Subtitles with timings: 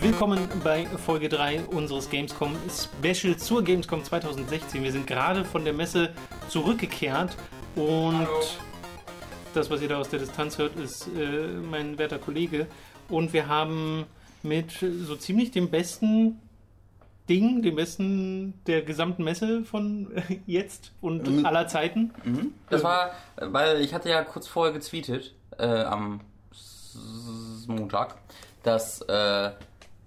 [0.00, 4.82] Willkommen bei Folge 3 unseres Gamescom Special zur Gamescom 2016.
[4.82, 6.14] Wir sind gerade von der Messe
[6.58, 7.36] zurückgekehrt
[7.74, 8.40] und Hallo.
[9.54, 12.68] das, was ihr da aus der Distanz hört, ist äh, mein werter Kollege.
[13.08, 14.04] Und wir haben
[14.44, 16.40] mit so ziemlich dem besten
[17.28, 20.12] Ding, dem besten der gesamten Messe von
[20.46, 21.44] jetzt und Mhm.
[21.44, 22.12] aller Zeiten.
[22.70, 26.20] Das war, weil ich hatte ja kurz vorher getweetet, äh, am
[27.66, 28.14] Montag,
[28.62, 29.50] dass äh,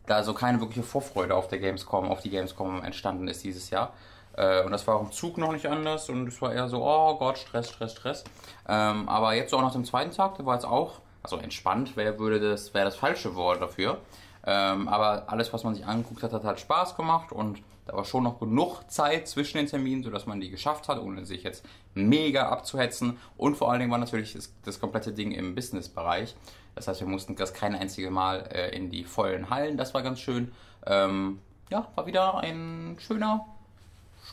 [0.05, 3.93] da so keine wirkliche Vorfreude auf der Gamescom, auf die Gamescom entstanden ist dieses Jahr.
[4.37, 6.81] Äh, und das war auch im Zug noch nicht anders und es war eher so,
[6.81, 8.23] oh Gott, Stress, Stress, Stress.
[8.67, 11.91] Ähm, aber jetzt so auch nach dem zweiten Tag, der war jetzt auch, also entspannt,
[11.95, 13.97] wer würde das, wäre das falsche Wort dafür.
[14.45, 18.05] Ähm, aber alles, was man sich angeguckt hat, hat halt Spaß gemacht und da war
[18.05, 21.65] schon noch genug Zeit zwischen den Terminen, sodass man die geschafft hat, ohne sich jetzt
[21.93, 23.17] mega abzuhetzen.
[23.37, 26.35] Und vor allen Dingen war natürlich das, das komplette Ding im Business-Bereich.
[26.75, 29.77] Das heißt, wir mussten das kein einziges Mal äh, in die vollen Hallen.
[29.77, 30.51] Das war ganz schön.
[30.85, 33.45] Ähm, ja, war wieder ein schöner,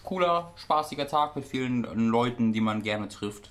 [0.05, 3.51] cooler, spaßiger Tag mit vielen Leuten, die man gerne trifft.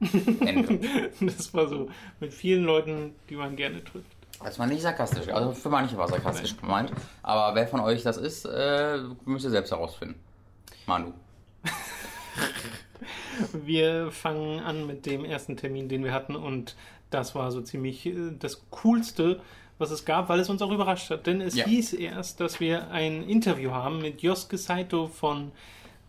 [0.00, 1.10] Ende.
[1.20, 1.88] Das war so
[2.20, 4.10] mit vielen Leuten, die man gerne trifft.
[4.42, 5.28] Das war nicht sarkastisch.
[5.28, 6.92] Also für manche war sarkastisch gemeint.
[7.22, 10.20] Aber wer von euch das ist, äh, müsst ihr selbst herausfinden.
[10.86, 11.12] Manu.
[13.52, 16.74] Wir fangen an mit dem ersten Termin, den wir hatten und
[17.10, 19.40] das war so ziemlich äh, das Coolste,
[19.78, 21.26] was es gab, weil es uns auch überrascht hat.
[21.26, 21.66] Denn es Ja.
[21.66, 25.52] hieß erst, dass wir ein Interview haben mit Yosuke Saito von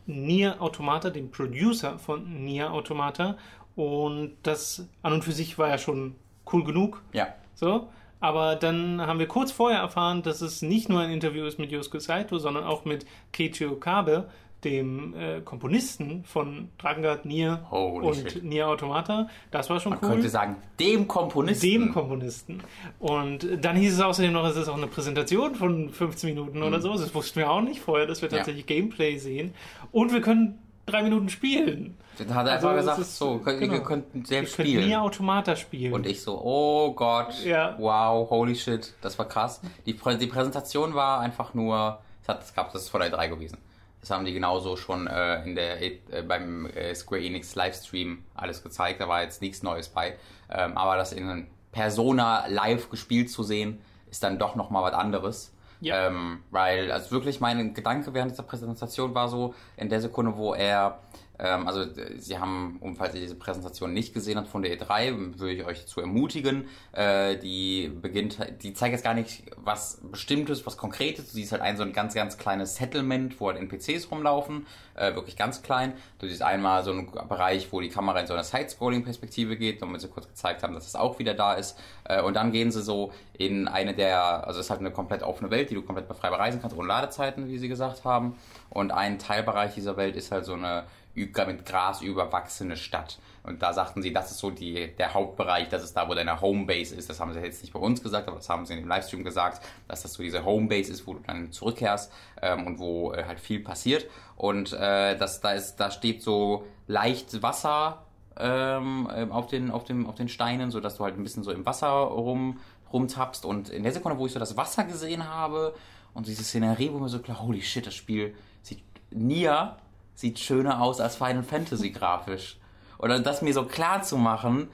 [0.06, 3.38] Nier Automata, dem Producer von Nier Automata
[3.76, 6.16] und das an und für sich war ja schon
[6.54, 7.02] cool genug.
[7.12, 7.28] Ja.
[7.56, 7.90] So,
[8.22, 11.72] aber dann haben wir kurz vorher erfahren, dass es nicht nur ein Interview ist mit
[11.72, 14.30] Yosuke Saito, sondern auch mit Keiichi Okabe,
[14.70, 18.44] dem äh, Komponisten von Dragon Guard Nier Holy und shit.
[18.44, 19.28] Nier Automata.
[19.52, 20.10] Das war schon Man cool.
[20.10, 21.62] könnte sagen, dem Komponisten.
[21.70, 22.62] dem Komponisten.
[23.00, 26.82] Und dann hieß es außerdem noch, es ist auch eine Präsentation von 15 Minuten oder
[26.82, 26.94] so.
[26.94, 28.34] Das wussten wir auch nicht vorher, dass wir Mhm.
[28.34, 28.38] Ja.
[28.40, 29.54] tatsächlich Gameplay sehen.
[29.92, 31.98] Und wir können drei Minuten spielen.
[32.18, 33.74] Dann hat er Also, einfach es gesagt, ist- so, könnt- genau.
[33.74, 35.00] ihr könnt selbst wir können Nier spielen.
[35.00, 35.94] Automata spielen.
[35.94, 37.76] Und ich so, oh Gott, Ja.
[37.78, 39.62] wow, holy shit, das war krass.
[39.86, 43.28] Die, die Präsentation war einfach nur, es, hat, es gab das ist vor der 3
[43.28, 43.58] gewesen.
[44.02, 48.64] Das haben die genauso schon äh, in der äh, beim äh, Square Enix Livestream alles
[48.64, 49.02] gezeigt.
[49.02, 50.18] Da war jetzt nichts Neues bei.
[50.50, 54.94] Ähm, aber das in Persona live gespielt zu sehen, ist dann doch noch mal was
[54.94, 55.54] anderes.
[55.80, 56.08] Ja.
[56.08, 60.54] Ähm, weil, also wirklich mein Gedanke während dieser Präsentation war so, in der Sekunde, wo
[60.54, 61.00] er,
[61.40, 61.86] ähm, also
[62.18, 65.66] sie haben, um falls ihr diese Präsentation nicht gesehen habt von der E3, würde ich
[65.66, 71.28] euch dazu ermutigen, äh, die beginnt, die zeigt jetzt gar nicht was Bestimmtes, was Konkretes,
[71.28, 74.66] du siehst halt ein so ein ganz, ganz kleines Settlement, wo halt NPCs rumlaufen,
[74.96, 75.94] äh, wirklich ganz klein.
[76.20, 80.02] Du siehst einmal so einen Bereich, wo die Kamera in so eine Side-Scrolling-Perspektive geht, damit
[80.02, 81.78] sie kurz gezeigt haben, dass es auch wieder da ist.
[82.04, 85.22] Äh, und dann gehen sie so in eine der, also es ist halt eine komplett
[85.22, 88.36] offene Welt, die du komplett frei bereisen kannst, ohne Ladezeiten, wie sie gesagt haben.
[88.70, 90.86] Und ein Teilbereich dieser Welt ist halt so eine
[91.18, 93.20] mit Gras überwachsene Stadt.
[93.44, 96.42] Und da sagten sie, das ist so die, der Hauptbereich, das ist da, wo deine
[96.42, 97.10] Homebase ist.
[97.10, 99.24] Das haben sie jetzt nicht bei uns gesagt, aber das haben sie in dem Livestream
[99.24, 102.12] gesagt, dass das so diese Homebase ist, wo du dann zurückkehrst
[102.42, 104.06] ähm, und wo äh, halt viel passiert.
[104.36, 108.04] Und äh, das, da ist, da steht so leicht Wasser
[108.38, 111.44] ähm, ähm, auf den auf dem auf den Steinen, so dass du halt ein bisschen
[111.44, 112.60] so im Wasser rum
[112.92, 113.46] rumtappst.
[113.46, 115.74] Und in der Sekunde, wo ich so das Wasser gesehen habe
[116.14, 119.78] und diese Szenerie, wo mir so klar, holy shit, das Spiel sieht Nia
[120.18, 122.58] sieht schöner aus als Final Fantasy grafisch.
[122.98, 124.70] Oder das mir so klar zu machen,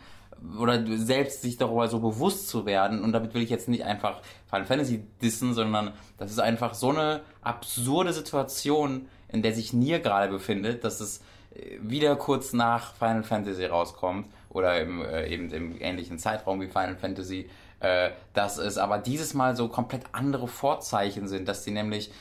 [0.59, 4.21] oder selbst sich darüber so bewusst zu werden, und damit will ich jetzt nicht einfach
[4.49, 9.99] Final Fantasy dissen, sondern das ist einfach so eine absurde Situation, in der sich Nier
[9.99, 11.21] gerade befindet, dass es
[11.53, 16.67] äh, wieder kurz nach Final Fantasy rauskommt, oder im, äh, eben im ähnlichen Zeitraum wie
[16.67, 17.49] Final Fantasy,
[17.81, 22.11] äh, dass es aber dieses Mal so komplett andere Vorzeichen sind, dass sie nämlich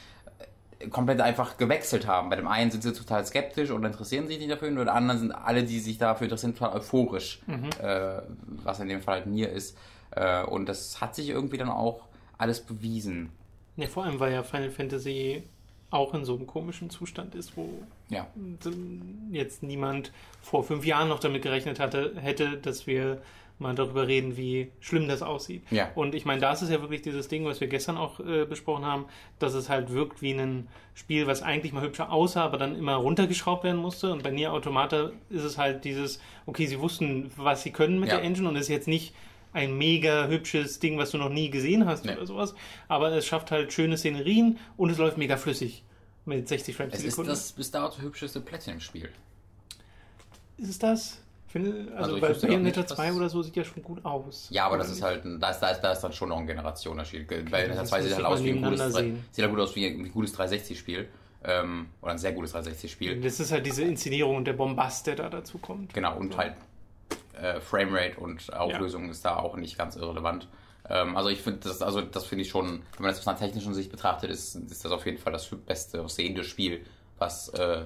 [0.91, 2.29] komplett einfach gewechselt haben.
[2.31, 4.91] Bei dem einen sind sie total skeptisch und interessieren sich nicht dafür, und bei dem
[4.95, 7.41] anderen sind alle, die sich dafür interessieren, total euphorisch,
[7.83, 8.21] äh,
[8.65, 9.77] was in dem Fall halt Nier ist.
[10.11, 12.03] Äh, und das hat sich irgendwie dann auch
[12.39, 13.31] alles bewiesen.
[13.77, 15.43] Ja, vor allem, weil ja Final Fantasy
[15.91, 17.69] auch in so einem komischen Zustand ist, wo
[18.09, 18.27] Ja.
[19.31, 23.21] jetzt niemand vor fünf Jahren noch damit gerechnet hatte, hätte, dass wir
[23.63, 25.63] mal darüber reden, wie schlimm das aussieht.
[25.71, 25.91] Ja.
[25.95, 28.45] Und ich meine, da ist es ja wirklich dieses Ding, was wir gestern auch äh,
[28.45, 29.07] besprochen haben,
[29.39, 32.97] dass es halt wirkt wie ein Spiel, was eigentlich mal hübscher aussah, aber dann immer
[32.97, 34.13] runtergeschraubt werden musste.
[34.13, 38.11] Und bei Nier Automata ist es halt dieses, okay, sie wussten, was sie können mit
[38.11, 38.17] Ja.
[38.17, 39.15] der Engine und es ist jetzt nicht
[39.55, 42.13] ein mega hübsches Ding, was du noch nie gesehen hast Nee.
[42.13, 42.55] oder sowas.
[42.89, 45.85] Aber es schafft halt schöne Szenerien und es läuft mega flüssig
[46.25, 47.31] mit 60 Frames Es die ist Sekunde.
[47.33, 49.11] das bis dato hübscheste Platinum-Spiel.
[50.59, 51.22] Ist es das?
[51.53, 54.49] Finde, also, Also bei Bayonetta nicht, was- 2 oder so sieht ja schon gut aus.
[54.51, 56.31] Ja, aber das Oder ist halt, ein- da ist, da ist, da ist dann schon
[56.31, 57.29] noch ein Generationenunterschied.
[57.29, 59.25] Bei das der ist- 2 das sieht halt aus wie ein gutes, sehen.
[59.31, 61.09] sieht halt gut aus wie ein gutes 360-Spiel.
[61.45, 63.21] Ähm, oder ein sehr gutes 360-Spiel.
[63.21, 65.93] Das ist halt diese Inszenierung und der Bombast, der da dazu kommt.
[65.93, 66.55] Genau, und halt
[67.39, 70.49] äh, Framerate und Auflösung ist da auch nicht ganz irrelevant.
[70.89, 72.67] Ähm, also ich finde das, also das finde ich schon,
[72.97, 75.49] wenn man das aus einer technischen Sicht betrachtet, ist, ist das auf jeden Fall das
[75.67, 76.85] beste aussehende Spiel,
[77.19, 77.85] was äh,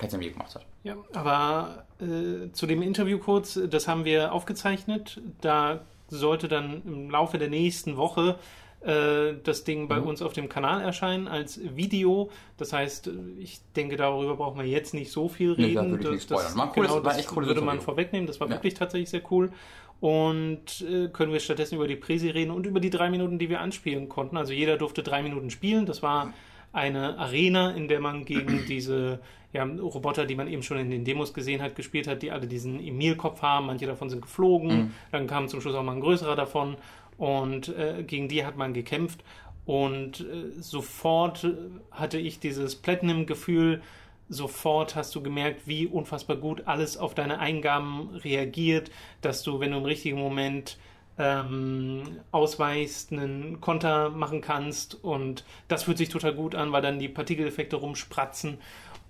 [0.00, 0.66] Je gemacht hat.
[0.84, 5.20] Ja, aber äh, zu dem Interview kurz, das haben wir aufgezeichnet.
[5.40, 8.38] Da sollte dann im Laufe der nächsten Woche
[8.82, 10.06] äh, das Ding bei Mhm.
[10.06, 12.30] uns auf dem Kanal erscheinen als Video.
[12.58, 15.98] Das heißt, ich denke, darüber brauchen wir jetzt nicht so viel Nee, da reden.
[16.00, 18.26] ich nicht das, ein cooles- genau, das cooles würde man vorwegnehmen.
[18.26, 18.54] Das war Ja.
[18.54, 19.50] wirklich tatsächlich sehr cool.
[19.98, 23.48] Und äh, können wir stattdessen über die Präsi reden und über die drei Minuten, die
[23.48, 24.36] wir anspielen konnten.
[24.36, 25.86] Also jeder durfte drei Minuten spielen.
[25.86, 26.34] Das war
[26.76, 29.20] eine Arena, in der man gegen diese
[29.52, 32.46] ja, Roboter, die man eben schon in den Demos gesehen hat, gespielt hat, die alle
[32.46, 33.66] diesen Emil-Kopf haben.
[33.66, 34.94] Manche davon sind geflogen.
[35.10, 36.76] Dann kam zum Schluss auch mal ein größerer davon.
[37.16, 39.24] Und äh, gegen die hat man gekämpft.
[39.64, 41.54] Und äh, sofort äh,
[41.90, 43.82] hatte ich dieses Platinum-Gefühl,
[44.28, 48.90] sofort hast du gemerkt, wie unfassbar gut alles auf deine Eingaben reagiert,
[49.22, 50.78] dass du, wenn du im richtigen Moment
[51.18, 56.98] ähm, ausweichst, einen Konter machen kannst und das fühlt sich total gut an, weil dann
[56.98, 58.58] die Partikeleffekte rumspratzen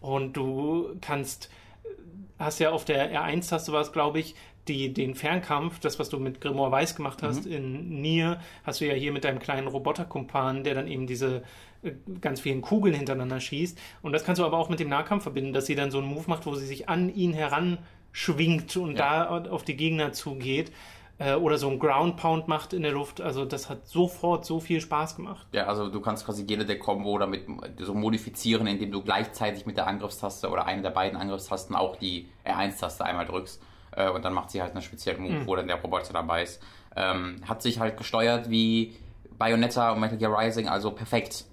[0.01, 1.51] und du kannst,
[2.39, 4.35] hast ja auf der R1-Taste war es, glaube ich,
[4.69, 8.87] die, den Fernkampf, das, was du mit Grimoire Weiß gemacht hast in Nier, hast du
[8.87, 11.45] ja hier mit deinem kleinen Roboterkumpan, der dann eben diese
[11.83, 13.79] äh, ganz vielen Kugeln hintereinander schießt.
[14.03, 16.09] Und das kannst du aber auch mit dem Nahkampf verbinden, dass sie dann so einen
[16.09, 19.25] Move macht, wo sie sich an ihn heranschwingt und Ja.
[19.41, 20.73] da auf die Gegner zugeht.
[21.19, 23.21] Äh, oder so einen Ground Pound macht in der Luft.
[23.23, 25.47] Also das hat sofort so viel Spaß gemacht.
[25.53, 27.47] Ja, also du kannst quasi jede der Combo damit
[27.81, 32.29] so modifizieren, indem du gleichzeitig mit der Angriffstaste oder eine der beiden Angriffstasten auch die
[32.45, 33.63] R1-Taste einmal drückst.
[33.93, 35.47] Äh, und dann macht sie halt einen speziellen Move, Hm.
[35.47, 36.63] wo dann der Roboter dabei ist.
[36.95, 38.95] Ähm, hat sich halt gesteuert wie
[39.39, 41.45] Bayonetta und Metal Gear Rising, also perfekt.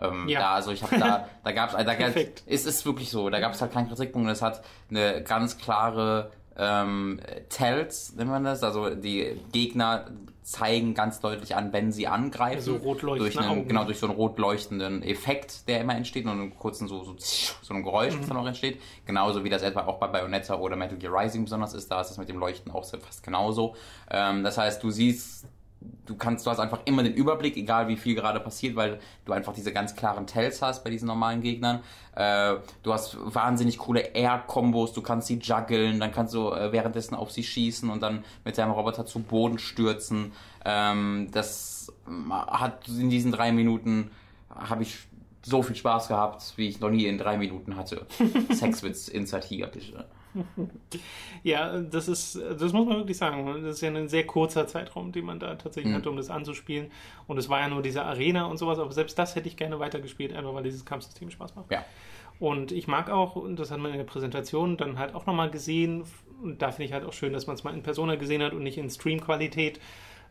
[0.00, 0.40] Ähm, Ja.
[0.40, 2.42] Da, also ich habe da, da gab's, da Perfekt.
[2.46, 4.28] es ist wirklich so, da gab es halt keinen Kritikpunkt.
[4.30, 8.62] Es hat eine ganz klare ähm, Tells, nennt man das.
[8.62, 10.06] Also die Gegner
[10.42, 12.56] zeigen ganz deutlich an, wenn sie angreifen.
[12.56, 13.68] Also rot durch einen, Augen.
[13.68, 17.14] Genau, durch so einen rot leuchtenden Effekt, der immer entsteht und einen kurzen so, so,
[17.18, 18.18] so ein Geräusch, Mhm.
[18.20, 18.80] das dann auch entsteht.
[19.06, 22.08] Genauso wie das etwa auch bei Bayonetta oder Metal Gear Rising besonders ist, da ist
[22.10, 23.76] das mit dem Leuchten auch so fast genauso.
[24.10, 25.46] Ähm, das heißt, du siehst,
[26.06, 29.32] du kannst, du hast einfach immer den Überblick, egal wie viel gerade passiert, weil du
[29.32, 31.80] einfach diese ganz klaren Tells hast bei diesen normalen Gegnern.
[32.14, 37.14] Äh, du hast wahnsinnig coole Air-Kombos, du kannst sie juggeln, dann kannst du äh, währenddessen
[37.14, 40.32] auf sie schießen und dann mit deinem Roboter zu Boden stürzen.
[40.64, 41.92] Ähm, das
[42.30, 44.10] hat in diesen drei Minuten
[44.50, 44.98] habe ich
[45.44, 48.06] so viel Spaß gehabt, wie ich noch nie in drei Minuten hatte.
[48.52, 50.06] Sexwitz Inside bitte.
[51.42, 53.46] Ja, das ist, das muss man wirklich sagen.
[53.64, 55.96] Das ist ja ein sehr kurzer Zeitraum, den man da tatsächlich Mhm.
[55.96, 56.90] hatte, um das anzuspielen.
[57.26, 59.78] Und es war ja nur diese Arena und sowas, aber selbst das hätte ich gerne
[59.80, 61.70] weitergespielt, einfach weil dieses Kampfsystem Spaß macht.
[61.70, 61.84] Ja.
[62.38, 65.50] Und ich mag auch, und das hat man in der Präsentation dann halt auch nochmal
[65.50, 66.04] gesehen,
[66.42, 68.52] und da finde ich halt auch schön, dass man es mal in Persona gesehen hat
[68.52, 69.80] und nicht in Streamqualität,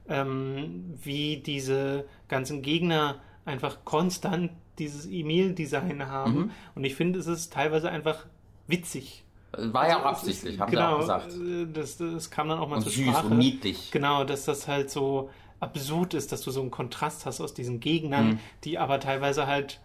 [0.09, 6.33] ähm, wie diese ganzen Gegner einfach konstant dieses E-Mail-Design haben.
[6.35, 6.51] Mhm.
[6.75, 8.25] Und ich finde, es ist teilweise einfach
[8.67, 9.23] witzig.
[9.53, 11.33] War ja auch Also, absichtlich, haben genau, sie auch gesagt.
[11.33, 13.27] äh, Das, das kam dann auch mal Und zur süß Sprache.
[13.27, 13.91] und niedlich.
[13.91, 15.29] Genau, dass das halt so
[15.59, 18.39] absurd ist, dass du so einen Kontrast hast aus diesen Gegnern, Mhm.
[18.63, 19.79] die aber teilweise halt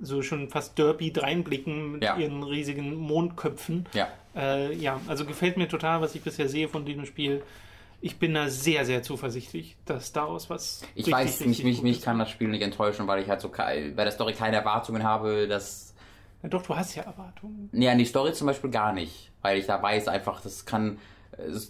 [0.00, 2.16] so schon fast derpy dreinblicken mit Ja.
[2.16, 3.86] ihren riesigen Mondköpfen.
[3.92, 4.08] Ja.
[4.34, 7.42] Äh, ja, also gefällt mir total, was ich bisher sehe von diesem Spiel.
[8.00, 10.82] Ich bin da sehr, sehr zuversichtlich, dass daraus was.
[10.94, 13.48] Ich richtig, weiß, richtig mich, mich, kann das Spiel nicht enttäuschen, weil ich halt so
[13.50, 15.91] bei der Story keine Erwartungen habe, dass.
[16.42, 17.68] Ja, doch, du hast ja Erwartungen.
[17.72, 19.30] Nee, an die Story zum Beispiel gar nicht.
[19.42, 20.98] Weil ich da weiß einfach, das kann.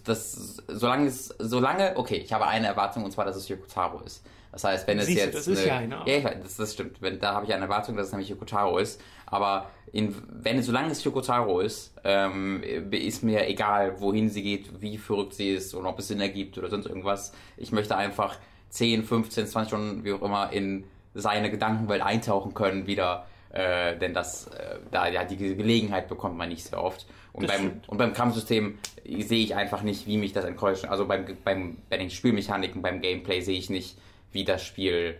[0.04, 4.24] Das, solange es, solange, okay, ich habe eine Erwartung und zwar, dass es Yokotaro ist.
[4.50, 5.34] Das heißt, wenn es Siehst du, jetzt.
[5.34, 7.00] das ist ja eine Ja, ich weiß, das, das stimmt.
[7.00, 9.00] Wenn, da habe ich eine Erwartung, dass es nämlich Yokotaro ist.
[9.26, 14.98] Aber in, wenn, solange es Yokotaro ist, ähm, ist mir egal, wohin sie geht, wie
[14.98, 17.32] verrückt sie ist und ob es Sinn ergibt oder sonst irgendwas.
[17.56, 18.36] Ich möchte einfach
[18.70, 23.26] 10, 15, 20 Stunden, wie auch immer, in seine Gedankenwelt eintauchen können wieder.
[23.52, 27.06] Äh, denn das, äh, da ja die Gelegenheit bekommt man nicht sehr oft.
[27.32, 30.86] Und beim, und beim Kampfsystem sehe ich einfach nicht, wie mich das enttäuscht.
[30.86, 33.98] Also beim, beim, bei den Spielmechaniken, beim Gameplay sehe ich nicht,
[34.32, 35.16] wie das Spiel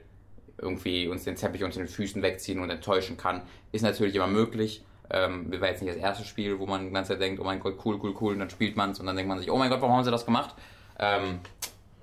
[0.58, 3.42] irgendwie uns den Teppich unter den Füßen wegziehen und enttäuschen kann.
[3.70, 4.84] Ist natürlich immer möglich.
[5.10, 7.60] Ähm, war jetzt nicht das erste Spiel, wo man die ganze Zeit denkt, oh mein
[7.60, 9.58] Gott, cool, cool, cool, und dann spielt man es und dann denkt man sich, oh
[9.58, 10.54] mein Gott, warum haben sie das gemacht?
[10.98, 11.40] Ähm,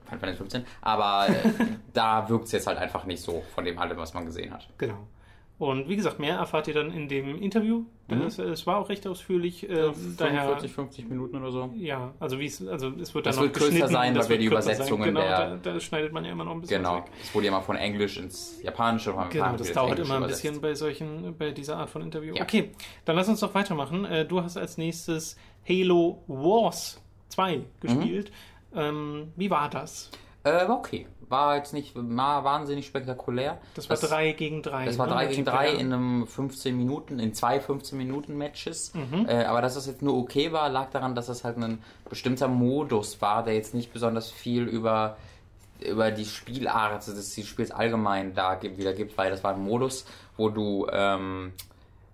[0.05, 0.65] Final Fantasy 15.
[0.81, 1.33] Aber äh,
[1.93, 4.67] da wirkt es jetzt halt einfach nicht so von dem allem, was man gesehen hat.
[4.77, 5.07] Genau.
[5.59, 7.83] Und wie gesagt, mehr erfahrt ihr dann in dem Interview.
[8.07, 8.21] Mhm.
[8.21, 9.69] Es, es, war auch recht ausführlich.
[9.69, 11.73] Äh, ja, 45, 50 Minuten oder so.
[11.75, 14.37] Ja, also wie es, also es wird dann das noch wird kürzer sein, weil wir
[14.37, 15.57] die Übersetzungen genau, der.
[15.57, 16.81] Da, da, schneidet man ja immer noch ein bisschen.
[16.81, 17.03] Genau.
[17.21, 19.13] Es wurde ja mal von Englisch ins Japanische.
[19.13, 22.35] Von genau, das dauert immer ein bisschen bei solchen, bei dieser Art von Interview.
[22.35, 22.43] Ja.
[22.43, 22.71] Okay,
[23.03, 24.05] dann lass uns doch weitermachen.
[24.05, 25.35] Äh, du hast als nächstes
[25.67, 28.31] Halo Wars 2 gespielt.
[28.71, 28.79] Mhm.
[28.79, 30.09] Ähm, wie war das?
[30.45, 33.57] Äh, war okay war jetzt nicht war wahnsinnig spektakulär.
[33.75, 34.85] Das war 3 gegen 3.
[34.85, 35.29] Das war 3 ne?
[35.29, 38.93] gegen 3 in einem 15 Minuten, in zwei 15 Minuten Matches.
[38.93, 39.27] Mhm.
[39.27, 42.47] Äh, aber dass das jetzt nur okay war, lag daran, dass das halt ein bestimmter
[42.47, 45.17] Modus war, der jetzt nicht besonders viel über
[45.81, 50.05] über die Spielart des Spiels allgemein da wieder gibt, weil das war ein Modus,
[50.35, 51.53] wo du ähm,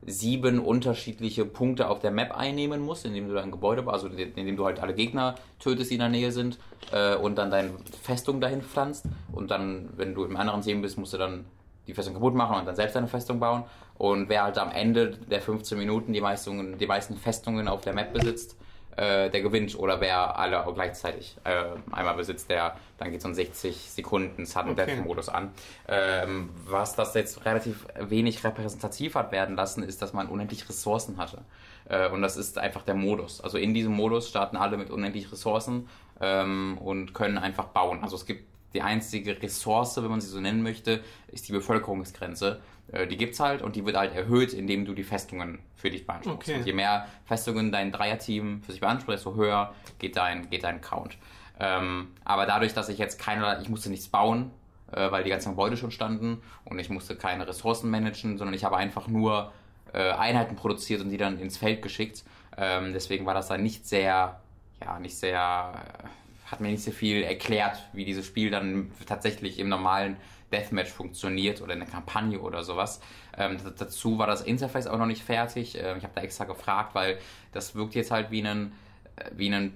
[0.06, 4.66] sieben unterschiedliche Punkte auf der Map einnehmen musst, indem du dein Gebäude, also indem du
[4.66, 6.60] halt alle Gegner tötest, die in der Nähe sind,
[6.92, 7.72] äh, und dann deine
[8.02, 9.06] Festung dahin pflanzt.
[9.32, 11.46] Und dann, wenn du im anderen Team bist, musst du dann
[11.88, 13.64] die Festung kaputt machen und dann selbst deine Festung bauen.
[13.98, 17.94] Und wer halt am Ende der 15 Minuten die meisten, die meisten Festungen auf der
[17.94, 18.58] Map besitzt,
[18.98, 23.36] äh, der gewinnt oder wer alle gleichzeitig äh, einmal besitzt, der dann geht so ein
[23.36, 24.86] 60 Sekunden Sudden okay.
[24.86, 25.52] Death Modus an.
[25.88, 31.18] Ähm, was das jetzt relativ wenig repräsentativ hat werden lassen, ist, dass man unendlich Ressourcen
[31.18, 31.44] hatte.
[31.90, 33.42] Äh, und das ist einfach der Modus.
[33.42, 35.90] Also in diesem Modus starten alle mit unendlich Ressourcen
[36.22, 38.04] ähm, und können einfach bauen.
[38.04, 42.62] Also es gibt die einzige Ressource, wenn man sie so nennen möchte, ist die Bevölkerungsgrenze.
[42.96, 46.08] Äh, die gibt's halt und die wird halt erhöht, indem du die Festungen für dich
[46.08, 46.50] beanspruchst.
[46.50, 46.60] Okay.
[46.60, 50.82] Und je mehr Festungen dein Dreierteam für sich beansprucht, desto höher geht dein, geht dein
[50.82, 51.18] Count.
[51.60, 54.52] Ähm, aber dadurch, dass ich jetzt keine, ich musste nichts bauen,
[54.92, 58.64] äh, weil die ganzen Gebäude schon standen und ich musste keine Ressourcen managen, sondern ich
[58.64, 59.52] habe einfach nur
[59.94, 62.24] äh, Einheiten produziert und die dann ins Feld geschickt.
[62.58, 64.40] Ähm, deswegen war das dann nicht sehr,
[64.82, 69.60] ja, nicht sehr, äh, hat mir nicht so viel erklärt, wie dieses Spiel dann tatsächlich
[69.60, 70.18] im normalen
[70.52, 73.02] Deathmatch funktioniert oder in der Kampagne oder sowas.
[73.38, 75.78] Ähm, dazu war das Interface auch noch nicht fertig.
[75.82, 77.18] Ähm, ich habe da extra gefragt, weil
[77.52, 78.74] das wirkt jetzt halt wie ein,
[79.16, 79.74] äh, wie ein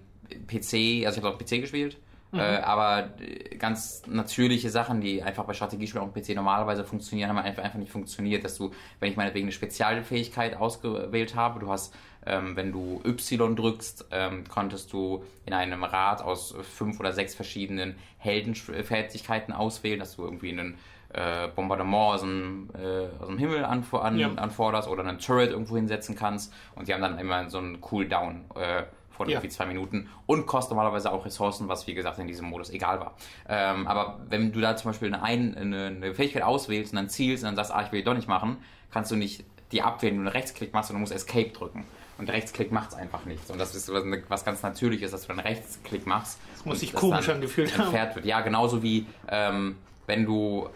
[0.48, 1.98] PC, also ich habe auf PC gespielt.
[2.32, 2.40] Mhm.
[2.40, 3.10] Äh, aber
[3.58, 7.80] ganz natürliche Sachen, die einfach bei Strategiespielen auf dem PC normalerweise funktionieren, haben einfach, einfach
[7.80, 8.44] nicht funktioniert.
[8.44, 11.94] Dass du, wenn ich meinetwegen eine Spezialfähigkeit ausgewählt habe, du hast,
[12.26, 17.36] ähm, wenn du Y drückst, ähm, konntest du in einem Rad aus fünf oder sechs
[17.36, 20.78] verschiedenen Heldenfertigkeiten auswählen, dass du irgendwie einen
[21.14, 24.32] äh, Bombardement aus dem, äh, aus dem Himmel anfor an, ja.
[24.34, 28.46] anforderst oder einen Turret irgendwo hinsetzen kannst und die haben dann immer so einen Cooldown.
[28.56, 28.84] Äh,
[29.20, 29.36] von ja.
[29.36, 33.02] irgendwie zwei Minuten und kostet normalerweise auch Ressourcen, was wie gesagt in diesem Modus egal
[33.02, 33.18] war.
[33.50, 37.44] Ähm, aber wenn du da zum Beispiel eine, eine, eine, Fähigkeit auswählst und dann zielst
[37.44, 38.60] und dann sagst, ah, ich will die doch nicht machen,
[38.92, 41.84] kannst du nicht die abwählen, wenn du einen Rechtsklick machst, sondern du musst Escape drücken.
[42.20, 43.50] Und Rechtsklick macht es einfach nicht.
[43.50, 43.90] Und das ist
[44.28, 46.38] was ganz Natürliches, dass du einen Rechtsklick machst.
[46.54, 47.94] Das muss sich komisch angefühlt haben.
[47.94, 48.26] Wird.
[48.26, 50.70] Ja, genauso wie ähm, wenn du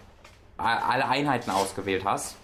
[0.58, 2.38] alle Einheiten ausgewählt hast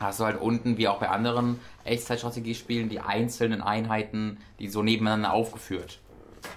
[0.00, 5.32] hast du halt unten, wie auch bei anderen Echtzeitstrategiespielen, die einzelnen Einheiten, die so nebeneinander
[5.32, 6.00] aufgeführt.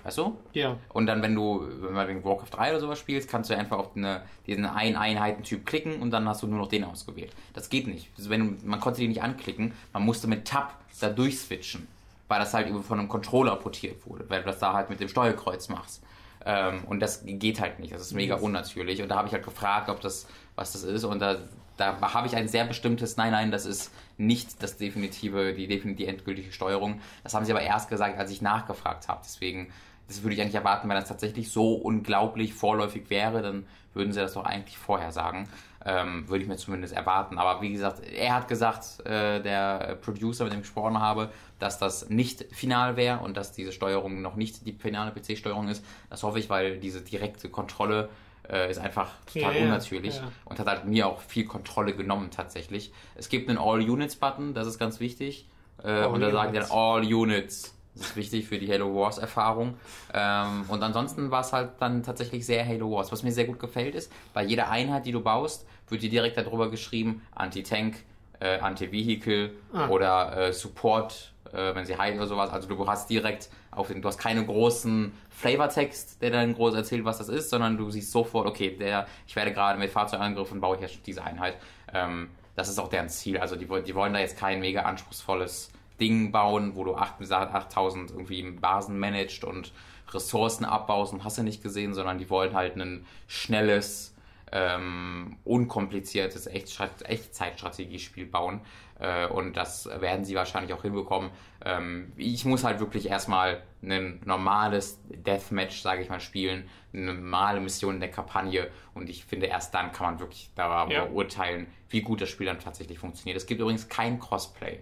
[0.03, 0.37] Weißt du?
[0.53, 0.77] Ja.
[0.89, 3.77] Und dann, wenn du wenn du wegen Warcraft 3 oder sowas spielst, kannst du einfach
[3.77, 7.33] auf eine, diesen einen Einheitentyp klicken und dann hast du nur noch den ausgewählt.
[7.53, 8.09] Das geht nicht.
[8.17, 11.87] Also wenn, man konnte die nicht anklicken, man musste mit Tab da durchswitchen,
[12.27, 15.07] weil das halt von einem Controller portiert wurde, weil du das da halt mit dem
[15.07, 16.03] Steuerkreuz machst.
[16.45, 17.93] Ähm, und das geht halt nicht.
[17.93, 19.01] Das ist mega unnatürlich.
[19.01, 21.03] Und da habe ich halt gefragt, ob das, was das ist.
[21.03, 21.37] Und da
[21.77, 26.07] da habe ich ein sehr bestimmtes, nein, nein, das ist nicht das definitive, die definitiv
[26.07, 27.01] endgültige Steuerung.
[27.23, 29.21] Das haben sie aber erst gesagt, als ich nachgefragt habe.
[29.23, 29.71] Deswegen,
[30.07, 34.19] das würde ich eigentlich erwarten, wenn das tatsächlich so unglaublich vorläufig wäre, dann würden sie
[34.19, 35.47] das doch eigentlich vorher sagen.
[35.85, 37.37] Ähm, würde ich mir zumindest erwarten.
[37.37, 41.77] Aber wie gesagt, er hat gesagt, äh, der Producer, mit dem ich gesprochen habe, dass
[41.77, 45.85] das nicht final wäre und dass diese Steuerung noch nicht die finale PC-Steuerung ist.
[46.09, 48.09] Das hoffe ich, weil diese direkte Kontrolle
[48.49, 50.31] äh, ist einfach total ja, unnatürlich ja.
[50.45, 52.91] und hat halt mir auch viel Kontrolle genommen tatsächlich.
[53.15, 55.47] Es gibt einen All Units Button, das ist ganz wichtig.
[55.83, 57.73] Äh, und da sagen die dann All Units.
[57.95, 59.75] Das ist wichtig für die Halo Wars Erfahrung.
[60.13, 63.11] Ähm, und ansonsten war es halt dann tatsächlich sehr Halo Wars.
[63.11, 66.37] Was mir sehr gut gefällt ist, bei jeder Einheit, die du baust, wird dir direkt
[66.37, 68.03] darüber geschrieben, Anti-Tank,
[68.39, 69.87] äh, Anti-Vehicle ah.
[69.87, 72.49] oder äh, Support äh, wenn sie heilen oder sowas.
[72.49, 77.05] Also du hast direkt auf den, du hast keinen großen Flavortext, der dann groß erzählt,
[77.05, 80.75] was das ist, sondern du siehst sofort, okay, der, ich werde gerade mit Fahrzeugangriffen, baue
[80.75, 81.55] ich jetzt diese Einheit.
[81.93, 83.37] Ähm, das ist auch deren Ziel.
[83.37, 88.43] Also die, die wollen da jetzt kein mega anspruchsvolles Ding bauen, wo du 8000 irgendwie
[88.51, 89.71] Basen managst und
[90.11, 94.15] Ressourcen abbaust und hast du nicht gesehen, sondern die wollen halt ein schnelles,
[94.51, 98.61] ähm, unkompliziertes Echtzeitstrategiespiel bauen.
[98.99, 101.29] Äh, und das werden sie wahrscheinlich auch hinbekommen.
[101.63, 107.59] Ähm, ich muss halt wirklich erstmal ein normales Deathmatch, sage ich mal, spielen, eine normale
[107.59, 108.69] Mission in der Kampagne.
[108.93, 111.05] Und ich finde, erst dann kann man wirklich darüber ja.
[111.05, 113.37] urteilen, wie gut das Spiel dann tatsächlich funktioniert.
[113.37, 114.79] Es gibt übrigens kein Crossplay.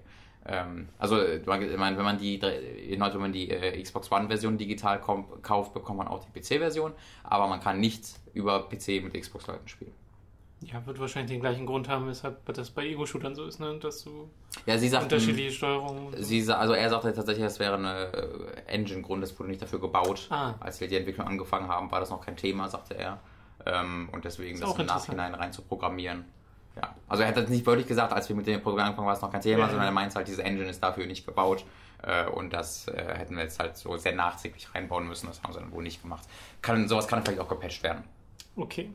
[0.48, 5.98] Ähm, also, meine, wenn man die, wenn man die äh, Xbox One-Version digital kauft, bekommt
[5.98, 6.94] man auch die PC-Version,
[7.24, 9.94] aber man kann nicht über PC mit Xbox-Leuten spielen.
[10.62, 13.78] Ja, wird wahrscheinlich den gleichen Grund haben, weshalb das bei Ego-Shootern so ist, ne?
[13.80, 14.30] dass du
[14.66, 16.16] ja, sie sagt, unterschiedliche Steuerungen.
[16.24, 20.28] Sie, also er sagte tatsächlich, es wäre eine äh, Engine-Grund, es wurde nicht dafür gebaut.
[20.30, 20.56] Ah.
[20.60, 23.20] Als wir die Entwicklung angefangen haben, war das noch kein Thema, sagte er.
[23.66, 26.26] Ähm, und deswegen das, das im Nachhinein rein zu programmieren.
[26.76, 29.16] Ja, also er hat das nicht wörtlich gesagt, als wir mit dem Programm angefangen war
[29.16, 31.64] es noch kein Thema, ja, sondern er meint halt, diese Engine ist dafür nicht gebaut
[32.04, 35.54] äh, und das äh, hätten wir jetzt halt so sehr nachträglich reinbauen müssen, das haben
[35.54, 36.28] sie dann wohl nicht gemacht.
[36.62, 38.04] Kann, sowas kann vielleicht auch gepatcht werden.
[38.58, 38.90] Okay,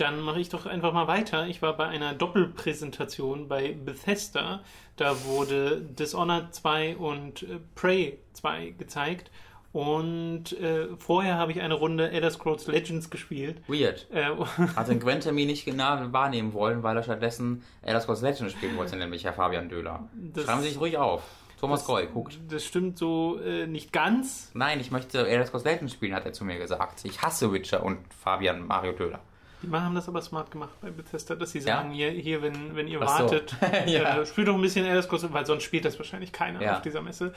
[0.00, 1.46] dann mache ich doch einfach mal weiter.
[1.46, 4.62] Ich war bei einer Doppelpräsentation bei Bethesda,
[4.96, 9.30] da wurde Dishonored 2 und äh, Prey 2 gezeigt
[9.72, 13.60] und äh, vorher habe ich eine Runde Elder Scrolls Legends gespielt.
[13.68, 14.06] Weird.
[14.10, 14.30] Äh,
[14.76, 18.96] Hat den Gwen-Termin nicht genau wahrnehmen wollen, weil er stattdessen Elder Scrolls Legends spielen wollte,
[18.96, 20.08] nämlich Herr Fabian Döhler.
[20.14, 21.22] Das, Schreiben Sie sich ruhig auf.
[21.60, 22.38] Thomas Goy, guckt.
[22.48, 24.50] Das stimmt so äh, nicht ganz.
[24.54, 27.04] Nein, ich möchte Elder Scrolls Legends spielen, hat er zu mir gesagt.
[27.04, 29.20] Ich hasse Witcher und Fabian Mario Döhler.
[29.62, 32.08] Die haben das aber smart gemacht bei Bethesda, dass sie sagen, ja?
[32.08, 33.66] hier, hier, wenn, wenn ihr Ach wartet, so.
[33.90, 34.20] ja.
[34.20, 36.76] äh, spielt doch ein bisschen Elder Scrolls, weil sonst spielt das wahrscheinlich keiner ja.
[36.76, 37.32] auf dieser Messe.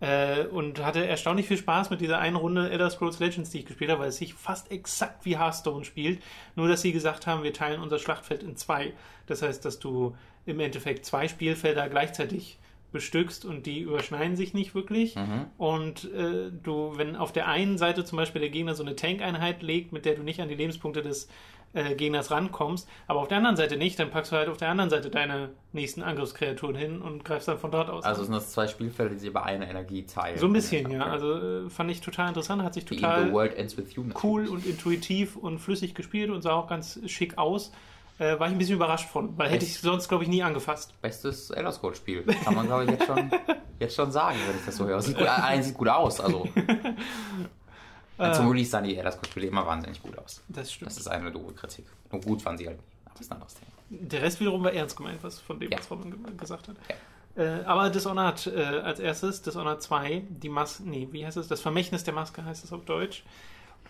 [0.00, 3.66] Äh, und hatte erstaunlich viel Spaß mit dieser einen Runde Elder Scrolls Legends, die ich
[3.66, 6.20] gespielt habe, weil es sich fast exakt wie Hearthstone spielt.
[6.56, 8.92] Nur, dass sie gesagt haben, wir teilen unser Schlachtfeld in zwei.
[9.26, 12.58] Das heißt, dass du im Endeffekt zwei Spielfelder gleichzeitig
[12.90, 15.16] bestückst und die überschneiden sich nicht wirklich.
[15.16, 15.46] Mhm.
[15.56, 19.62] Und äh, du, wenn auf der einen Seite zum Beispiel der Gegner so eine Tankeinheit
[19.62, 21.28] legt, mit der du nicht an die Lebenspunkte des
[21.74, 24.68] äh, Gegners rankommst, aber auf der anderen Seite nicht, dann packst du halt auf der
[24.68, 28.04] anderen Seite deine nächsten Angriffskreaturen hin und greifst dann von dort aus.
[28.04, 30.38] Also sind das zwei Spielfelder, die sich über eine Energie teilen.
[30.38, 31.06] So ein bisschen, ja.
[31.06, 33.32] Also äh, fand ich total interessant, hat sich total
[34.22, 37.72] cool und intuitiv und flüssig gespielt und sah auch ganz schick aus.
[38.18, 41.00] Äh, war ich ein bisschen überrascht von, weil hätte ich sonst, glaube ich, nie angefasst.
[41.00, 42.22] Bestes Elder Scrolls Spiel.
[42.44, 43.30] Kann man, glaube ich, jetzt schon,
[43.80, 45.00] jetzt schon sagen, wenn ich das so höre.
[45.00, 46.46] Sieht gut, äh, sieht gut aus, also.
[48.30, 50.42] Äh, Zum Release sahen die Elder Scrolls Spiele immer wahnsinnig gut aus.
[50.48, 50.90] Das stimmt.
[50.90, 51.86] Das ist eine doofe Kritik.
[52.10, 52.84] Nur gut waren sie halt nie.
[53.04, 53.70] Aber das ist ein anderes Thema.
[53.90, 55.78] Der Rest wiederum war ernst gemeint, was von dem, ja.
[55.78, 56.76] was Robin gesagt hat.
[56.88, 56.96] Ja.
[57.34, 61.48] Äh, aber Dishonored äh, als erstes, Dishonored 2, die Maske, nee, wie heißt es?
[61.48, 63.24] Das Vermächtnis der Maske heißt es auf Deutsch.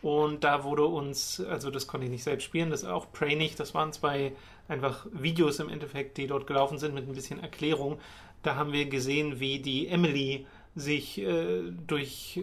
[0.01, 3.61] Und da wurde uns, also das konnte ich nicht selbst spielen, das auch Prey nicht,
[3.61, 4.33] das waren zwei
[4.67, 7.99] einfach Videos im Endeffekt, die dort gelaufen sind mit ein bisschen Erklärung.
[8.43, 12.43] Da haben wir gesehen, wie die Emily sich äh, durch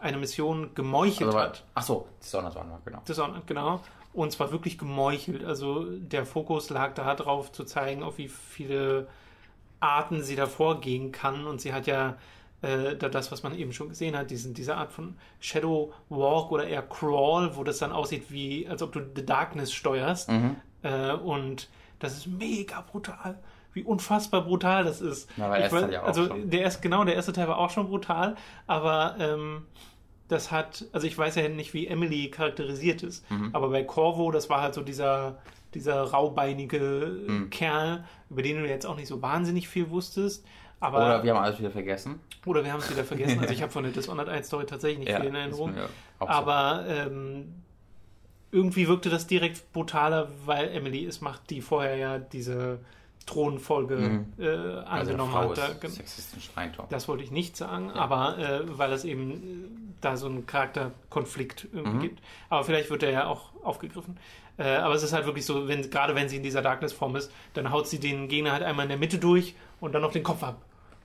[0.00, 1.64] eine Mission gemeuchelt also, hat.
[1.74, 3.02] Ach so, Dishonored waren wir, genau.
[3.06, 3.80] Dishonored, genau.
[4.12, 5.44] Und zwar wirklich gemeuchelt.
[5.44, 9.06] Also der Fokus lag da drauf zu zeigen, auf wie viele
[9.78, 11.46] Arten sie da vorgehen kann.
[11.46, 12.16] Und sie hat ja
[12.62, 16.66] äh, das, was man eben schon gesehen hat, diesen, diese Art von Shadow Walk oder
[16.66, 20.30] eher Crawl, wo das dann aussieht wie, als ob du The Darkness steuerst.
[20.30, 20.56] Mhm.
[20.82, 21.68] Äh, und
[22.00, 23.38] das ist mega brutal
[23.72, 25.28] wie unfassbar brutal das ist.
[25.36, 26.50] Ja, aber ich weiß, ja also schon.
[26.50, 28.36] der erste, genau, der erste Teil war auch schon brutal,
[28.66, 29.66] aber ähm,
[30.30, 33.50] das hat, also ich weiß ja nicht, wie Emily charakterisiert ist, mhm.
[33.52, 35.38] aber bei Corvo, das war halt so dieser,
[35.74, 37.50] dieser raubeinige mhm.
[37.50, 40.44] Kerl, über den du jetzt auch nicht so wahnsinnig viel wusstest.
[40.78, 42.20] Aber, oder wir haben alles wieder vergessen.
[42.46, 43.38] Oder wir haben es wieder vergessen.
[43.40, 45.74] Also ich habe von der Dishonored 1 Story tatsächlich nicht ja, viel in Erinnerung.
[46.18, 47.62] Aber ähm,
[48.50, 52.78] irgendwie wirkte das direkt brutaler, weil Emily es macht, die vorher ja diese
[53.26, 54.26] Thronfolge mhm.
[54.38, 55.82] äh, also angenommen also hat.
[55.82, 55.88] Da,
[56.88, 57.94] das wollte ich nicht sagen, ja.
[57.94, 59.36] aber äh, weil es eben äh,
[60.00, 62.00] da so einen Charakterkonflikt mhm.
[62.00, 62.20] gibt.
[62.48, 64.16] Aber vielleicht wird er ja auch aufgegriffen.
[64.58, 67.32] Äh, aber es ist halt wirklich so, wenn, gerade wenn sie in dieser Darkness-Form ist,
[67.54, 70.22] dann haut sie den Gegner halt einmal in der Mitte durch und dann noch den
[70.22, 70.60] Kopf ab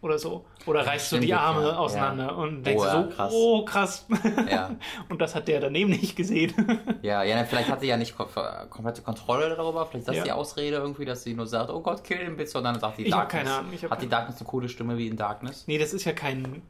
[0.05, 0.45] oder so.
[0.65, 1.77] Oder reißt so die Arme ja.
[1.77, 2.31] auseinander ja.
[2.31, 3.33] und denkst oh, so, krass.
[3.35, 4.05] oh krass.
[4.49, 4.75] Ja.
[5.09, 6.53] und das hat der daneben nicht gesehen.
[7.01, 9.85] ja, ja, vielleicht hat sie ja nicht komplette Kontrolle darüber.
[9.85, 12.57] Vielleicht ist das die Ausrede irgendwie, dass sie nur sagt, oh Gott, kill den bitte.
[12.57, 13.43] Und dann sagt die ich Darkness.
[13.43, 13.73] Keine Ahnung.
[13.89, 15.65] hat die Darkness eine coole Stimme wie in Darkness?
[15.67, 16.61] Nee, das ist ja kein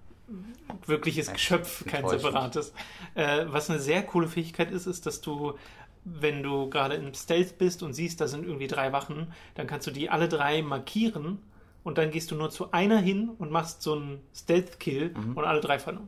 [0.85, 2.73] wirkliches Geschöpf, kein separates.
[3.13, 5.53] Äh, was eine sehr coole Fähigkeit ist, ist, dass du
[6.05, 9.87] wenn du gerade im Stealth bist und siehst, da sind irgendwie drei Wachen, dann kannst
[9.87, 11.39] du die alle drei markieren
[11.85, 15.37] und dann gehst du nur zu einer hin und machst so einen Stealth-Kill mhm.
[15.37, 16.07] und alle drei um.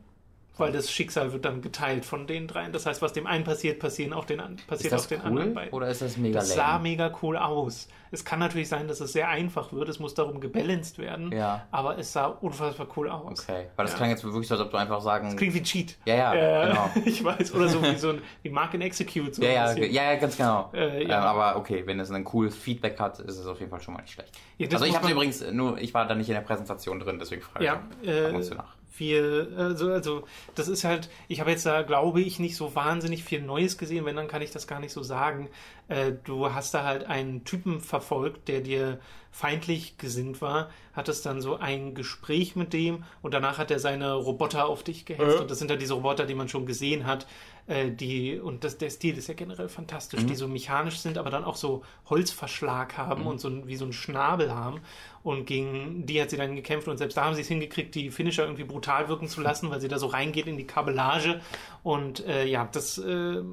[0.59, 2.71] Weil das Schicksal wird dann geteilt von den dreien.
[2.71, 5.53] Das heißt, was dem einen passiert, passieren auch den, passiert das auch den cool anderen
[5.53, 5.73] beiden.
[5.73, 6.83] oder ist das mega Das sah lame?
[6.83, 7.87] mega cool aus.
[8.09, 9.89] Es kann natürlich sein, dass es sehr einfach wird.
[9.89, 11.29] Es muss darum gebalanced werden.
[11.33, 11.67] Ja.
[11.71, 13.41] Aber es sah unfassbar cool aus.
[13.41, 13.97] Okay, weil das Ja.
[13.97, 15.35] klang jetzt wirklich so, als ob du einfach sagen...
[15.35, 15.97] Klingt wie Cheat.
[16.05, 16.89] Ja, ja, Äh, genau.
[17.05, 17.53] Ich weiß.
[17.53, 19.35] Oder so wie so ein wie Mark in Execute.
[19.35, 20.69] So Ja, ja, ja, ja, ganz genau.
[20.73, 21.17] Äh, ja.
[21.19, 23.93] Ähm, aber okay, wenn es ein cooles Feedback hat, ist es auf jeden Fall schon
[23.93, 24.31] mal nicht schlecht.
[24.57, 27.19] Ja, das also ich habe übrigens nur, ich war da nicht in der Präsentation drin,
[27.19, 28.76] deswegen frage Ja, ich äh, ab und zu nach.
[28.97, 30.23] Viel, also, also
[30.55, 34.05] das ist halt, ich habe jetzt da, glaube ich, nicht so wahnsinnig viel Neues gesehen,
[34.05, 35.49] wenn, dann kann ich das gar nicht so sagen.
[35.89, 38.99] Äh, du hast da halt einen Typen verfolgt, der dir
[39.31, 44.13] feindlich gesinnt war, hattest dann so ein Gespräch mit dem und danach hat er seine
[44.13, 45.41] Roboter auf dich gehetzt Äh.
[45.41, 47.27] und das sind ja diese Roboter, die man schon gesehen hat,
[47.67, 50.27] äh, die, und das, der Stil ist ja generell fantastisch, Mhm.
[50.27, 53.85] die so mechanisch sind, aber dann auch so Holzverschlag haben und so ein, wie so
[53.85, 54.79] ein Schnabel haben
[55.23, 58.09] und gegen die hat sie dann gekämpft und selbst da haben sie es hingekriegt, die
[58.09, 61.41] Finisher irgendwie brutal wirken zu lassen, weil sie da so reingeht in die Kabellage
[61.83, 63.43] und äh, ja, das äh,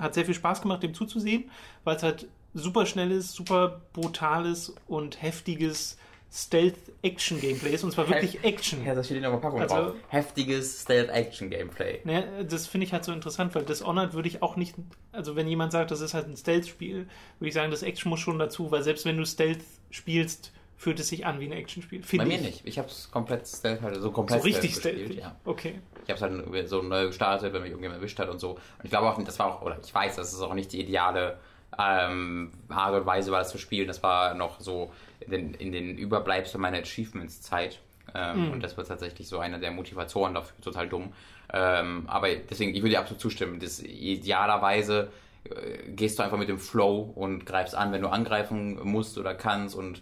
[0.00, 1.50] hat sehr viel Spaß gemacht, dem zuzusehen,
[1.84, 5.96] weil es halt super schnelles, super brutales und heftiges
[6.32, 8.84] Stealth-Action-Gameplay ist und zwar wirklich Action.
[8.84, 9.94] Ja, das steht in der Verpackung Also- drauf.
[10.08, 12.00] Heftiges Stealth-Action-Gameplay.
[12.04, 14.74] Naja, das finde ich halt so interessant, weil Dishonored würde ich auch nicht,
[15.12, 17.08] also wenn jemand sagt, das ist halt ein Stealth-Spiel,
[17.38, 19.60] würde ich sagen, das Action muss schon dazu, weil selbst wenn du Stealth
[19.90, 22.02] spielst, fühlt es sich an wie ein Actionspiel.
[22.16, 22.40] Bei mir ich.
[22.40, 22.60] nicht.
[22.64, 25.36] Ich habe es komplett Stealth, halt so So komplett richtig Stealth gespielt, ja.
[25.44, 25.78] Okay.
[26.06, 28.52] Ich habe es halt so neu gestartet, wenn mich irgendjemand erwischt hat und so.
[28.52, 30.80] Und ich glaube auch, das war auch, oder ich weiß, das ist auch nicht die
[30.80, 31.38] ideale
[31.78, 33.88] ähm, Art und Weise, war das zu spielen.
[33.88, 34.90] Das war noch so
[35.20, 37.78] in den, in den Überbleibseln meiner Achievements-Zeit.
[38.14, 38.52] Ähm, Mhm.
[38.52, 41.12] Und das war tatsächlich so einer der Motivatoren dafür, total dumm.
[41.52, 43.60] Ähm, aber deswegen, ich würde dir absolut zustimmen.
[43.60, 45.10] Das idealerweise
[45.44, 49.34] äh, gehst du einfach mit dem Flow und greifst an, wenn du angreifen musst oder
[49.34, 50.00] kannst und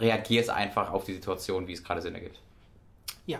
[0.00, 2.40] reagierst einfach auf die Situation, wie es gerade Sinn ergibt.
[3.26, 3.38] Ja.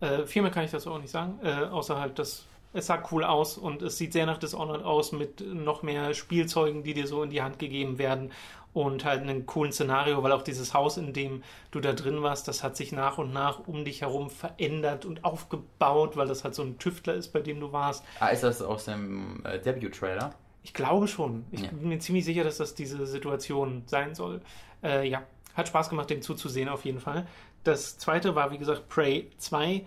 [0.00, 3.02] Äh, viel mehr kann ich dazu auch nicht sagen, äh, außer halt, dass es sah
[3.10, 7.06] cool aus und es sieht sehr nach Dishonored aus mit noch mehr Spielzeugen, die dir
[7.06, 8.30] so in die Hand gegeben werden
[8.74, 12.46] und halt einem coolen Szenario, weil auch dieses Haus, in dem du da drin warst,
[12.46, 16.54] das hat sich nach und nach um dich herum verändert und aufgebaut, weil das halt
[16.54, 18.04] so ein Tüftler ist, bei dem du warst.
[18.20, 20.34] Ah, ist das aus dem äh, Debut-Trailer?
[20.62, 21.46] Ich glaube schon.
[21.50, 21.70] Ich Ja.
[21.70, 24.42] bin mir ziemlich sicher, dass das diese Situation sein soll.
[24.82, 25.22] Äh, ja,
[25.58, 27.26] hat Spaß gemacht, dem zuzusehen auf jeden Fall.
[27.64, 29.84] Das zweite war, wie gesagt, Prey 2.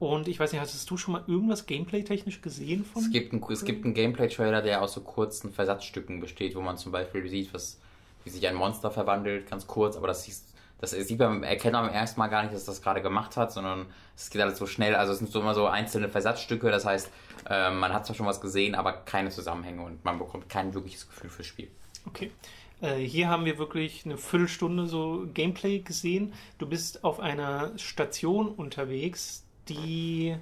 [0.00, 3.02] Und ich weiß nicht, hattest du schon mal irgendwas gameplay-technisch gesehen von?
[3.02, 6.76] Es gibt, ein, es gibt einen Gameplay-Trailer, der aus so kurzen Versatzstücken besteht, wo man
[6.76, 7.78] zum Beispiel sieht, was,
[8.24, 11.86] wie sich ein Monster verwandelt, ganz kurz, aber das, siehst- das sieht man, erkennt man
[11.86, 14.66] beim ersten Mal gar nicht, dass das gerade gemacht hat, sondern es geht alles so
[14.66, 17.10] schnell, also es sind so immer so einzelne Versatzstücke, das heißt,
[17.48, 21.08] äh, man hat zwar schon was gesehen, aber keine Zusammenhänge und man bekommt kein wirkliches
[21.08, 21.68] Gefühl fürs Spiel.
[22.06, 22.32] Okay.
[22.80, 26.32] Äh, hier haben wir wirklich eine Viertelstunde so Gameplay gesehen.
[26.58, 30.36] Du bist auf einer Station unterwegs, die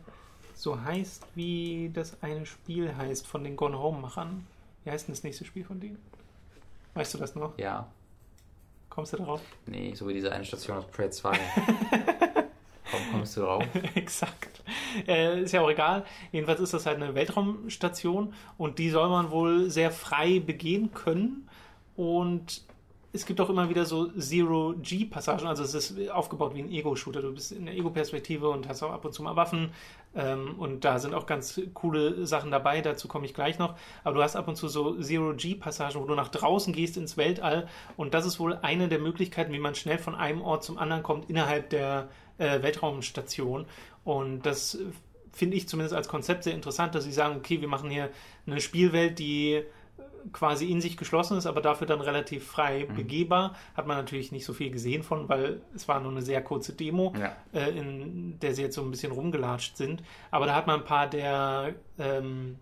[0.54, 4.46] so heißt, wie das eine Spiel heißt von den Gone Home-Machern.
[4.84, 5.98] Wie heißt denn das nächste Spiel von denen?
[6.94, 7.56] Weißt du das noch?
[7.58, 7.88] Ja,
[8.92, 9.40] Kommst du darauf?
[9.64, 11.32] nee, so wie diese eine Station aus Prey 2.
[12.90, 13.64] Komm, kommst du drauf?
[13.94, 14.62] Exakt.
[15.08, 16.04] Äh, ist ja auch egal.
[16.30, 21.48] Jedenfalls ist das halt eine Weltraumstation und die soll man wohl sehr frei begehen können.
[21.96, 22.62] Und
[23.14, 25.46] es gibt auch immer wieder so Zero-G-Passagen.
[25.46, 27.20] Also es ist aufgebaut wie ein Ego-Shooter.
[27.20, 29.70] Du bist in der Ego-Perspektive und hast auch ab und zu mal Waffen.
[30.14, 32.80] Ähm, und da sind auch ganz coole Sachen dabei.
[32.80, 33.74] Dazu komme ich gleich noch.
[34.02, 37.68] Aber du hast ab und zu so Zero-G-Passagen, wo du nach draußen gehst ins Weltall.
[37.98, 41.02] Und das ist wohl eine der Möglichkeiten, wie man schnell von einem Ort zum anderen
[41.02, 43.66] kommt innerhalb der äh, Weltraumstation.
[44.04, 44.78] Und das
[45.32, 48.08] finde ich zumindest als Konzept sehr interessant, dass sie sagen, okay, wir machen hier
[48.46, 49.64] eine Spielwelt, die
[50.32, 53.54] quasi in sich geschlossen ist, aber dafür dann relativ frei begehbar.
[53.74, 56.74] Hat man natürlich nicht so viel gesehen von, weil es war nur eine sehr kurze
[56.74, 57.34] Demo, Ja.
[57.52, 60.02] äh, in der sie jetzt so ein bisschen rumgelatscht sind.
[60.30, 62.56] Aber da hat man ein paar der ähm,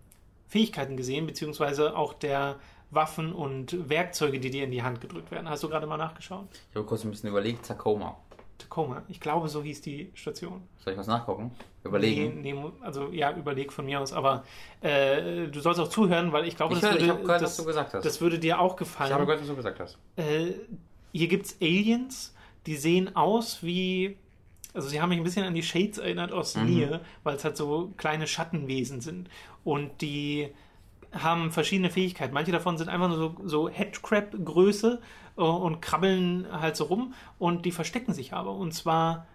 [0.47, 2.57] Fähigkeiten gesehen, beziehungsweise auch der
[2.89, 5.49] Waffen und Werkzeuge, die dir in die Hand gedrückt werden.
[5.49, 6.47] Hast du gerade mal nachgeschaut?
[6.71, 8.17] Ich habe kurz ein bisschen überlegt, Tacoma.
[8.61, 9.03] Tacoma.
[9.09, 10.61] Ich glaube, so hieß die Station.
[10.83, 11.51] Soll ich was nachgucken?
[11.83, 12.41] Überlegen.
[12.41, 14.43] Nee, nee, also ja, überleg von mir aus, aber
[14.81, 17.41] äh, du sollst auch zuhören, weil ich glaube, ich das, höre, ich würde, habe gehört,
[17.41, 18.05] das, was du gesagt hast.
[18.05, 19.13] das würde dir auch ich gefallen.
[19.13, 19.97] habe gehört, was du gesagt hast.
[20.15, 20.53] Äh,
[21.11, 22.33] hier gibt es Aliens,
[22.65, 24.17] die sehen aus wie.
[24.73, 26.65] Also sie haben mich ein bisschen an die Shades erinnert aus Mhm.
[26.65, 29.29] Nier, weil es halt so kleine Schattenwesen sind.
[29.65, 30.49] Und die
[31.11, 32.33] haben verschiedene Fähigkeiten.
[32.33, 35.01] Manche davon sind einfach nur so, so Headcrab-Größe
[35.37, 38.51] äh, und krabbeln halt so rum und die verstecken sich aber.
[38.53, 39.27] Und zwar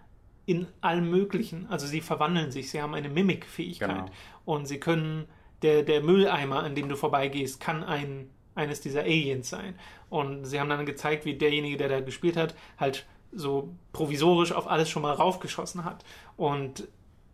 [0.46, 1.66] in allem Möglichen.
[1.68, 3.88] Also sie verwandeln sich, sie haben eine Mimik-Fähigkeit.
[3.88, 4.10] Genau.
[4.44, 5.26] Und sie können,
[5.62, 9.74] der, der Mülleimer, an dem du vorbeigehst, kann ein, eines dieser Aliens sein.
[10.08, 14.68] Und sie haben dann gezeigt, wie derjenige, der da gespielt hat, halt so provisorisch auf
[14.68, 16.04] alles schon mal raufgeschossen hat.
[16.36, 16.86] Und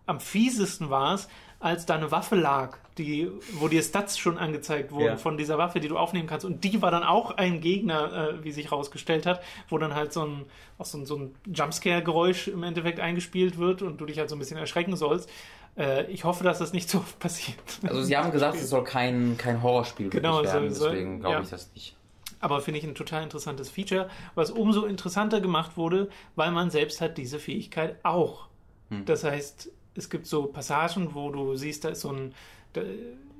[0.06, 1.28] am fiesesten war es,
[1.62, 5.16] als da eine Waffe lag, die, wo dir Stats schon angezeigt wurden Ja.
[5.16, 6.44] von dieser Waffe, die du aufnehmen kannst.
[6.44, 10.12] Und die war dann auch ein Gegner, äh, wie sich rausgestellt hat, wo dann halt
[10.12, 10.44] so ein,
[10.78, 14.36] auch so ein, so ein Jumpscare-Geräusch im Endeffekt eingespielt wird und du dich halt so
[14.36, 15.30] ein bisschen erschrecken sollst.
[15.78, 17.56] Äh, ich hoffe, dass das nicht so oft passiert.
[17.82, 21.40] Also sie haben gesagt, es soll kein, kein Horrorspiel Genau, werden, soll- deswegen glaube ja.
[21.42, 21.96] ich das nicht.
[22.40, 27.00] Aber finde ich ein total interessantes Feature, was umso interessanter gemacht wurde, weil man selbst
[27.00, 28.48] hat diese Fähigkeit auch.
[28.90, 29.04] Hm.
[29.04, 32.34] Das heißt, es gibt so Passagen, wo du siehst, da ist so ein,
[32.72, 32.82] da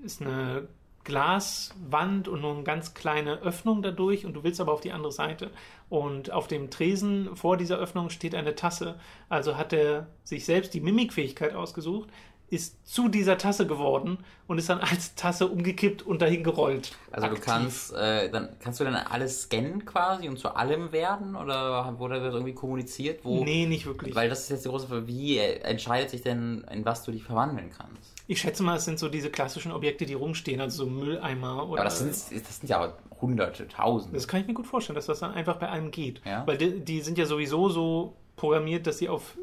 [0.04, 0.68] ist eine
[1.04, 5.12] Glaswand und nur eine ganz kleine Öffnung dadurch und du willst aber auf die andere
[5.12, 5.50] Seite.
[5.88, 8.98] Und auf dem Tresen vor dieser Öffnung steht eine Tasse.
[9.28, 12.08] Also hat er sich selbst die Mimikfähigkeit ausgesucht,
[12.52, 16.92] ist zu dieser Tasse geworden und ist dann als Tasse umgekippt und dahin gerollt.
[17.10, 17.46] Also du Aktiv.
[17.46, 22.20] kannst, äh, dann kannst du dann alles scannen quasi und zu allem werden oder wurde
[22.20, 23.42] das irgendwie kommuniziert, wo?
[23.42, 24.14] Nee, nicht wirklich.
[24.14, 27.24] Weil das ist jetzt die große Frage, wie entscheidet sich denn, in was du dich
[27.24, 28.12] verwandeln kannst?
[28.26, 31.80] Ich schätze mal, es sind so diese klassischen Objekte, die rumstehen, also so Mülleimer oder.
[31.80, 34.14] Aber das sind, das sind ja hunderte, tausende.
[34.14, 36.20] das kann ich mir gut vorstellen, dass das dann einfach bei einem geht.
[36.26, 36.46] Ja.
[36.46, 39.36] Weil die, die sind ja sowieso so programmiert, dass sie auf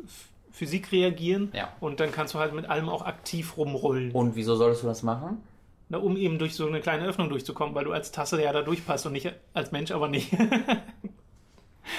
[0.60, 1.70] Physik reagieren Ja.
[1.80, 4.12] und dann kannst du halt mit allem auch aktiv rumrollen.
[4.12, 5.38] Und wieso solltest du das machen?
[5.88, 8.62] Na, um eben durch so eine kleine Öffnung durchzukommen, weil du als Tasse ja da
[8.62, 10.32] durchpasst und nicht als Mensch, aber nicht.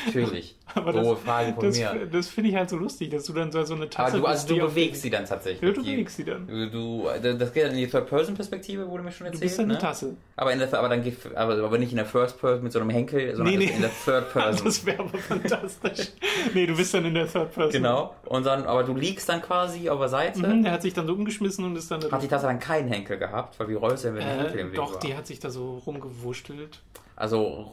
[0.06, 0.56] Natürlich.
[0.74, 2.06] Aber das- Frage von Das, mir.
[2.12, 4.26] das finde ich halt so lustig, dass du dann so so eine Tasse Aber du,
[4.26, 5.62] also bist, du bewegst sie dann tatsächlich.
[5.68, 6.46] Ja, du bewegst sie dann.
[6.46, 9.42] Du, du, das geht dann in die Third-Person-Perspektive, wurde mir schon Du erzählt.
[9.42, 9.78] bist dann eine ne?
[9.80, 10.16] Tasse.
[10.36, 12.90] Aber, in der, aber dann aber, aber nicht in der First Person mit so einem
[12.90, 13.72] Henkel, sondern Nee, nee.
[13.74, 14.64] in der Third Person.
[14.64, 16.12] Das wäre aber fantastisch.
[16.54, 17.72] nee, du bist dann in der Third Person.
[17.72, 18.14] genau.
[18.26, 20.38] Und dann, aber du liegst dann quasi auf der Seite.
[20.38, 22.60] Mhm, der hat sich dann so umgeschmissen und ist dann da Hat die Tasse dann
[22.60, 23.58] keinen Henkel gehabt?
[23.58, 25.00] Weil wie rollst du denn, wenn der Henkel im Äh, Weg doch, war?
[25.00, 26.80] die hat sich da so rumgewurschtelt.
[27.20, 27.70] Also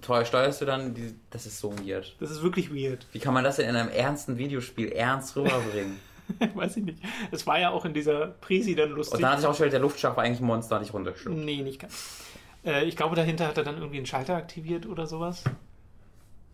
[0.00, 2.16] teuer steuerst du dann, die, das ist so weird.
[2.18, 3.06] Das ist wirklich weird.
[3.12, 6.00] Wie kann man das denn in einem ernsten Videospiel ernst rüberbringen?
[6.54, 6.98] Weiß ich nicht.
[7.30, 9.16] Es war ja auch in dieser Presi dann lustig.
[9.16, 11.38] Und dann hat sich auch schon der Luftschacht war eigentlich ein Monster, dich runtergeschluckt.
[11.38, 12.20] nee, nicht ganz.
[12.64, 15.44] Äh, ich glaube, dahinter hat er dann irgendwie einen Schalter aktiviert oder sowas.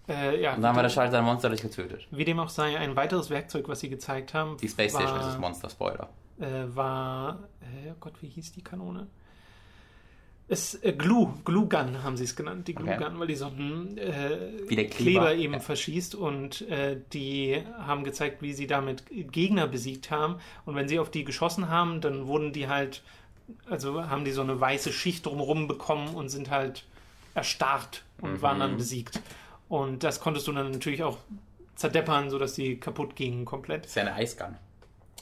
[0.08, 2.06] Äh, ja, Und dann war der Schalter ein Monster dich getötet.
[2.10, 5.20] wie dem auch sei, ein weiteres Werkzeug, was sie gezeigt haben, Die Space Station war,
[5.20, 6.08] ist das Monster, Spoiler.
[6.40, 9.06] äh, war, äh, oh Gott, wie hieß die Kanone?
[10.50, 13.04] Es, äh, Glue, Glue Gun haben sie es genannt, die Glue Okay.
[13.04, 15.60] Gun, weil die so einen äh, Kleber, Kleber, eben ja.
[15.60, 20.98] verschießt und äh, die haben gezeigt, wie sie damit Gegner besiegt haben und wenn sie
[20.98, 23.02] auf die geschossen haben, dann wurden die halt,
[23.68, 26.84] also haben die so eine weiße Schicht drumherum bekommen und sind halt
[27.34, 28.42] erstarrt und Mhm.
[28.42, 29.20] waren dann besiegt
[29.68, 31.18] und das konntest du dann natürlich auch
[31.76, 33.84] zerdeppern, sodass die kaputt gingen komplett.
[33.84, 34.56] Das ist ja eine Eisgun.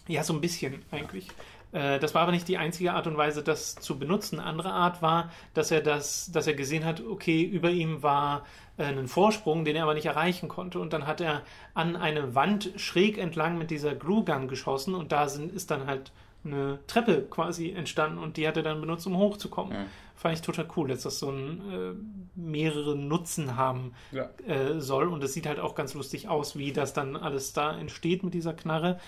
[0.09, 1.27] Ja, so ein bisschen eigentlich.
[1.73, 4.39] Äh, Das war aber nicht die einzige Art und Weise, das zu benutzen.
[4.41, 8.45] Eine andere Art war, dass er das, dass er gesehen hat, okay, über ihm war
[8.79, 10.79] äh, ein Vorsprung, den er aber nicht erreichen konnte.
[10.81, 11.43] Und dann hat er
[11.75, 15.87] an eine Wand schräg entlang mit dieser Glue Gun geschossen und da sind, ist dann
[15.87, 16.13] halt
[16.45, 19.77] eine Treppe quasi entstanden und die hat er dann benutzt, um hochzukommen.
[19.77, 19.87] Mhm.
[20.15, 24.31] Fand ich total cool, dass das so ein äh, mehrere Nutzen haben Ja.
[24.47, 25.09] äh, soll.
[25.09, 28.33] Und es sieht halt auch ganz lustig aus, wie das dann alles da entsteht mit
[28.33, 28.99] dieser Knarre.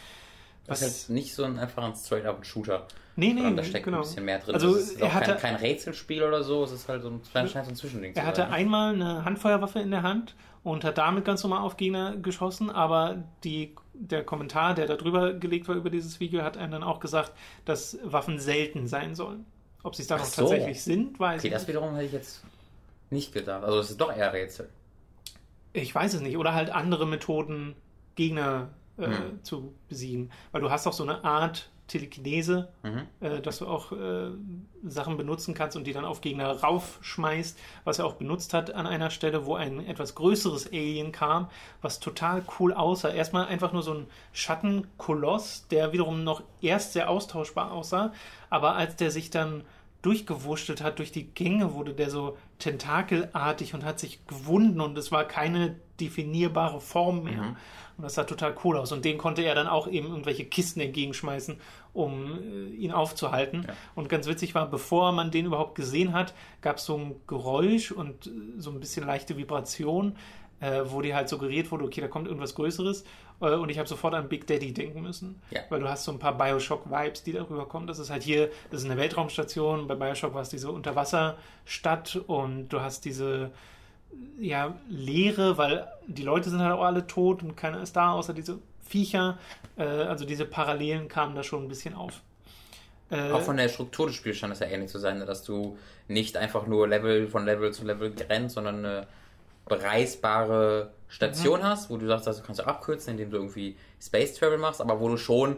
[0.68, 2.87] Das ist halt nicht so ein einfach ein Straight-up-Shooter.
[3.16, 3.98] Nee, nee, da steckt genau.
[3.98, 4.54] ein bisschen mehr drin.
[4.54, 7.20] Also, es ist er hatte- kein, kein Rätselspiel oder so, es ist halt so ein,
[7.48, 8.52] scheint so Zwischending Er hatte sein.
[8.52, 13.24] einmal eine Handfeuerwaffe in der Hand und hat damit ganz normal auf Gegner geschossen, aber
[13.42, 17.00] die, der Kommentar, der da drüber gelegt war über dieses Video, hat einem dann auch
[17.00, 17.33] gesagt,
[17.64, 19.46] dass Waffen selten sein sollen.
[19.83, 20.42] Ob sie es dann auch so.
[20.42, 21.68] tatsächlich sind, weiß Okay, ich das nicht.
[21.70, 22.42] wiederum hätte ich jetzt
[23.11, 23.64] nicht gedacht.
[23.64, 24.68] Also es ist doch eher Rätsel.
[25.72, 26.37] Ich weiß es nicht.
[26.37, 27.74] Oder halt andere Methoden,
[28.14, 29.44] Gegner äh, Hm.
[29.44, 30.30] zu besiegen.
[30.52, 33.02] Weil du hast auch so eine Art Telekinese, Mhm.
[33.20, 34.28] äh, dass du auch äh,
[34.87, 38.87] Sachen benutzen kannst und die dann auf Gegner raufschmeißt, was er auch benutzt hat an
[38.87, 41.48] einer Stelle, wo ein etwas größeres Alien kam,
[41.80, 43.08] was total cool aussah.
[43.08, 48.12] Erstmal einfach nur so ein Schattenkoloss, der wiederum noch erst sehr austauschbar aussah,
[48.50, 49.62] aber als der sich dann
[50.02, 55.11] durchgewurschtelt hat durch die Gänge, wurde der so tentakelartig und hat sich gewunden und es
[55.11, 57.42] war keine definierbare Form mehr.
[57.42, 57.56] Mhm.
[57.98, 58.92] Und das sah total cool aus.
[58.92, 61.58] Und den konnte er dann auch eben irgendwelche Kisten entgegenschmeißen,
[61.92, 63.64] um äh, ihn aufzuhalten.
[63.66, 63.74] Ja.
[63.96, 67.90] Und ganz witzig war, bevor man den überhaupt gesehen hat, gab es so ein Geräusch
[67.90, 70.16] und äh, so ein bisschen leichte Vibration,
[70.61, 73.04] äh, wo dir halt suggeriert wurde, okay, da kommt irgendwas Größeres.
[73.40, 75.42] Äh, und ich habe sofort an Big Daddy denken müssen.
[75.50, 75.62] Ja.
[75.68, 77.88] Weil du hast so ein paar Bioshock-Vibes, die darüber kommen.
[77.88, 79.88] Das ist halt hier, das ist eine Weltraumstation.
[79.88, 83.50] Bei Bioshock war es diese Unterwasserstadt und du hast diese
[84.40, 88.34] ja, Leere, weil die Leute sind halt auch alle tot und keiner ist da, außer
[88.34, 89.38] diese Viecher.
[89.76, 92.22] Äh, also diese Parallelen kamen da schon ein bisschen auf.
[93.10, 95.78] Äh, Auch von der Struktur des Spiels scheint es ja ähnlich zu sein, dass du
[96.08, 99.06] nicht einfach nur Level von Level zu Level rennst, sondern eine
[99.66, 101.12] bereisbare Mhm.
[101.12, 104.80] Station hast, wo du sagst, das kannst du abkürzen, indem du irgendwie Space Travel machst,
[104.80, 105.56] aber wo du schon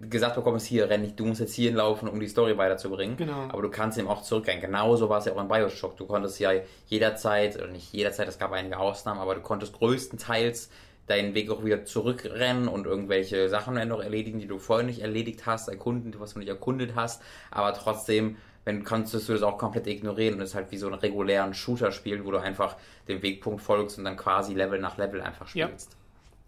[0.00, 3.16] gesagt bekommst, hier renn nicht, du musst jetzt hier hinlaufen, um die Story weiterzubringen.
[3.16, 3.48] Genau.
[3.48, 4.60] Aber du kannst eben auch zurückrennen.
[4.60, 5.96] Genauso war es ja auch in Bioshock.
[5.96, 6.52] Du konntest ja
[6.86, 10.70] jederzeit, oder nicht jederzeit, es gab einige Ausnahmen, aber du konntest größtenteils
[11.06, 15.46] deinen Weg auch wieder zurückrennen und irgendwelche Sachen noch erledigen, die du vorher nicht erledigt
[15.46, 19.86] hast, erkunden, was du nicht erkundet hast, aber trotzdem wenn kannst du das auch komplett
[19.86, 23.62] ignorieren und es halt wie so einen regulären Shooter spielen, wo du einfach dem Wegpunkt
[23.62, 25.92] folgst und dann quasi Level nach Level einfach spielst.
[25.92, 25.98] Ja.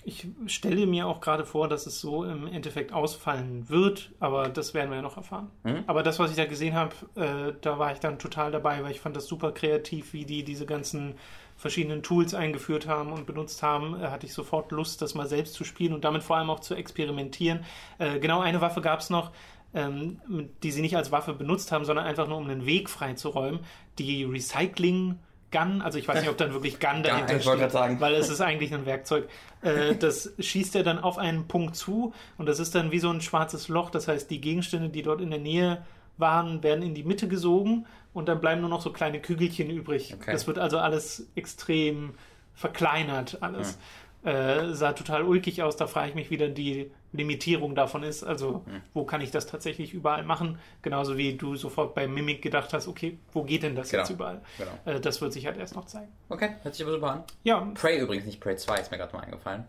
[0.04, 4.72] Ich stelle mir auch gerade vor, dass es so im Endeffekt ausfallen wird, aber das
[4.72, 5.50] werden wir ja noch erfahren.
[5.64, 5.84] Hm?
[5.86, 8.92] Aber das, was ich da gesehen habe, äh, da war ich dann total dabei, weil
[8.92, 11.16] ich fand das super kreativ, wie die diese ganzen
[11.56, 15.54] verschiedenen Tools eingeführt haben und benutzt haben, äh, hatte ich sofort Lust, das mal selbst
[15.54, 17.64] zu spielen und damit vor allem auch zu experimentieren.
[17.98, 19.32] Äh, genau eine Waffe gab es noch,
[19.74, 20.20] ähm,
[20.62, 23.60] die sie nicht als Waffe benutzt haben, sondern einfach nur um einen Weg freizuräumen.
[23.98, 25.18] Die Recycling
[25.50, 28.00] Gun, also ich weiß nicht, ob dann wirklich Gun dahinter ja, steht, sagen.
[28.00, 29.28] weil es ist eigentlich ein Werkzeug.
[29.62, 33.10] Äh, das schießt er dann auf einen Punkt zu und das ist dann wie so
[33.10, 33.90] ein schwarzes Loch.
[33.90, 35.84] Das heißt, die Gegenstände, die dort in der Nähe
[36.18, 40.14] waren, werden in die Mitte gesogen und dann bleiben nur noch so kleine Kügelchen übrig.
[40.14, 40.32] Okay.
[40.32, 42.14] Das wird also alles extrem
[42.54, 43.78] verkleinert, alles.
[44.24, 44.32] Ja.
[44.32, 45.76] Äh, sah total ulkig aus.
[45.76, 48.22] Da frage ich mich, wie dann die Limitierung davon ist.
[48.22, 48.80] Also, ja.
[48.94, 50.58] wo kann ich das tatsächlich überall machen?
[50.82, 54.02] Genauso wie du sofort bei Mimic gedacht hast, okay, wo geht denn das genau.
[54.02, 54.40] jetzt überall?
[54.58, 54.96] Genau.
[54.96, 56.12] Äh, das wird sich halt erst noch zeigen.
[56.28, 57.24] Okay, hört sich aber super an.
[57.44, 57.66] Ja.
[57.74, 59.64] Prey übrigens, nicht Prey 2, ist mir gerade mal eingefallen.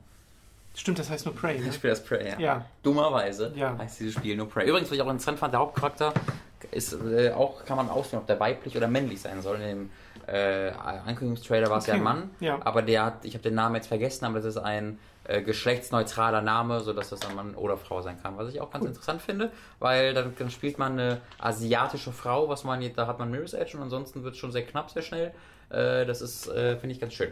[0.75, 1.59] Stimmt, das heißt nur Prey.
[1.59, 1.67] Ne?
[1.67, 2.39] Ich spiele das Prey, ja.
[2.39, 2.65] ja.
[2.83, 3.77] Dummerweise ja.
[3.77, 4.67] heißt dieses Spiel nur Prey.
[4.67, 6.13] Übrigens, was ich auch interessant fand, der Hauptcharakter
[6.71, 9.59] ist äh, auch, kann man auswählen, ob der weiblich oder männlich sein soll.
[9.61, 9.89] In dem
[10.27, 11.91] äh, Ankündigungstrailer war es okay.
[11.91, 12.59] ja ein Mann, ja.
[12.63, 16.41] aber der hat, ich habe den Namen jetzt vergessen, aber das ist ein äh, geschlechtsneutraler
[16.41, 18.37] Name, sodass das ein Mann oder Frau sein kann.
[18.37, 18.89] Was ich auch ganz cool.
[18.89, 23.29] interessant finde, weil dann, dann, spielt man eine asiatische Frau, was man da hat man
[23.29, 25.31] Mirror's Edge und ansonsten wird es schon sehr knapp, sehr schnell.
[25.69, 27.31] Äh, das ist, äh, finde ich ganz schön.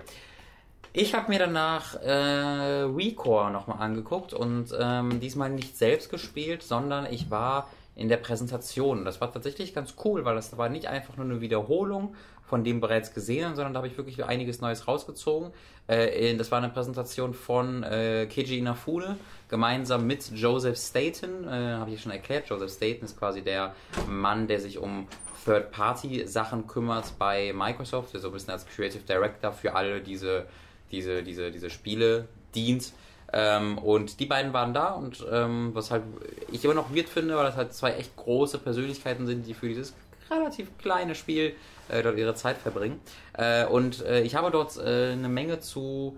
[0.94, 7.12] Ich habe mir danach äh, Recore nochmal angeguckt und ähm, diesmal nicht selbst gespielt, sondern
[7.12, 9.06] ich war in der Präsentation.
[9.06, 12.16] Das war tatsächlich ganz cool, weil das war nicht einfach nur eine Wiederholung
[12.48, 15.52] von dem bereits Gesehenen, sondern da habe ich wirklich einiges Neues rausgezogen.
[15.88, 19.18] Äh, das war eine Präsentation von äh, Keiji Inafune
[19.50, 21.46] gemeinsam mit Joseph Staten.
[21.46, 22.50] Äh, habe ich schon erklärt.
[22.50, 23.76] Joseph Staten ist quasi der
[24.08, 25.08] Mann, der sich um
[25.44, 30.46] Third-Party-Sachen kümmert bei Microsoft, der so ein bisschen als Creative Director für alle diese,
[30.92, 32.94] diese, diese, diese Spiele dient.
[33.34, 36.04] Ähm, und die beiden waren da und ähm, was halt
[36.50, 39.68] ich immer noch weird finde, weil das halt zwei echt große Persönlichkeiten sind, die für
[39.68, 39.94] dieses
[40.32, 41.56] relativ kleine Spiel
[41.90, 43.00] äh, dort ihre Zeit verbringen.
[43.34, 46.18] Äh, und äh, ich habe dort äh, eine Menge zu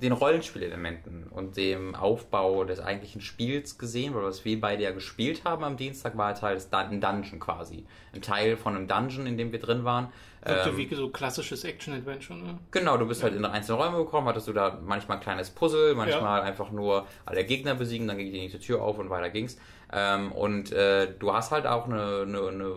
[0.00, 5.42] den Rollenspielelementen und dem Aufbau des eigentlichen Spiels gesehen, weil was wir beide ja gespielt
[5.44, 7.84] haben am Dienstag, war halt, halt ein Dungeon quasi.
[8.14, 10.08] Ein Teil von einem Dungeon, in dem wir drin waren.
[10.44, 12.58] ähm, wie so klassisches Action-Adventure, ne?
[12.70, 13.28] Genau, du bist ja.
[13.28, 16.44] halt in einzelne Räume gekommen, hattest du da manchmal ein kleines Puzzle, manchmal ja.
[16.44, 19.58] einfach nur alle Gegner besiegen, dann ging die nächste Tür auf und weiter ging's.
[19.92, 22.76] Ähm, und äh, du hast halt auch eine, eine, eine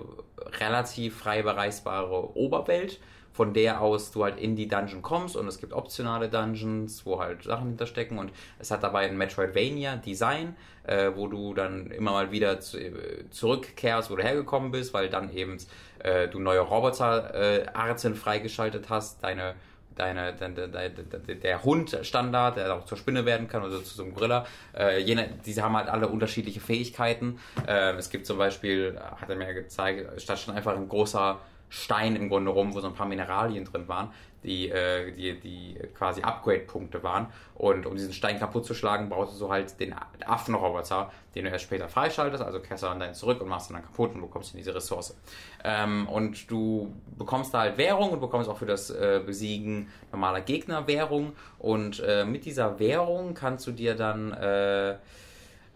[0.60, 3.00] relativ frei bereisbare Oberwelt,
[3.32, 7.20] von der aus du halt in die Dungeon kommst und es gibt optionale Dungeons, wo
[7.20, 12.32] halt Sachen hinterstecken und es hat dabei ein Metroidvania-Design, äh, wo du dann immer mal
[12.32, 15.58] wieder zu, äh, zurückkehrst, wo du hergekommen bist, weil dann eben
[16.00, 19.56] äh, du neue Roboterarten äh, freigeschaltet hast, deine
[19.96, 24.14] deine, deine, deine, der Hund-Standard, der auch zur Spinne werden kann oder zu so einem
[24.14, 24.46] Gorilla.
[24.78, 27.40] Äh, jene, diese haben halt alle unterschiedliche Fähigkeiten.
[27.68, 32.16] Äh, es gibt zum Beispiel, hat er mir gezeigt, statt schon einfach ein großer Stein
[32.16, 34.12] im Grunde rum, wo so ein paar Mineralien drin waren,
[34.44, 37.28] die, äh, die, die quasi Upgrade-Punkte waren.
[37.56, 41.66] Und um diesen Stein kaputt zu schlagen, brauchst du halt den Affenroboter, den du erst
[41.66, 44.58] später freischaltest, also kehrst du dann zurück und machst ihn dann kaputt und bekommst dann
[44.58, 45.16] diese Ressource.
[45.64, 50.42] Ähm, und du bekommst da halt Währung und bekommst auch für das äh, Besiegen normaler
[50.42, 51.34] Gegner Währung.
[51.60, 54.96] Und äh, mit dieser Währung kannst du dir dann äh,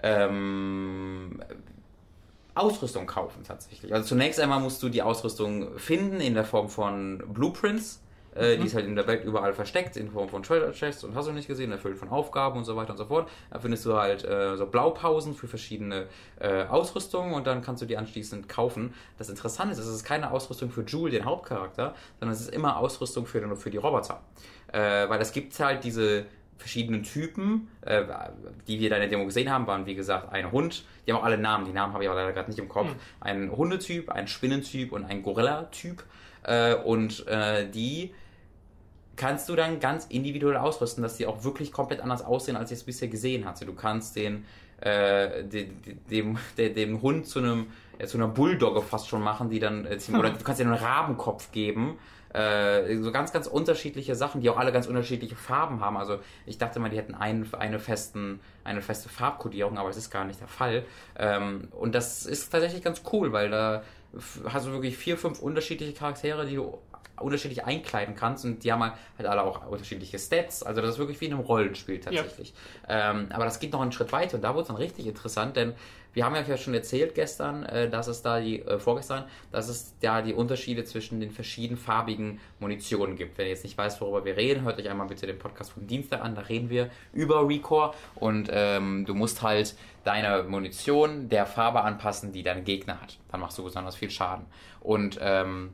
[0.04, 1.42] ähm,
[2.58, 3.94] Ausrüstung kaufen tatsächlich.
[3.94, 8.02] Also zunächst einmal musst du die Ausrüstung finden in der Form von Blueprints.
[8.38, 8.62] Äh, mhm.
[8.62, 11.28] Die ist halt in der Welt überall versteckt, in Form von Treasure Chests und hast
[11.28, 13.30] du nicht gesehen, erfüllt von Aufgaben und so weiter und so fort.
[13.52, 16.08] Da findest du halt äh, so Blaupausen für verschiedene
[16.40, 18.94] äh, Ausrüstungen und dann kannst du die anschließend kaufen.
[19.18, 22.78] Das Interessante ist, es ist keine Ausrüstung für Jewel, den Hauptcharakter, sondern es ist immer
[22.78, 24.22] Ausrüstung für, für die Roboter.
[24.72, 26.26] Äh, weil es gibt halt diese
[26.58, 28.04] verschiedenen Typen, äh,
[28.68, 30.84] die wir da in der Demo gesehen haben, waren wie gesagt ein Hund.
[31.06, 32.88] Die haben auch alle Namen, die Namen habe ich aber leider gerade nicht im Kopf.
[32.88, 32.96] Mhm.
[33.20, 36.04] Ein Hundetyp, ein Spinnentyp und ein Gorilla-Typ.
[36.44, 38.14] Äh, und äh, die
[39.18, 42.80] kannst du dann ganz individuell ausrüsten, dass die auch wirklich komplett anders aussehen, als ich
[42.80, 43.66] es bisher gesehen hatte.
[43.66, 44.46] Du kannst den
[44.80, 47.68] äh, dem, dem, dem Hund zu einem
[48.06, 51.52] zu einer Bulldogge fast schon machen, die dann äh, oder du kannst dir einen Rabenkopf
[51.52, 51.98] geben.
[52.34, 55.98] Äh, so ganz, ganz unterschiedliche Sachen, die auch alle ganz unterschiedliche Farben haben.
[55.98, 60.12] Also ich dachte mal, die hätten ein, eine, festen, eine feste Farbkodierung, aber es ist
[60.12, 60.86] gar nicht der Fall.
[61.18, 63.82] Ähm, und das ist tatsächlich ganz cool, weil da
[64.50, 66.78] hast du wirklich vier, fünf unterschiedliche Charaktere, die du
[67.20, 70.64] unterschiedlich einkleiden kannst und die haben halt alle auch unterschiedliche Stats.
[70.64, 72.54] Also das ist wirklich wie in einem Rollenspiel tatsächlich.
[72.88, 73.12] Ja.
[73.12, 75.56] Ähm, aber das geht noch einen Schritt weiter und da wurde es dann richtig interessant,
[75.56, 75.74] denn
[76.18, 79.94] wir haben ja schon erzählt gestern, äh, dass es da die, äh, vorgestern, dass es
[80.02, 83.38] da die Unterschiede zwischen den verschiedenen farbigen Munitionen gibt.
[83.38, 85.86] Wenn ihr jetzt nicht weißt, worüber wir reden, hört euch einmal bitte den Podcast vom
[85.86, 91.46] Dienstag an, da reden wir über Recore und ähm, du musst halt deine Munition der
[91.46, 93.20] Farbe anpassen, die dein Gegner hat.
[93.32, 94.48] Dann machst du besonders viel Schaden.
[94.80, 95.72] Und ähm,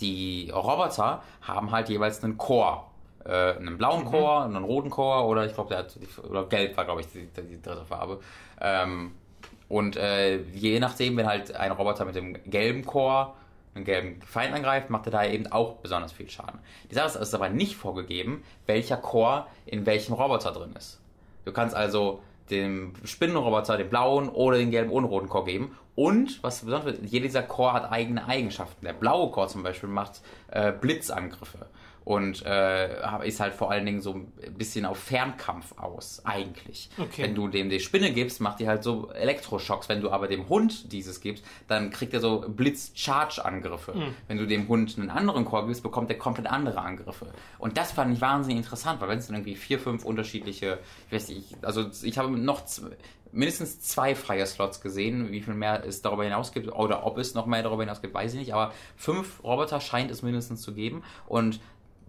[0.00, 2.82] die Roboter haben halt jeweils einen Core.
[3.24, 4.08] Äh, einen blauen mhm.
[4.10, 5.96] Core, einen roten Core oder ich glaube, der hat,
[6.28, 8.20] oder gelb war, glaube ich, die, die, dritte Farbe.
[8.60, 9.12] Ähm,
[9.68, 13.32] und äh, je nachdem, wenn halt ein Roboter mit dem gelben Core
[13.74, 16.60] einen gelben Feind angreift, macht er da eben auch besonders viel Schaden.
[16.90, 21.00] Die Sache ist, es ist aber nicht vorgegeben, welcher Core in welchem Roboter drin ist.
[21.44, 25.76] Du kannst also dem Spinnenroboter den blauen oder den gelben ohne roten Core geben.
[25.96, 28.84] Und, was besonders wird, jeder dieser Core hat eigene Eigenschaften.
[28.84, 31.66] Der blaue Core zum Beispiel macht äh, Blitzangriffe
[32.06, 36.88] und äh, ist halt vor allen Dingen so ein bisschen auf Fernkampf aus, eigentlich.
[36.96, 37.24] Okay.
[37.24, 39.88] Wenn du dem die Spinne gibst, macht die halt so Elektroschocks.
[39.88, 43.94] Wenn du aber dem Hund dieses gibst, dann kriegt er so Blitz-Charge-Angriffe.
[43.94, 44.14] Mhm.
[44.28, 47.26] Wenn du dem Hund einen anderen Chor gibst, bekommt er komplett andere Angriffe.
[47.58, 50.78] Und das fand ich wahnsinnig interessant, weil wenn es dann irgendwie vier, fünf unterschiedliche,
[51.08, 52.66] ich weiß nicht, also ich habe noch
[53.36, 55.30] mindestens zwei freie Slots gesehen.
[55.30, 58.14] Wie viel mehr es darüber hinaus gibt oder ob es noch mehr darüber hinaus gibt,
[58.14, 58.54] weiß ich nicht.
[58.54, 61.04] Aber fünf Roboter scheint es mindestens zu geben.
[61.26, 61.60] Und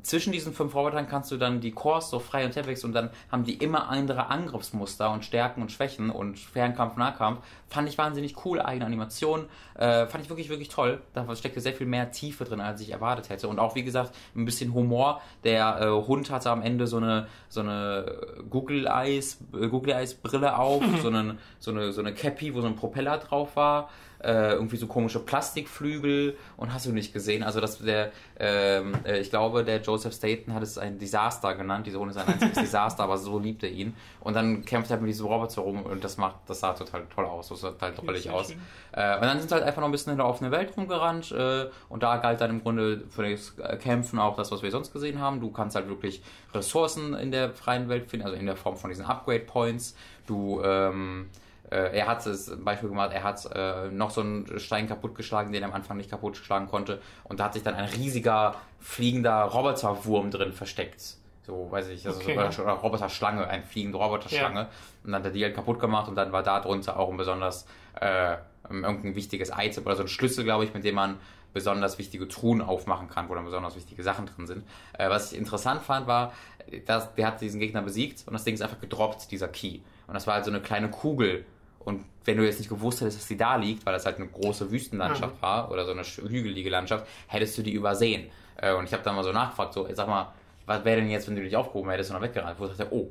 [0.07, 3.09] zwischen diesen fünf Robotern kannst du dann die Cores so frei und wechseln und dann
[3.29, 7.41] haben die immer andere Angriffsmuster und Stärken und Schwächen und Fernkampf, Nahkampf.
[7.67, 9.47] Fand ich wahnsinnig cool, eigene Animation.
[9.75, 11.01] Äh, fand ich wirklich, wirklich toll.
[11.13, 13.49] Da steckte sehr viel mehr Tiefe drin, als ich erwartet hätte.
[13.49, 15.21] Und auch, wie gesagt, ein bisschen Humor.
[15.43, 18.05] Der äh, Hund hatte am Ende so eine, so eine
[18.49, 22.61] Google Eyes, äh, Google Eyes Brille auf, so, eine, so, eine, so eine Cappy, wo
[22.61, 23.89] so ein Propeller drauf war
[24.23, 27.43] äh, irgendwie so komische Plastikflügel und hast du nicht gesehen.
[27.43, 31.85] Also das der, ähm, äh, ich glaube, der Joseph Staten hat es ein Desaster genannt.
[31.85, 33.95] Diese Sohn ist ein einziges Desaster, aber so liebt er ihn.
[34.21, 37.25] Und dann kämpft er mit diesem Roboter rum und das macht, das sah total toll
[37.25, 37.49] aus.
[37.49, 38.51] Das sah total drollig aus.
[38.91, 41.31] Äh, und dann sind sie halt einfach noch ein bisschen in der offenen Welt rumgerannt
[41.31, 44.91] äh, und da galt dann im Grunde für das Kämpfen auch das, was wir sonst
[44.93, 45.39] gesehen haben.
[45.39, 46.21] Du kannst halt wirklich
[46.53, 49.95] Ressourcen in der freien Welt finden, also in der Form von diesen Upgrade Points.
[50.25, 51.29] Du ähm,
[51.69, 55.51] äh, er hat es ein Beispiel gemacht, er hat äh, noch so einen Stein kaputtgeschlagen,
[55.51, 57.01] den er am Anfang nicht kaputtschlagen konnte.
[57.23, 61.17] Und da hat sich dann ein riesiger fliegender Roboterwurm drin versteckt.
[61.45, 62.37] So, weiß ich, also okay.
[62.51, 64.59] so, oder Roboterschlange, ein fliegende Roboterschlange.
[64.61, 64.69] Ja.
[65.03, 67.17] Und dann hat er die halt kaputt gemacht und dann war da drunter auch ein
[67.17, 67.65] besonders
[67.99, 68.35] äh,
[68.69, 71.17] irgendein wichtiges Item oder so ein Schlüssel, glaube ich, mit dem man
[71.53, 74.63] besonders wichtige Truhen aufmachen kann, wo dann besonders wichtige Sachen drin sind.
[74.93, 76.33] Äh, was ich interessant fand, war,
[76.85, 79.79] dass der hat diesen Gegner besiegt und das Ding ist einfach gedroppt, dieser Key.
[80.07, 81.45] Und das war halt so eine kleine Kugel,
[81.87, 84.27] und wenn du jetzt nicht gewusst hättest, dass sie da liegt, weil das halt eine
[84.27, 85.41] große Wüstenlandschaft mhm.
[85.41, 88.29] war oder so eine hügelige Landschaft, hättest du die übersehen.
[88.57, 90.33] Äh, und ich habe dann mal so nachgefragt, so, sag mal,
[90.65, 92.59] was wäre denn jetzt, wenn du dich aufgehoben hättest und dann weggerannt?
[92.59, 93.09] Wo ich dachte, oh,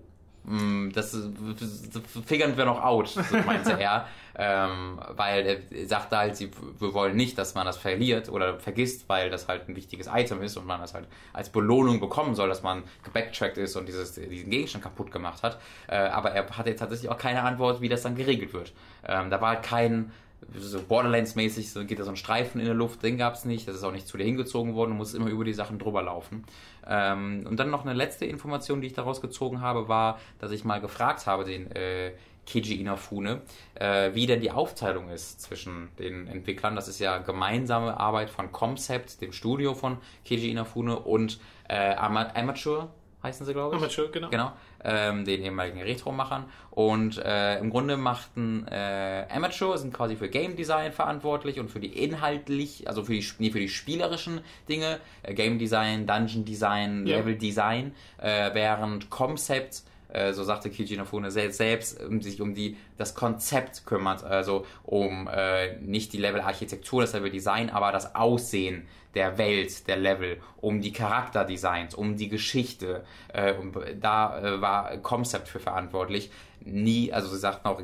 [0.92, 4.06] das, das figern wir noch out, so meinte er.
[4.38, 9.08] Ähm, weil er sagte halt, sie, wir wollen nicht, dass man das verliert oder vergisst,
[9.08, 12.50] weil das halt ein wichtiges Item ist und man das halt als Belohnung bekommen soll,
[12.50, 15.58] dass man gebacktrackt ist und dieses, diesen Gegenstand kaputt gemacht hat.
[15.88, 18.74] Äh, aber er hatte jetzt tatsächlich auch keine Antwort, wie das dann geregelt wird.
[19.08, 20.12] Ähm, da war halt kein
[20.54, 23.66] so Borderlands-mäßig so geht da so ein Streifen in der Luft, den gab es nicht,
[23.68, 26.02] das ist auch nicht zu dir hingezogen worden, du musst immer über die Sachen drüber
[26.02, 26.44] laufen.
[26.86, 30.64] Ähm, und dann noch eine letzte Information, die ich daraus gezogen habe, war, dass ich
[30.64, 32.12] mal gefragt habe, den äh,
[32.46, 33.42] Keiji Inafune,
[33.74, 36.76] äh, wie denn die Aufteilung ist zwischen den Entwicklern.
[36.76, 42.88] Das ist ja gemeinsame Arbeit von Concept, dem Studio von Keiji Inafune und äh, Amateur
[43.22, 43.82] heißen sie, glaube ich.
[43.82, 44.30] Amateur, genau.
[44.30, 44.52] Genau,
[44.84, 46.44] ähm, den ehemaligen Retro-Machern.
[46.70, 51.80] Und äh, im Grunde machten äh, Amateur, sind quasi für Game Design verantwortlich und für
[51.80, 57.06] die inhaltlich, also für die, nee, für die spielerischen Dinge, äh, Game Design, Dungeon Design,
[57.06, 57.16] ja.
[57.16, 62.54] Level Design, äh, während Concept äh, so sagte Kiji Inafune selbst, selbst um sich um
[62.54, 68.86] die, das Konzept kümmert, also um äh, nicht die Level-Architektur, das Level-Design, aber das Aussehen
[69.16, 73.04] der Welt, der Level, um die Charakterdesigns, um die Geschichte.
[73.32, 73.54] Äh,
[73.98, 76.30] da äh, war Concept für verantwortlich.
[76.64, 77.80] nie, also sie sagten auch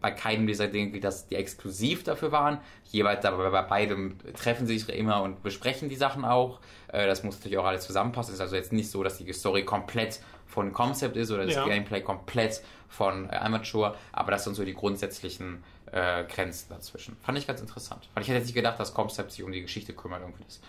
[0.00, 2.58] bei keinem dieser Dinge, dass die exklusiv dafür waren.
[2.90, 6.60] Jeweils aber bei beidem treffen sie sich immer und besprechen die Sachen auch.
[6.88, 8.32] Äh, das muss natürlich auch alles zusammenpassen.
[8.32, 11.54] Es ist also jetzt nicht so, dass die Story komplett von Concept ist oder das
[11.54, 11.64] ja.
[11.66, 17.16] Gameplay komplett von Amateur, aber das sind so die grundsätzlichen äh, Grenzen dazwischen.
[17.22, 18.08] Fand ich ganz interessant.
[18.14, 20.44] Weil ich hätte nicht gedacht, dass Concept sich um die Geschichte kümmert irgendwie.
[20.44, 20.60] Das,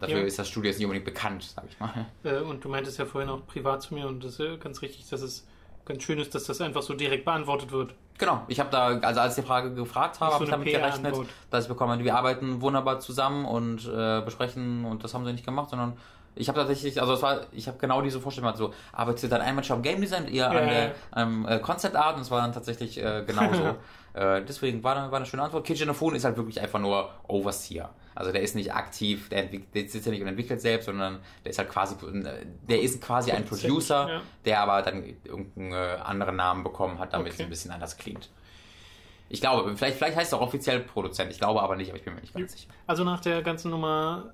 [0.00, 0.24] dafür ja.
[0.24, 2.06] ist das Studio jetzt nicht unbedingt bekannt, sag ich mal.
[2.24, 5.08] Äh, und du meintest ja vorhin auch privat zu mir und das ist ganz richtig,
[5.10, 5.46] dass es
[5.84, 7.94] ganz schön ist, dass das einfach so direkt beantwortet wird.
[8.16, 11.16] Genau, ich habe da, also als ich die Frage gefragt habe, habe ich damit gerechnet,
[11.50, 15.44] dass ich bekomme, wir arbeiten wunderbar zusammen und äh, besprechen und das haben sie nicht
[15.44, 15.96] gemacht, sondern
[16.34, 19.64] ich habe tatsächlich, also es war, ich habe genau diese Vorstellung, also arbeitet dann einmal
[19.64, 22.52] schon am Game Design, eher an der am, äh, Concept Art und es war dann
[22.52, 23.76] tatsächlich äh, genauso.
[24.14, 25.64] äh, deswegen war, war eine schöne Antwort.
[25.64, 27.90] Kitchen ist halt wirklich einfach nur Overseer.
[28.16, 31.50] Also der ist nicht aktiv, der, der sitzt ja nicht und entwickelt selbst, sondern der
[31.50, 31.96] ist halt quasi,
[32.68, 34.20] der ist quasi ein Producer, ja.
[34.44, 37.36] der aber dann irgendeinen äh, anderen Namen bekommen hat, damit okay.
[37.38, 38.30] es ein bisschen anders klingt.
[39.28, 42.04] Ich glaube, vielleicht, vielleicht heißt es auch offiziell Produzent, ich glaube aber nicht, aber ich
[42.04, 42.68] bin mir nicht ganz sicher.
[42.86, 44.32] Also nach der ganzen Nummer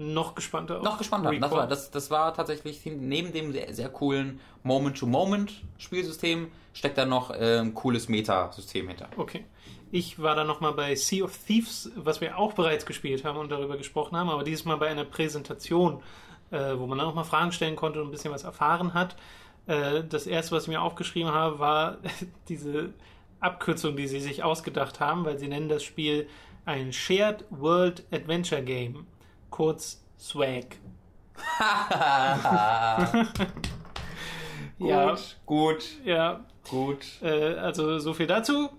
[0.00, 0.80] noch gespannter.
[0.82, 1.32] Noch gespannter.
[1.38, 7.30] Das war, das, das war tatsächlich neben dem sehr, sehr coolen Moment-to-Moment-Spielsystem steckt da noch
[7.30, 9.08] äh, ein cooles Meta-System hinter.
[9.16, 9.44] Okay.
[9.92, 13.50] Ich war dann nochmal bei Sea of Thieves, was wir auch bereits gespielt haben und
[13.50, 16.00] darüber gesprochen haben, aber dieses Mal bei einer Präsentation,
[16.50, 19.16] äh, wo man dann auch mal Fragen stellen konnte und ein bisschen was erfahren hat.
[19.66, 21.98] Äh, das erste, was ich mir aufgeschrieben habe, war
[22.48, 22.94] diese
[23.40, 26.28] Abkürzung, die sie sich ausgedacht haben, weil sie nennen das Spiel
[26.64, 29.06] ein Shared World Adventure Game,
[29.50, 30.76] kurz SWAG.
[34.78, 35.84] gut, ja, gut.
[36.04, 37.04] Ja, gut.
[37.22, 38.70] Äh, also so viel dazu.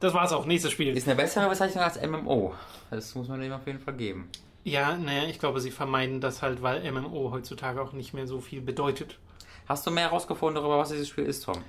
[0.00, 0.46] Das war's auch.
[0.46, 0.96] Nächstes Spiel.
[0.96, 2.54] Ist eine bessere Bezeichnung als MMO.
[2.90, 4.30] Das muss man dem auf jeden Fall geben.
[4.64, 8.40] Ja, naja, ich glaube, sie vermeiden das halt, weil MMO heutzutage auch nicht mehr so
[8.40, 9.18] viel bedeutet.
[9.66, 11.62] Hast du mehr herausgefunden darüber, was dieses Spiel ist, Tom?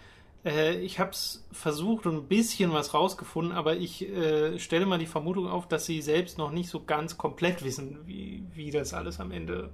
[0.46, 5.00] Äh, ich habe es versucht und ein bisschen was rausgefunden, aber ich äh, stelle mal
[5.00, 8.94] die Vermutung auf, dass sie selbst noch nicht so ganz komplett wissen, wie, wie das
[8.94, 9.70] alles am Ende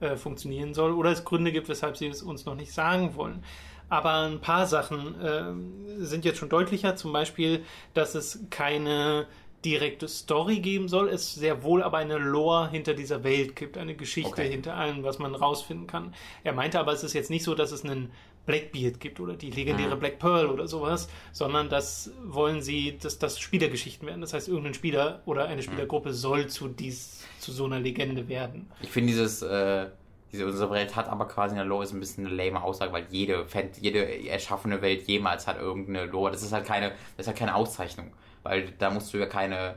[0.00, 3.42] äh, funktionieren soll oder es Gründe gibt, weshalb sie es uns noch nicht sagen wollen.
[3.88, 9.26] Aber ein paar Sachen äh, sind jetzt schon deutlicher, zum Beispiel, dass es keine
[9.64, 13.94] direkte Story geben soll, es sehr wohl aber eine Lore hinter dieser Welt gibt, eine
[13.94, 14.50] Geschichte okay.
[14.50, 16.14] hinter allem, was man rausfinden kann.
[16.42, 18.10] Er meinte aber, es ist jetzt nicht so, dass es einen
[18.46, 20.00] Blackbeard gibt oder die legendäre mhm.
[20.00, 24.20] Black Pearl oder sowas, sondern das wollen sie, dass das Spielergeschichten werden.
[24.20, 25.62] Das heißt, irgendein Spieler oder eine mhm.
[25.62, 28.70] Spielergruppe soll zu dies, zu so einer Legende werden.
[28.82, 29.86] Ich finde dieses äh,
[30.34, 33.06] diese unsere Welt hat aber quasi eine Lore, ist ein bisschen eine lame Aussage, weil
[33.08, 33.46] jede,
[33.80, 36.32] jede erschaffene Welt jemals hat irgendeine Lore.
[36.32, 39.76] Das ist halt keine, das ist halt keine Auszeichnung, weil da musst du ja keine,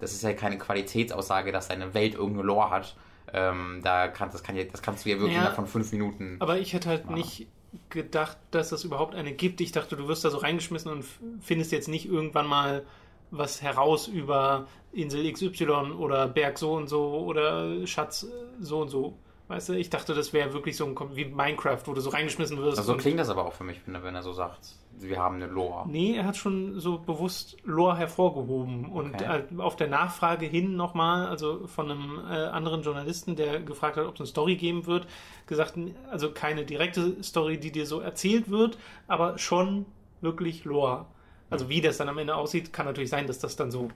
[0.00, 2.96] das ist ja keine Qualitätsaussage, dass deine Welt irgendeine Lore hat.
[3.32, 6.36] Ähm, da kann, das, kann, das kannst du ja wirklich ja, von fünf Minuten.
[6.40, 7.14] Aber ich hätte halt machen.
[7.14, 7.46] nicht
[7.88, 9.60] gedacht, dass es überhaupt eine gibt.
[9.60, 11.04] Ich dachte, du wirst da so reingeschmissen und
[11.40, 12.84] findest jetzt nicht irgendwann mal
[13.30, 18.26] was heraus über Insel XY oder Berg so und so oder Schatz
[18.60, 19.18] so und so.
[19.48, 22.58] Weißt du, ich dachte, das wäre wirklich so ein, wie Minecraft, wo du so reingeschmissen
[22.58, 22.78] wirst.
[22.78, 25.46] Also so klingt das aber auch für mich, wenn er so sagt, wir haben eine
[25.46, 25.88] Lore.
[25.88, 28.86] Nee, er hat schon so bewusst Lore hervorgehoben.
[28.86, 29.42] Und okay.
[29.58, 34.14] auf der Nachfrage hin nochmal, also von einem äh, anderen Journalisten, der gefragt hat, ob
[34.14, 35.06] es eine Story geben wird,
[35.46, 35.74] gesagt,
[36.10, 38.78] also keine direkte Story, die dir so erzählt wird,
[39.08, 39.86] aber schon
[40.20, 41.06] wirklich Lore.
[41.50, 43.88] Also wie das dann am Ende aussieht, kann natürlich sein, dass das dann so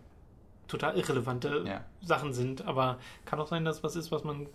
[0.68, 1.84] total irrelevante ja.
[2.03, 4.47] Sachen sind, aber kann auch sein, dass was ist, was man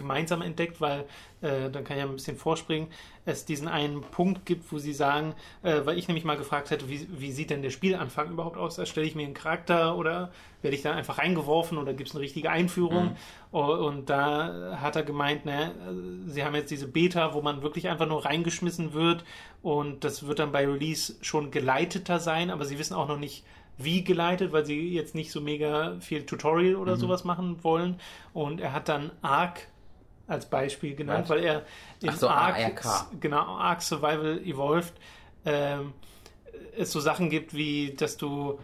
[0.00, 1.04] gemeinsam entdeckt, weil
[1.40, 2.88] äh, dann kann ich ja ein bisschen vorspringen,
[3.24, 6.88] es diesen einen Punkt gibt, wo sie sagen, äh, weil ich nämlich mal gefragt hätte,
[6.88, 8.78] wie, wie sieht denn der Spielanfang überhaupt aus?
[8.78, 10.32] Erstelle ich mir einen Charakter oder
[10.62, 13.16] werde ich da einfach reingeworfen oder gibt es eine richtige Einführung?
[13.52, 13.58] Mhm.
[13.58, 15.72] Und da hat er gemeint, ne,
[16.26, 19.24] sie haben jetzt diese Beta, wo man wirklich einfach nur reingeschmissen wird
[19.62, 23.44] und das wird dann bei Release schon geleiteter sein, aber sie wissen auch noch nicht,
[23.82, 27.00] wie geleitet, weil sie jetzt nicht so mega viel Tutorial oder mhm.
[27.00, 27.98] sowas machen wollen.
[28.32, 29.68] Und er hat dann Arc
[30.30, 31.30] als Beispiel genannt, Was?
[31.30, 31.62] weil er
[32.00, 32.56] in so, Ark,
[33.20, 34.94] genau, Ark Survival Evolved
[35.44, 35.92] ähm,
[36.76, 38.58] es so Sachen gibt, wie dass du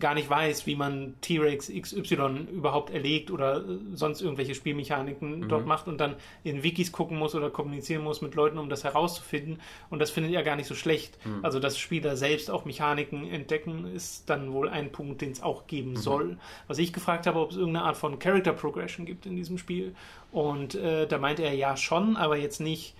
[0.00, 3.64] gar nicht weiß, wie man T-Rex XY überhaupt erlegt oder
[3.94, 5.48] sonst irgendwelche Spielmechaniken mhm.
[5.48, 8.82] dort macht und dann in Wikis gucken muss oder kommunizieren muss mit Leuten, um das
[8.82, 9.60] herauszufinden.
[9.88, 11.18] Und das findet er gar nicht so schlecht.
[11.24, 11.44] Mhm.
[11.44, 15.66] Also, dass Spieler selbst auch Mechaniken entdecken, ist dann wohl ein Punkt, den es auch
[15.66, 15.96] geben mhm.
[15.96, 16.38] soll.
[16.66, 19.94] Was ich gefragt habe, ob es irgendeine Art von Character Progression gibt in diesem Spiel.
[20.32, 22.94] Und äh, da meinte er ja schon, aber jetzt nicht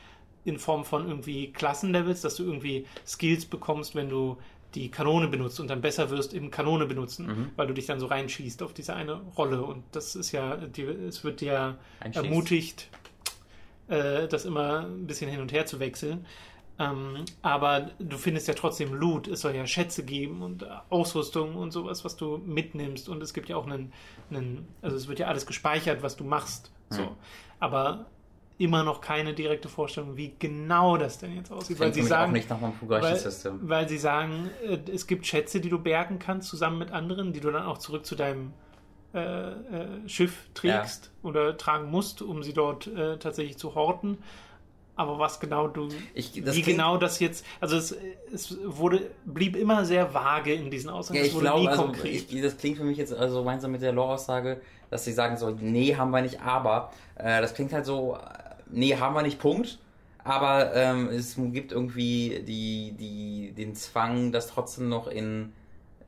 [0.44, 4.36] in Form von irgendwie Klassenlevels, dass du irgendwie Skills bekommst, wenn du
[4.76, 7.50] die Kanone benutzt und dann besser wirst im Kanone benutzen, mhm.
[7.56, 9.62] weil du dich dann so reinschießt auf diese eine Rolle.
[9.62, 12.88] Und das ist ja, die, es wird ja ermutigt,
[13.88, 16.26] äh, das immer ein bisschen hin und her zu wechseln.
[16.78, 19.28] Ähm, aber du findest ja trotzdem Loot.
[19.28, 23.08] Es soll ja Schätze geben und Ausrüstung und sowas, was du mitnimmst.
[23.08, 23.92] Und es gibt ja auch einen,
[24.30, 26.70] einen also es wird ja alles gespeichert, was du machst.
[26.90, 27.02] So.
[27.02, 27.08] Mhm.
[27.60, 28.06] Aber
[28.58, 31.78] immer noch keine direkte Vorstellung, wie genau das denn jetzt aussieht.
[31.78, 32.32] Weil sie, sagen,
[33.02, 33.12] weil,
[33.68, 34.50] weil sie sagen,
[34.92, 38.06] es gibt Schätze, die du bergen kannst, zusammen mit anderen, die du dann auch zurück
[38.06, 38.52] zu deinem
[39.14, 39.18] äh,
[39.50, 44.18] äh, Schiff trägst oder tragen musst, um sie dort äh, tatsächlich zu horten.
[44.98, 47.94] Aber was genau du, Ich- wie klingt- genau das jetzt, also es,
[48.32, 51.18] es wurde, blieb immer sehr vage in diesen Aussagen.
[51.18, 54.62] Ja, ich glaube, also, ich, das klingt für mich jetzt also gemeinsam mit der Lore-Aussage,
[54.90, 56.90] dass sie sagen so, nee, haben wir nicht, aber.
[57.16, 58.16] Äh, das klingt halt so,
[58.70, 59.78] nee, haben wir nicht, Punkt.
[60.26, 65.52] Aber ähm, es gibt irgendwie die, die, den Zwang, das trotzdem noch in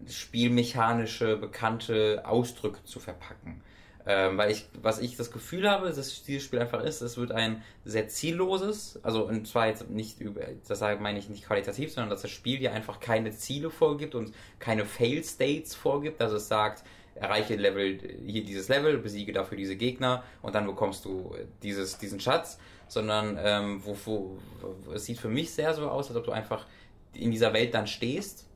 [0.08, 3.62] spielmechanische, bekannte Ausdrücke zu verpacken.
[4.06, 7.30] Ähm, weil ich, was ich das Gefühl habe, dass dieses Spiel einfach ist, es wird
[7.30, 12.08] ein sehr zielloses, also und zwar jetzt nicht über, das meine ich nicht qualitativ, sondern
[12.08, 16.84] dass das Spiel dir einfach keine Ziele vorgibt und keine Fail-States vorgibt, dass es sagt,
[17.20, 22.20] erreiche Level, hier dieses Level, besiege dafür diese Gegner und dann bekommst du dieses, diesen
[22.20, 22.58] Schatz,
[22.88, 24.38] sondern ähm, wo, wo,
[24.92, 26.66] es sieht für mich sehr so aus, als ob du einfach
[27.12, 28.47] in dieser Welt dann stehst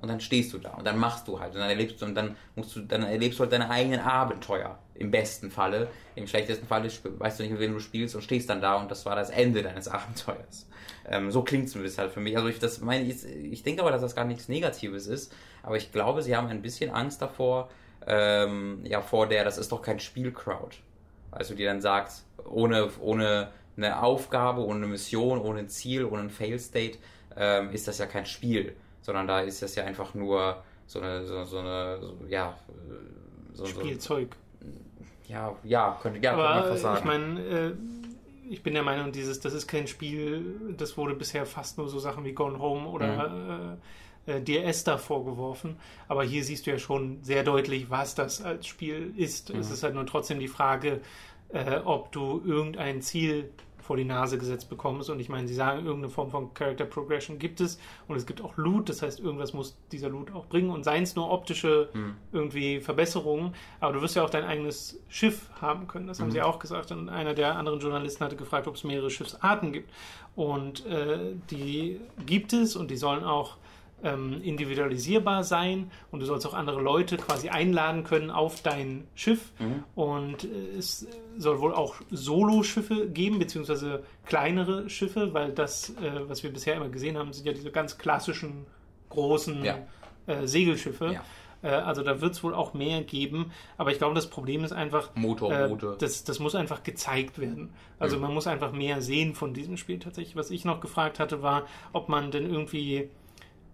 [0.00, 1.54] und dann stehst du da und dann machst du halt.
[1.54, 4.78] Und dann erlebst du und dann musst du dann erlebst du halt deine eigenen Abenteuer.
[4.94, 8.48] Im besten Falle im schlechtesten Falle weißt du nicht mit wem du spielst und stehst
[8.50, 10.68] dann da und das war das Ende deines Abenteuers.
[11.06, 12.36] Ähm, so klingt es ein bisschen halt für mich.
[12.36, 15.76] Also ich das meine ich, ich denke aber dass das gar nichts Negatives ist aber
[15.76, 17.68] ich glaube sie haben ein bisschen Angst davor
[18.06, 20.76] ähm, ja vor der das ist doch kein Spielcrowd.
[21.30, 26.22] Also die dann sagt ohne ohne eine Aufgabe ohne eine Mission ohne ein Ziel ohne
[26.22, 26.98] ein Fail State
[27.36, 28.76] ähm, ist das ja kein Spiel
[29.08, 32.58] sondern da ist das ja einfach nur so eine, so, so eine, so, ja,
[33.54, 34.36] so, so, Spielzeug.
[35.26, 37.06] ja, ja, könnte, ja, könnte man Aber fast ich sagen.
[37.06, 37.72] meine, äh,
[38.50, 41.98] ich bin der Meinung, dieses, das ist kein Spiel, das wurde bisher fast nur so
[41.98, 43.78] Sachen wie Gone Home oder
[44.26, 45.76] äh, äh, DRS da vorgeworfen.
[46.06, 49.48] Aber hier siehst du ja schon sehr deutlich, was das als Spiel ist.
[49.48, 51.00] Es ist halt nur trotzdem die Frage,
[51.48, 53.48] äh, ob du irgendein Ziel
[53.88, 55.08] vor die Nase gesetzt bekommst.
[55.08, 57.80] Und ich meine, sie sagen, irgendeine Form von Character Progression gibt es.
[58.06, 58.90] Und es gibt auch Loot.
[58.90, 60.68] Das heißt, irgendwas muss dieser Loot auch bringen.
[60.68, 61.88] Und seien es nur optische
[62.30, 63.54] irgendwie Verbesserungen.
[63.80, 66.06] Aber du wirst ja auch dein eigenes Schiff haben können.
[66.06, 66.92] Das haben sie auch gesagt.
[66.92, 69.90] Und einer der anderen Journalisten hatte gefragt, ob es mehrere Schiffsarten gibt.
[70.36, 72.76] Und äh, die gibt es.
[72.76, 73.56] Und die sollen auch
[74.04, 79.52] ähm, individualisierbar sein und du sollst auch andere Leute quasi einladen können auf dein Schiff.
[79.94, 86.42] Und äh, es soll wohl auch Solo-Schiffe geben, beziehungsweise kleinere Schiffe, weil das, äh, was
[86.42, 88.66] wir bisher immer gesehen haben, sind ja diese ganz klassischen
[89.08, 89.78] großen Ja.
[90.26, 91.12] äh, Segelschiffe.
[91.14, 91.22] Ja.
[91.62, 93.50] Äh, also da wird es wohl auch mehr geben.
[93.78, 95.94] Aber ich glaube, das Problem ist einfach, Motorboote.
[95.94, 97.70] äh, das, das muss einfach gezeigt werden.
[97.98, 98.22] Also Mhm.
[98.22, 100.36] man muss einfach mehr sehen von diesem Spiel tatsächlich.
[100.36, 103.08] Was ich noch gefragt hatte, war, ob man denn irgendwie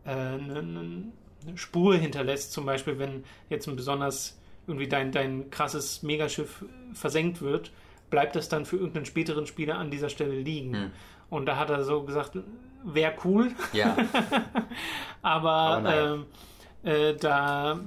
[0.05, 1.05] eine, eine
[1.47, 7.43] eine Spur hinterlässt, zum Beispiel, wenn jetzt ein besonders irgendwie dein, dein krasses Megaschiff versenkt
[7.43, 7.71] wird,
[8.11, 10.75] bleibt das dann für irgendeinen späteren Spieler an dieser Stelle liegen.
[10.75, 10.91] Hm.
[11.31, 12.39] Und da hat er so gesagt,
[12.85, 13.97] wäre cool, ja,
[15.23, 16.27] aber Aber ähm,
[16.83, 17.81] äh, da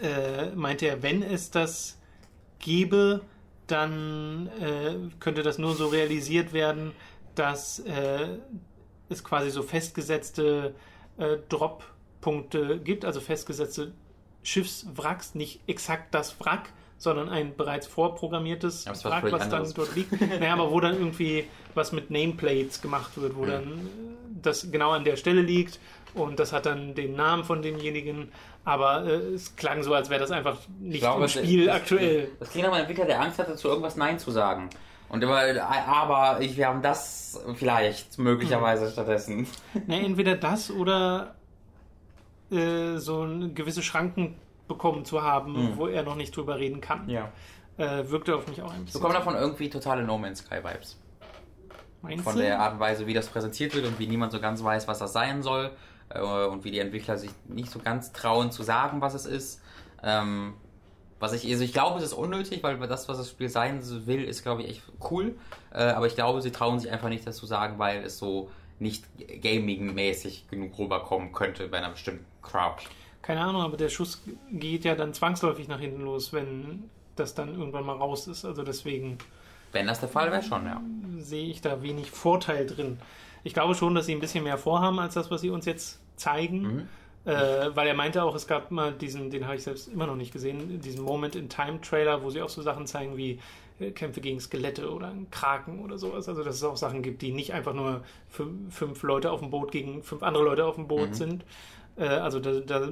[0.00, 1.98] äh, meinte er, wenn es das
[2.58, 3.20] gäbe,
[3.66, 6.92] dann äh, könnte das nur so realisiert werden,
[7.34, 8.38] dass äh,
[9.08, 10.74] es quasi so festgesetzte
[11.18, 13.92] äh, Drop-Punkte gibt, also festgesetzte
[14.42, 19.94] Schiffswracks, nicht exakt das Wrack, sondern ein bereits vorprogrammiertes war Wrack, völlig was dann dort
[19.94, 20.20] liegt.
[20.20, 21.44] naja, aber wo dann irgendwie
[21.74, 23.46] was mit Nameplates gemacht wird, wo Mhm.
[23.48, 25.78] dann äh, das genau an der Stelle liegt
[26.14, 28.32] und das hat dann den Namen von demjenigen,
[28.64, 31.76] aber äh, es klang so, als wäre das einfach nicht ich glaube, im Spiel das,
[31.76, 32.28] aktuell.
[32.40, 34.70] Das klingt nach einem Entwickler, der Angst hatte, zu irgendwas Nein zu sagen.
[35.08, 38.92] Und immer, äh, aber ich, wir haben das vielleicht möglicherweise Hm.
[38.92, 39.46] stattdessen.
[39.86, 41.34] Ne, entweder das oder
[42.50, 44.36] äh, so gewisse Schranken
[44.66, 45.76] bekommen zu haben, Hm.
[45.78, 47.08] wo er noch nicht drüber reden kann.
[47.08, 47.30] Ja.
[47.78, 49.00] Äh, wirkte auf mich auch ein So bisschen.
[49.02, 50.98] kommen davon irgendwie totale No Man's Sky Vibes.
[52.02, 52.42] Meinst Von du?
[52.42, 54.98] der Art und Weise, wie das präsentiert wird und wie niemand so ganz weiß, was
[54.98, 55.70] das sein soll.
[56.10, 59.62] Äh, und wie die Entwickler sich nicht so ganz trauen zu sagen, was es ist.
[60.02, 60.54] Ähm,
[61.20, 64.24] was ich, also ich glaube, es ist unnötig, weil das, was das Spiel sein will,
[64.24, 65.36] ist, glaube ich, echt cool.
[65.72, 68.50] Äh, aber ich glaube, sie trauen sich einfach nicht, das zu sagen, weil es so
[68.78, 69.04] nicht
[69.42, 72.82] gaming-mäßig genug rüberkommen könnte bei einer bestimmten Crowd.
[73.22, 76.84] Keine Ahnung, aber der Schuss geht ja dann zwangsläufig nach hinten los, wenn
[77.16, 78.44] das dann irgendwann mal raus ist.
[78.44, 79.18] Also deswegen
[79.72, 80.80] Wenn das der Fall wäre, schon, ja.
[81.18, 82.98] sehe ich da wenig Vorteil drin.
[83.44, 85.98] Ich glaube schon, dass sie ein bisschen mehr vorhaben als das, was sie uns jetzt
[86.16, 86.62] zeigen.
[86.62, 86.88] Mhm.
[87.28, 90.16] Äh, weil er meinte auch, es gab mal diesen, den habe ich selbst immer noch
[90.16, 93.38] nicht gesehen, diesen Moment-in-Time-Trailer, wo sie auch so Sachen zeigen wie
[93.80, 96.28] äh, Kämpfe gegen Skelette oder einen Kraken oder sowas.
[96.28, 99.50] Also dass es auch Sachen gibt, die nicht einfach nur fünf, fünf Leute auf dem
[99.50, 101.14] Boot gegen fünf andere Leute auf dem Boot Mhm.
[101.14, 101.44] sind.
[101.96, 102.88] Äh, also da, da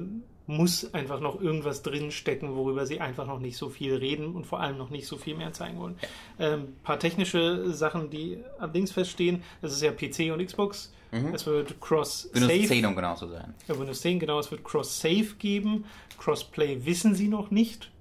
[0.47, 4.59] muss einfach noch irgendwas drinstecken, worüber sie einfach noch nicht so viel reden und vor
[4.61, 5.95] allem noch nicht so viel mehr zeigen wollen.
[6.37, 10.91] Ein paar technische Sachen, die allerdings feststehen, das ist ja PC und Xbox.
[11.33, 13.53] Es wird Windows Cross-Save 10, um genau zu sein.
[13.67, 15.85] ja, Windows 10, genau, es wird Cross-Save geben.
[16.17, 17.91] Crossplay wissen sie noch nicht.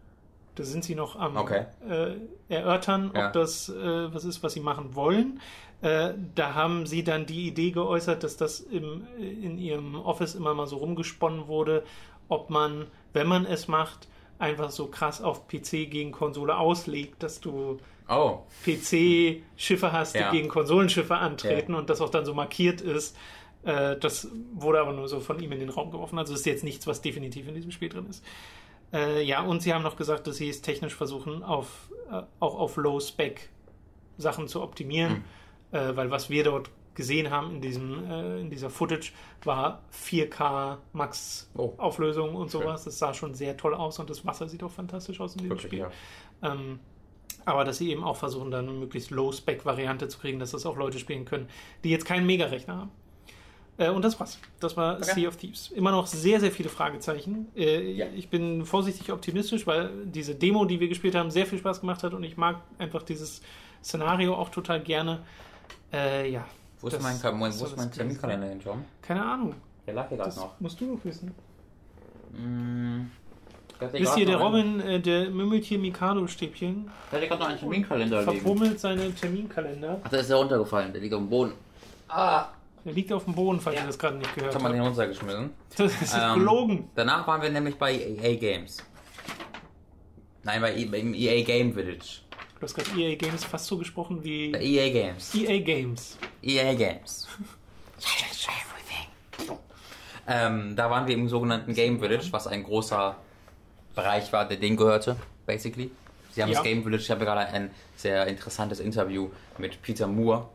[0.57, 1.67] Da sind sie noch am Okay.
[1.89, 2.15] äh,
[2.49, 3.27] erörtern, Ja.
[3.29, 5.41] ob das äh, was ist, was sie machen wollen.
[5.83, 10.55] Äh, da haben sie dann die Idee geäußert, dass das im, in ihrem Office immer
[10.55, 11.85] mal so rumgesponnen wurde,
[12.29, 14.09] ob man, wenn man es macht,
[14.39, 20.31] einfach so krass auf PC gegen Konsole auslegt, dass du Oh, PC-Schiffe hast, die Ja.
[20.31, 23.17] gegen Konsolenschiffe antreten und das auch dann so markiert ist.
[23.65, 26.19] Äh, das wurde aber nur so von ihm in den Raum geworfen.
[26.19, 28.25] Also ist jetzt nichts, was definitiv in diesem Spiel drin ist.
[28.93, 32.57] Äh, ja, und sie haben noch gesagt, dass sie es technisch versuchen, auf, äh, auch
[32.59, 33.49] auf Low-Spec
[34.19, 35.25] Sachen zu optimieren,
[35.73, 39.13] äh, weil was wir dort gesehen haben in, diesem, äh, in dieser Footage
[39.45, 41.75] war 4K Max Oh.
[41.79, 42.85] Auflösung und sowas.
[42.85, 45.51] Das sah schon sehr toll aus und das Wasser sieht auch fantastisch aus in diesem
[45.51, 45.79] wirklich, Spiel.
[45.81, 45.91] ja.
[46.43, 46.81] Ähm,
[47.45, 50.77] aber dass sie eben auch versuchen, dann eine möglichst Low-Spec-Variante zu kriegen, dass das auch
[50.77, 51.49] Leute spielen können,
[51.85, 52.91] die jetzt keinen Mega-Rechner haben.
[53.79, 54.39] Äh, und das war's.
[54.59, 55.13] Das war Okay.
[55.15, 55.71] Sea of Thieves.
[55.71, 57.47] Immer noch sehr, sehr viele Fragezeichen.
[57.55, 58.07] Äh, Ja.
[58.17, 62.03] Ich bin vorsichtig optimistisch, weil diese Demo, die wir gespielt haben, sehr viel Spaß gemacht
[62.03, 63.43] hat und ich mag einfach dieses
[63.85, 65.23] Szenario auch total gerne.
[65.93, 66.45] Äh, ja.
[66.81, 68.85] Wo ist mein, Ka- wo ist mein Terminkalender hin, John?
[69.03, 69.55] Keine Ahnung.
[69.87, 70.59] Der lag hier gerade noch.
[70.61, 71.33] musst du doch wissen.
[72.33, 73.07] Mm,
[73.73, 77.41] Ist grad hier der noch einen- Robin, äh, der mümmelt hier Mikado-Stäbchen, Ich hatte gerade
[77.43, 78.33] noch einen Terminkalender liegen.
[78.33, 80.01] verpummelt seinen Terminkalender.
[80.05, 80.93] Ach, der ist ja runtergefallen.
[80.93, 81.53] Der liegt auf dem Boden.
[82.09, 82.47] Ah,
[82.85, 83.83] Der liegt auf dem Boden, falls Ja.
[83.83, 84.79] ihr das gerade nicht gehört jetzt haben wir habt.
[84.79, 85.51] den runtergeschmissen.
[85.77, 86.91] Das ist Ähm, gelogen.
[86.95, 88.85] Danach waren wir nämlich bei EA Games.
[90.45, 92.21] Nein, bei, E- beim EA Game Village.
[92.59, 95.35] Du hast gerade EA Games fast so gesprochen wie Bei EA Games.
[95.35, 96.17] EA Games.
[96.43, 97.27] EA Games.
[100.29, 103.17] ähm, da waren wir im sogenannten Game Village, was ein großer
[103.95, 105.17] Bereich war, der denen gehörte,
[105.47, 105.91] basically.
[106.33, 106.57] Sie haben Ja.
[106.57, 110.49] das Game Village, ich habe gerade ein sehr interessantes Interview mit Peter Moore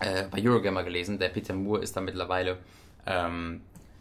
[0.00, 1.18] äh, bei Eurogamer gelesen.
[1.18, 2.58] Der Peter Moore ist da mittlerweile
[3.06, 3.60] ähm,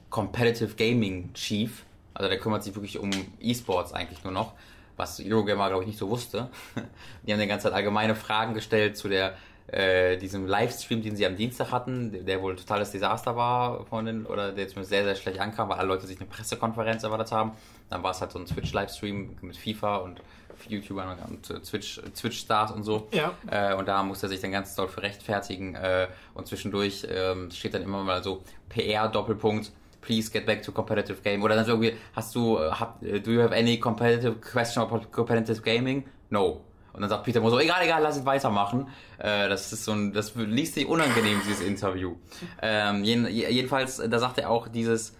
[0.09, 1.83] Competitive Gaming Chief.
[2.15, 4.53] Also der kümmert sich wirklich um E-Sports eigentlich nur noch,
[4.97, 6.49] was Eurogamer glaube ich nicht so wusste.
[7.23, 9.35] Die haben die ganze Zeit allgemeine Fragen gestellt zu der
[9.67, 14.05] äh, diesem Livestream, den sie am Dienstag hatten, der- wohl ein totales Desaster war von
[14.05, 17.31] den, oder der zumindest sehr, sehr schlecht ankam, weil alle Leute sich eine Pressekonferenz erwartet
[17.31, 17.51] haben.
[17.89, 20.21] Dann war es halt so ein Twitch-Livestream mit FIFA und
[20.69, 23.07] YouTubern und äh, Twitch, Twitch-Stars und so.
[23.11, 23.33] Ja.
[23.49, 25.75] Äh, und da musste er sich dann ganz doll für rechtfertigen.
[25.75, 29.71] Äh, und zwischendurch ähm, steht dann immer mal so PR Doppelpunkt.
[30.01, 31.41] Please get back to competitive game.
[31.43, 35.01] Oder dann so irgendwie, hast du, äh, hab, do you have any competitive question about
[35.11, 36.03] competitive gaming?
[36.29, 36.61] No.
[36.93, 38.87] Und dann sagt Peter Moore so, egal, egal, lass es weitermachen.
[39.17, 42.15] Äh, das ist so ein, das liest sich unangenehm, dieses Interview.
[42.61, 45.15] Ähm, jeden, jedenfalls, da sagt er auch dieses,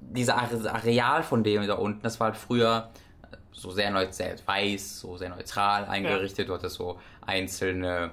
[0.00, 2.90] dieser Are- Areal von dem da unten, das war halt früher
[3.50, 6.48] so sehr, neu, sehr weiß, so sehr neutral eingerichtet.
[6.48, 8.12] Du hattest so einzelne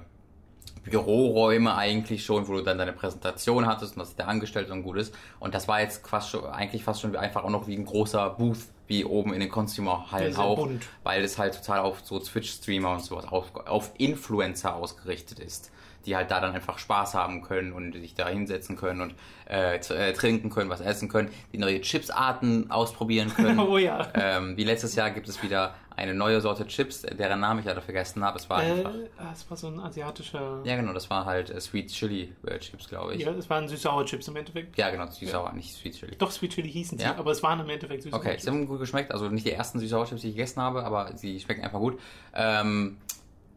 [0.90, 4.96] Büroräume eigentlich schon, wo du dann deine Präsentation hattest und das der Angestellte und gut
[4.96, 5.14] ist.
[5.40, 7.84] Und das war jetzt fast schon, eigentlich fast schon wie einfach auch noch wie ein
[7.84, 10.86] großer Booth, wie oben in den Consumer-Hallen auch, bunt.
[11.02, 15.72] weil es halt total auf so Twitch-Streamer und sowas, auf, auf Influencer ausgerichtet ist,
[16.06, 19.14] die halt da dann einfach Spaß haben können und sich da hinsetzen können und
[19.50, 23.58] äh, äh, trinken können, was essen können, die neue Chipsarten ausprobieren können.
[23.66, 24.06] Oh ja.
[24.14, 27.80] ähm, wie letztes Jahr gibt es wieder eine neue Sorte Chips, deren Namen ich leider
[27.80, 28.38] vergessen habe.
[28.38, 28.92] Es war Äh, einfach.
[29.32, 30.60] es war so ein asiatischer.
[30.64, 33.22] Ja, genau, das war halt äh, Sweet Chili äh, Chips, glaube ich.
[33.22, 34.76] Ja, Ja, es waren süß-saure Chips im Endeffekt.
[34.76, 36.16] genau, süß-sauer, nicht Sweet Chili.
[36.18, 37.16] Doch, Sweet Chili hießen sie, Ja?
[37.16, 38.44] aber es waren im Endeffekt süß-saure Okay, Chips.
[38.44, 39.10] sie haben gut geschmeckt.
[39.12, 41.98] Also nicht die ersten süß-sauer Chips, die ich gegessen habe, aber sie schmecken einfach gut.
[42.34, 42.98] Ähm,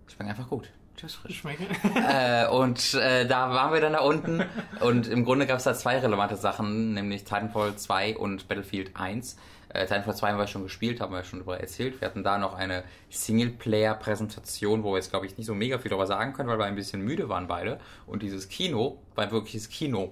[0.07, 0.69] schmecken einfach gut.
[0.99, 1.43] Tschüss, frisch.
[1.95, 4.43] Äh, und äh, da waren wir dann da unten
[4.81, 9.37] und im Grunde gab es da zwei relevante Sachen, nämlich Titanfall 2 und Battlefield 1.
[9.69, 12.01] Äh, Titanfall 2 haben wir schon gespielt, haben wir schon darüber erzählt.
[12.01, 15.89] Wir hatten da noch eine Singleplayer-Präsentation, wo wir jetzt, glaube ich, nicht so mega viel
[15.89, 17.79] darüber sagen können, weil wir ein bisschen müde waren beide.
[18.05, 20.11] Und dieses Kino war ein wirkliches Kino.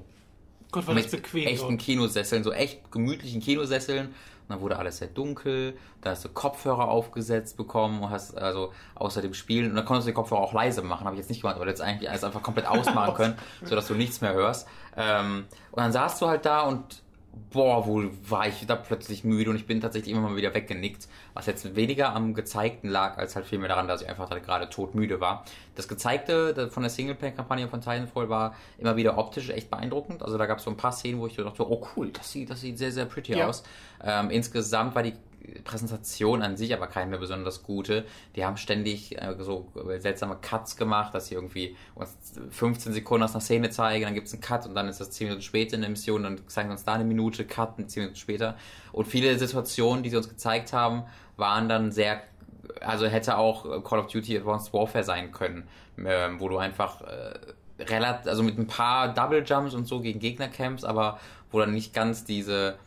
[0.80, 1.48] Gott, war das mit bequem.
[1.48, 1.82] echten dort.
[1.82, 4.08] Kinosesseln, so echt gemütlichen Kinosesseln.
[4.08, 5.78] Und dann wurde alles sehr dunkel.
[6.02, 9.72] Da hast du Kopfhörer aufgesetzt bekommen und hast also außer dem Spielen.
[9.72, 11.06] Und dann konntest du die Kopfhörer auch leise machen.
[11.06, 13.94] Habe ich jetzt nicht gemacht, aber jetzt eigentlich alles einfach komplett ausmachen können, sodass du
[13.96, 14.68] nichts mehr hörst.
[14.96, 17.02] Ähm, und dann saßt du halt da und
[17.52, 21.08] boah, wo war ich da plötzlich müde und ich bin tatsächlich immer mal wieder weggenickt,
[21.34, 24.70] was jetzt weniger am Gezeigten lag, als halt vielmehr daran, dass ich einfach halt gerade
[24.70, 25.46] todmüde war.
[25.76, 30.24] Das Gezeigte von der Singleplayer-Kampagne von Titanfall war immer wieder optisch echt beeindruckend.
[30.24, 32.50] Also da gab es so ein paar Szenen, wo ich dachte, oh cool, das sieht,
[32.50, 33.48] das sieht sehr, sehr pretty ja.
[33.48, 33.64] aus.
[34.04, 35.14] Ähm, insgesamt war die
[35.64, 38.06] Präsentation an sich aber keine besonders gute.
[38.36, 42.16] Die haben ständig äh, so seltsame Cuts gemacht, dass sie irgendwie uns
[42.52, 45.12] 15 Sekunden aus einer Szene zeigen, dann gibt es einen Cut und dann ist das
[45.12, 48.16] 10 Minuten später in der Mission, dann zeigen uns da eine Minute, Cut, 10 Minuten
[48.18, 48.58] später.
[48.92, 51.04] Und viele Situationen, die sie uns gezeigt haben,
[51.38, 52.22] waren dann sehr
[52.82, 55.68] also hätte auch Call of Duty Advanced Warfare sein können,
[55.98, 60.20] ähm, wo du einfach äh, relativ, also mit ein paar Double Jumps und so gegen
[60.20, 61.20] Gegner kämpfst, aber
[61.52, 62.78] wo dann nicht ganz diese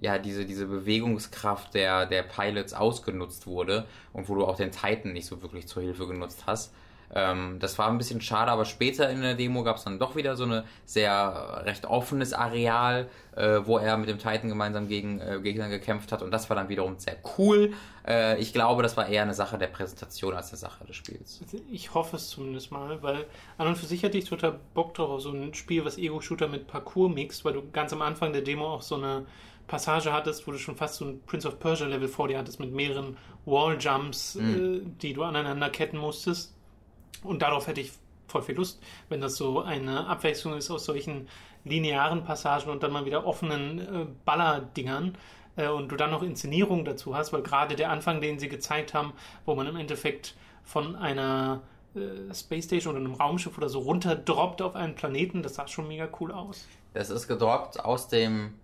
[0.00, 5.12] ja, diese, diese Bewegungskraft der, der Pilots ausgenutzt wurde und wo du auch den Titan
[5.12, 6.72] nicht so wirklich zur Hilfe genutzt hast.
[7.14, 10.14] Ähm, das war ein bisschen schade, aber später in der Demo gab es dann doch
[10.14, 15.20] wieder so ein sehr recht offenes Areal, äh, wo er mit dem Titan gemeinsam gegen
[15.20, 17.72] äh, Gegner gekämpft hat und das war dann wiederum sehr cool.
[18.06, 21.40] Äh, ich glaube, das war eher eine Sache der Präsentation als eine Sache des Spiels.
[21.70, 23.24] Ich hoffe es zumindest mal, weil
[23.56, 26.66] an und für sich hatte ich total Bock drauf so ein Spiel, was Ego-Shooter mit
[26.66, 29.24] Parkour mixt, weil du ganz am Anfang der Demo auch so eine
[29.68, 32.58] Passage hattest, wo du schon fast so ein Prince of Persia Level vor dir hattest
[32.58, 34.54] mit mehreren Walljumps, mhm.
[34.54, 36.54] äh, die du aneinander ketten musstest.
[37.22, 37.92] Und darauf hätte ich
[38.26, 41.28] voll viel Lust, wenn das so eine Abwechslung ist aus solchen
[41.64, 45.16] linearen Passagen und dann mal wieder offenen äh, Ballerdingern
[45.56, 48.94] äh, und du dann noch Inszenierung dazu hast, weil gerade der Anfang, den sie gezeigt
[48.94, 49.12] haben,
[49.44, 51.62] wo man im Endeffekt von einer
[51.94, 55.88] äh, Space Station oder einem Raumschiff oder so runterdroppt auf einen Planeten, das sah schon
[55.88, 56.66] mega cool aus.
[56.94, 58.54] Das ist gedroppt aus dem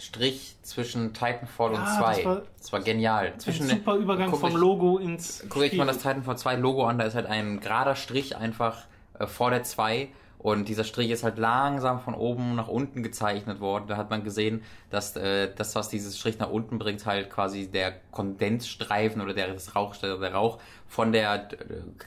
[0.00, 2.16] Strich zwischen Titanfall und 2.
[2.16, 3.34] Das war, das war genial.
[3.38, 5.44] Zwischen ein super Übergang vom ich, Logo ins.
[5.48, 8.86] Gucke ich mal das Titanfall 2 Logo an, da ist halt ein gerader Strich einfach
[9.18, 10.08] äh, vor der 2
[10.42, 13.84] und dieser Strich ist halt langsam von oben nach unten gezeichnet worden.
[13.88, 17.70] Da hat man gesehen, dass äh, das, was dieses Strich nach unten bringt, halt quasi
[17.70, 21.48] der Kondensstreifen oder der, das Rauch, der Rauch von der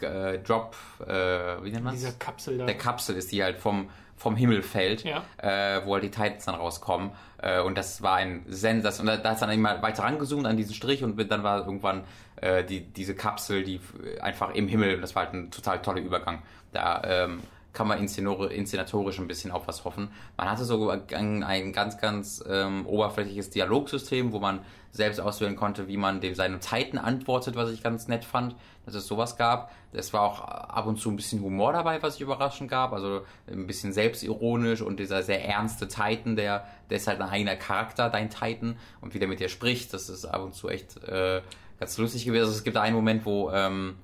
[0.02, 0.76] äh, Drop,
[1.06, 2.66] äh, wie nennt man Dieser Kapsel da.
[2.66, 5.24] Der Kapsel ist, die halt vom, vom Himmel fällt, ja.
[5.38, 7.12] äh, wo halt die Titans dann rauskommen.
[7.42, 9.00] Äh, und das war ein Sensas.
[9.00, 12.04] Und da, da ist dann immer weiter rangezoomt an diesen Strich und dann war irgendwann
[12.38, 13.80] äh, die, diese Kapsel, die
[14.22, 16.42] einfach im Himmel, das war halt ein total toller Übergang.
[16.72, 17.42] Da ähm,
[17.74, 20.10] kann man inszenatorisch ein bisschen auf was hoffen.
[20.38, 24.60] Man hatte so ein, ganz, ganz ähm, oberflächliches Dialogsystem, wo man
[24.92, 28.56] selbst auswählen konnte, wie man dem seinem Zeiten antwortet, was ich ganz nett fand,
[28.86, 29.72] dass es sowas gab.
[29.92, 33.22] Es war auch ab und zu ein bisschen Humor dabei, was ich überraschend gab, also
[33.48, 38.10] ein bisschen selbstironisch und dieser sehr ernste Titan, der, der ist halt ein eigener Charakter,
[38.10, 41.42] dein Titan, und wie der mit dir spricht, das ist ab und zu echt äh,
[41.80, 42.44] ganz lustig gewesen.
[42.44, 43.96] Also es gibt einen Moment, wo ähm,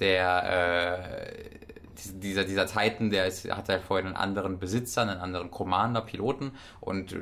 [0.00, 1.63] der äh,
[2.14, 6.52] dieser, dieser Titan, der ist, hat halt vorher einen anderen Besitzer, einen anderen Commander, Piloten
[6.80, 7.18] und du,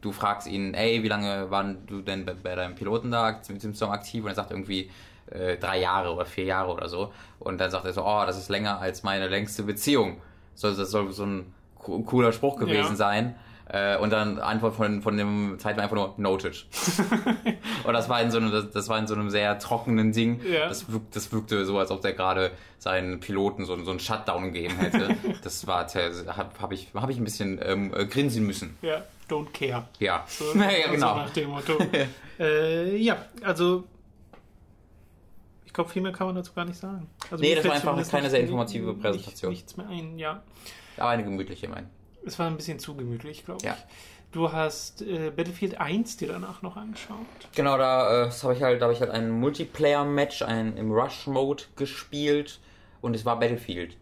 [0.00, 3.62] du fragst ihn, ey, wie lange waren du denn bei, bei deinem Piloten da mit
[3.62, 4.24] dem Song aktiv?
[4.24, 4.90] Und er sagt irgendwie
[5.30, 7.12] äh, drei Jahre oder vier Jahre oder so.
[7.38, 10.20] Und dann sagt er so, oh, das ist länger als meine längste Beziehung.
[10.54, 12.96] So, das soll so ein cooler Spruch gewesen ja.
[12.96, 13.34] sein.
[13.72, 16.66] Äh, und dann Antwort von, von dem Zeit war einfach nur noted.
[17.84, 20.42] und das war in so einem, das, das, war in so einem sehr trockenen Ding.
[20.44, 20.68] Ja.
[20.68, 24.52] Das, wirk, das wirkte so, als ob der gerade seinen Piloten so, so einen Shutdown
[24.52, 25.16] gegeben hätte.
[25.42, 28.76] das war, habe hab ich, hab ich ein bisschen ähm, äh, grinsen müssen.
[28.82, 29.88] Ja, don't care.
[29.98, 31.14] Ja, so, ja genau.
[31.14, 31.78] So nach dem Motto.
[32.38, 33.84] äh, ja, also
[35.64, 37.08] ich glaube, viel mehr kann man dazu gar nicht sagen.
[37.30, 39.50] Also nee, das war einfach keine sehr informative Präsentation.
[39.50, 40.42] Nichts mehr ein, ja.
[40.98, 41.88] Aber eine gemütliche, mein.
[42.24, 43.66] Es war ein bisschen zu gemütlich, glaube ich.
[43.66, 43.76] Ja.
[44.32, 47.18] Du hast äh, Battlefield 1 dir danach noch angeschaut.
[47.54, 51.64] Genau, da äh, habe ich halt, da habe ich halt ein Multiplayer-Match, ein im Rush-Mode
[51.76, 52.60] gespielt
[53.02, 53.96] und es war Battlefield.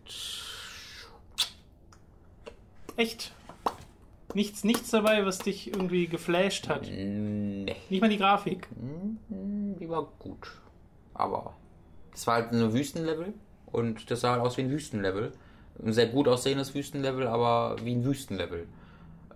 [2.97, 3.33] Echt?
[4.35, 6.83] Nichts, nichts dabei, was dich irgendwie geflasht hat.
[6.83, 7.75] Nee.
[7.89, 8.69] Nicht mal die Grafik.
[9.29, 10.53] Die war gut.
[11.15, 11.55] Aber
[12.15, 13.35] es war halt ein Wüstenlevel
[13.67, 15.33] und das sah halt aus wie ein Wüstenlevel
[15.85, 18.67] ein sehr gut aussehendes Wüstenlevel, aber wie ein Wüstenlevel.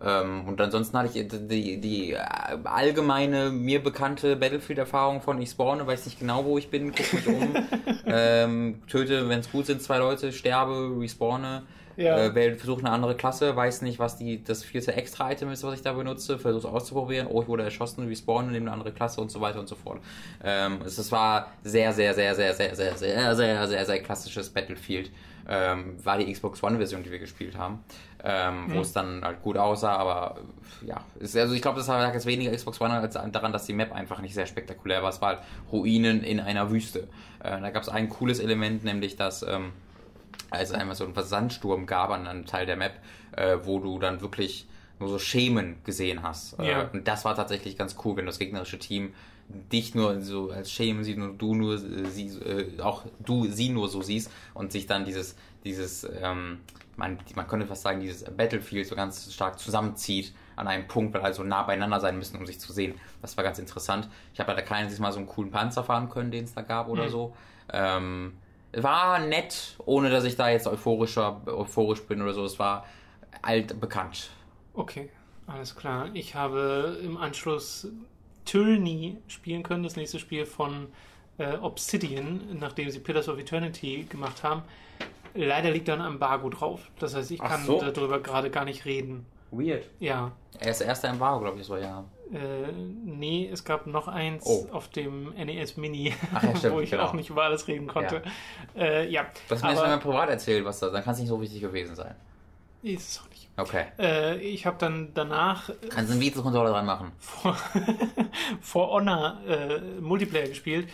[0.04, 2.16] Ähm, und ansonsten hatte ich die, die
[2.64, 7.26] allgemeine, mir bekannte Battlefield-Erfahrung von ich spawne, weiß nicht genau, wo ich bin, guck mich
[7.26, 7.54] um,
[8.06, 11.62] ähm, töte, wenn es gut sind, zwei Leute, sterbe, respawne,
[11.96, 12.18] ja.
[12.18, 15.82] äh, versuche eine andere Klasse, weiß nicht, was die, das vierte Extra-Item ist, was ich
[15.82, 19.30] da benutze, versuche es auszuprobieren, oh, ich wurde erschossen, respawne, nehme eine andere Klasse und
[19.30, 20.00] so weiter und so fort.
[20.42, 24.02] Ähm, es, es war sehr, sehr, sehr, sehr, sehr, sehr, sehr, sehr, sehr, sehr, sehr
[24.02, 25.10] klassisches Battlefield
[25.48, 27.84] ähm, war die Xbox One-Version, die wir gespielt haben,
[28.22, 28.74] ähm, mhm.
[28.74, 30.38] wo es dann halt gut aussah, aber
[30.86, 33.72] ja, ist, also ich glaube, das lag jetzt weniger Xbox One als daran, dass die
[33.72, 35.10] Map einfach nicht sehr spektakulär war.
[35.10, 35.38] Es war halt
[35.72, 37.08] Ruinen in einer Wüste.
[37.42, 39.72] Äh, da gab es ein cooles Element, nämlich dass ähm,
[40.50, 42.94] es einmal so einen Sandsturm gab an einem Teil der Map,
[43.32, 44.66] äh, wo du dann wirklich
[44.98, 46.58] nur so Schemen gesehen hast.
[46.58, 46.90] Äh, Ja.
[46.92, 49.12] Und das war tatsächlich ganz cool, wenn das gegnerische Team
[49.48, 53.68] dich nur so als Schemen sieht und du nur äh, sie, äh, auch du sie
[53.68, 56.60] nur so siehst und sich dann dieses, dieses, ähm,
[56.96, 61.20] man, man könnte fast sagen, dieses Battlefield so ganz stark zusammenzieht an einem Punkt, weil
[61.22, 62.94] alle so nah beieinander sein müssen, um sich zu sehen.
[63.20, 64.08] Das war ganz interessant.
[64.32, 66.62] Ich habe leider keinen dieses Mal so einen coolen Panzer fahren können, den es da
[66.62, 67.10] gab oder Mhm.
[67.10, 67.36] so.
[67.72, 68.34] Ähm,
[68.72, 72.44] war nett, ohne dass ich da jetzt euphorischer, euphorisch bin oder so.
[72.44, 72.84] Es war
[73.42, 74.30] altbekannt.
[74.74, 75.10] Okay,
[75.46, 76.08] alles klar.
[76.14, 77.88] Ich habe im Anschluss
[78.44, 80.88] Tyranny spielen können, das nächste Spiel von
[81.38, 84.62] äh, Obsidian, nachdem sie Pillars of Eternity gemacht haben.
[85.34, 86.90] Leider liegt da ein Embargo drauf.
[86.98, 87.80] Das heißt, ich Ach kann so.
[87.80, 89.26] darüber gerade gar nicht reden.
[89.50, 89.88] Weird.
[89.98, 90.32] Ja.
[90.60, 92.04] Er ist der erste Embargo, glaube ich, so, ja.
[92.32, 92.72] Äh,
[93.04, 94.66] nee, es gab noch eins Oh.
[94.72, 97.04] auf dem NES Mini, Ach ja, stimmt, wo ich genau.
[97.04, 98.22] auch nicht über alles reden konnte.
[98.74, 99.24] Ja, äh, ja.
[99.48, 101.40] Du hast mir das aber mal privat erzählt, was da, dann kann es nicht so
[101.40, 102.14] wichtig gewesen sein.
[102.82, 103.33] ist es auch nicht.
[103.56, 103.84] Okay.
[103.98, 107.12] Äh, ich habe dann danach Kannst du einen Videocontroller dran machen?
[107.18, 107.56] For,
[108.60, 110.88] For Honor äh, Multiplayer gespielt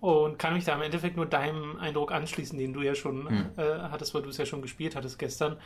[0.00, 3.46] und kann mich da im Endeffekt nur deinem Eindruck anschließen, den du ja schon Hm.
[3.56, 5.56] äh, hattest, weil du es ja schon gespielt hattest gestern.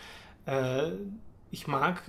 [0.46, 0.90] Äh,
[1.52, 2.02] ich mag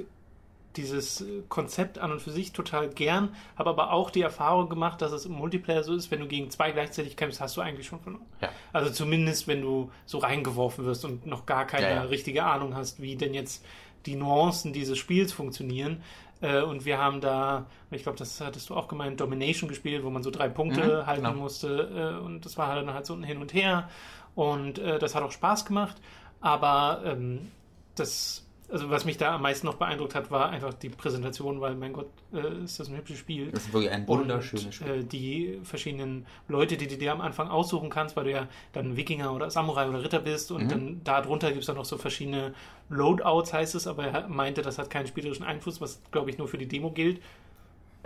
[0.77, 5.11] dieses Konzept an und für sich total gern, habe aber auch die Erfahrung gemacht, dass
[5.11, 7.99] es im Multiplayer so ist, wenn du gegen zwei gleichzeitig kämpfst, hast du eigentlich schon
[7.99, 8.25] verloren.
[8.39, 8.47] Ja.
[8.71, 12.01] Also zumindest, wenn du so reingeworfen wirst und noch gar keine Ja, ja.
[12.03, 13.65] richtige Ahnung hast, wie denn jetzt
[14.05, 16.01] die Nuancen dieses Spiels funktionieren.
[16.41, 20.09] Äh, Und wir haben da, ich glaube, das hattest du auch gemeint, Domination gespielt, wo
[20.09, 21.35] man so drei Punkte Mhm, halten genau.
[21.35, 22.17] musste.
[22.19, 23.89] äh, Und das war halt dann halt so ein Hin und Her.
[24.35, 25.97] Und äh, das hat auch Spaß gemacht.
[26.39, 27.51] Aber ähm,
[27.95, 31.75] das, also was mich da am meisten noch beeindruckt hat, war einfach die Präsentation, weil,
[31.75, 33.51] mein Gott, äh, ist das ein hübsches Spiel.
[33.51, 34.91] Das ist wirklich ein wunderschönes Spiel.
[34.91, 38.47] Und, äh, die verschiedenen Leute, die du dir am Anfang aussuchen kannst, weil du ja
[38.73, 40.69] dann Wikinger oder Samurai oder Ritter bist und Mhm.
[40.69, 42.53] dann da drunter gibt es dann noch so verschiedene
[42.89, 46.47] Loadouts, heißt es, aber er meinte, das hat keinen spielerischen Einfluss, was glaube ich nur
[46.47, 47.21] für die Demo gilt.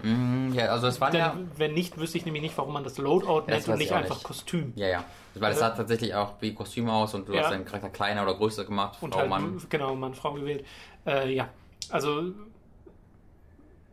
[0.03, 1.37] Mm, ja, also es waren Denn, ja.
[1.57, 4.23] Wenn nicht, wüsste ich nämlich nicht, warum man das Loadout nennt und nicht einfach nicht.
[4.25, 4.73] Kostüm.
[4.75, 5.05] Ja, ja.
[5.37, 7.41] Weil es sah tatsächlich auch wie Kostüm aus und du Ja.
[7.43, 9.61] hast deinen Charakter kleiner oder größer gemacht, Und Frau, halt, Mann.
[9.69, 10.65] genau, Mann, Frau gewählt.
[11.05, 11.49] Äh, ja,
[11.89, 12.31] also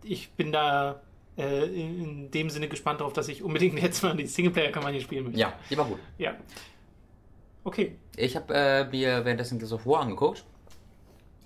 [0.04, 1.00] ich bin da
[1.36, 5.24] äh, in, in dem Sinne gespannt darauf, dass ich unbedingt jetzt mal die Singleplayer-Kampagne spielen
[5.24, 5.40] möchte.
[5.40, 5.98] Ja, die war gut.
[6.18, 6.34] Ja.
[7.64, 7.96] Okay.
[8.16, 10.44] Ich habe äh, mir währenddessen Gears of War angeguckt,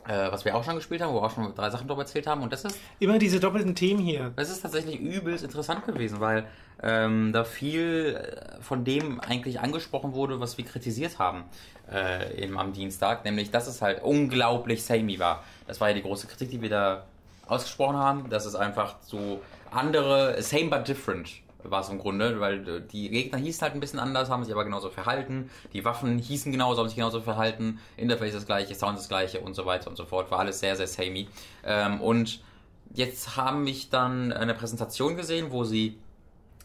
[0.08, 2.26] äh, was wir auch schon gespielt haben, wo wir auch schon drei Sachen darüber erzählt
[2.26, 2.42] haben.
[2.42, 4.32] Und das ist, Immer diese doppelten Themen hier.
[4.36, 6.46] das ist tatsächlich übelst interessant gewesen, weil
[6.82, 11.44] ähm, da viel äh, von dem eigentlich angesprochen wurde, was wir kritisiert haben
[11.90, 15.42] äh, eben am Dienstag, nämlich dass es halt unglaublich samey war.
[15.66, 17.04] Das war ja die große Kritik, die wir da
[17.46, 19.40] ausgesprochen haben, dass es einfach so
[19.70, 21.28] andere, same but different
[21.70, 24.52] war es im Grunde, weil äh, die Gegner hießen halt ein bisschen anders, haben sich
[24.52, 28.98] aber genauso verhalten, die Waffen hießen genauso, haben sich genauso verhalten, Interface das gleiche, Sound
[28.98, 31.28] das gleiche und so weiter und so fort, war alles sehr, sehr samey.
[31.64, 32.40] Ähm, und
[32.94, 35.98] jetzt haben mich dann eine Präsentation gesehen, wo sie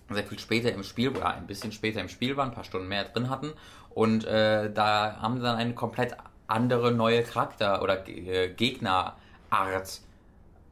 [0.09, 2.87] sehr viel später im Spiel, oder ein bisschen später im Spiel waren, ein paar Stunden
[2.87, 3.51] mehr drin hatten.
[3.89, 6.15] Und äh, da haben sie dann eine komplett
[6.47, 9.15] andere neue Charakter- oder äh, Gegnerart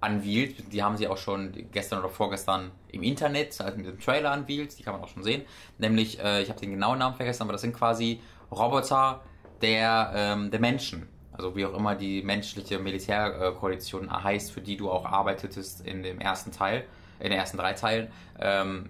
[0.01, 0.71] anwielt.
[0.73, 4.77] Die haben sie auch schon gestern oder vorgestern im Internet, also mit dem Trailer anwielt.
[4.77, 5.43] Die kann man auch schon sehen.
[5.77, 8.21] Nämlich, äh, ich habe den genauen Namen vergessen, aber das sind quasi
[8.51, 9.21] Roboter
[9.61, 11.07] der, ähm, der Menschen.
[11.31, 16.19] Also wie auch immer die menschliche Militärkoalition heißt, für die du auch arbeitetest in dem
[16.19, 16.85] ersten Teil,
[17.19, 18.09] in den ersten drei Teilen.
[18.39, 18.89] Ähm,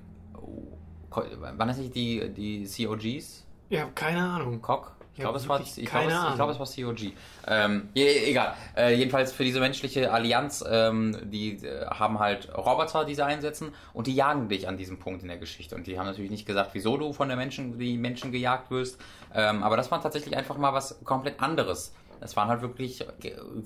[1.11, 3.45] waren das nicht die, die COGs?
[3.69, 4.61] Ja, keine Ahnung.
[4.61, 4.95] Cock?
[5.13, 7.11] Ich glaube, es war, ich glaube, es, ich glaube, es war COG.
[7.45, 8.53] Ähm, egal.
[8.77, 13.73] Äh, jedenfalls für diese menschliche Allianz, ähm, die äh, haben halt Roboter, die sie einsetzen
[13.93, 15.75] und die jagen dich an diesem Punkt in der Geschichte.
[15.75, 18.99] Und die haben natürlich nicht gesagt, wieso du von der Menschen, die Menschen gejagt wirst.
[19.33, 21.93] Ähm, aber das war tatsächlich einfach mal was komplett anderes.
[22.21, 23.05] Es waren halt wirklich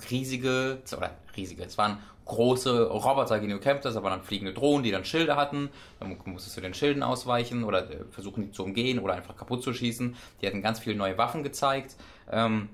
[0.10, 4.54] riesige, oder riesige, es waren große Roboter, gegen die du kämpft hast, aber dann fliegende
[4.54, 5.70] Drohnen, die dann Schilde hatten.
[6.00, 9.64] Dann musstest du den Schilden ausweichen oder äh, versuchen, die zu umgehen oder einfach kaputt
[9.64, 10.16] zu schießen.
[10.42, 11.96] Die hatten ganz viele neue Waffen gezeigt,
[12.32, 12.70] ähm,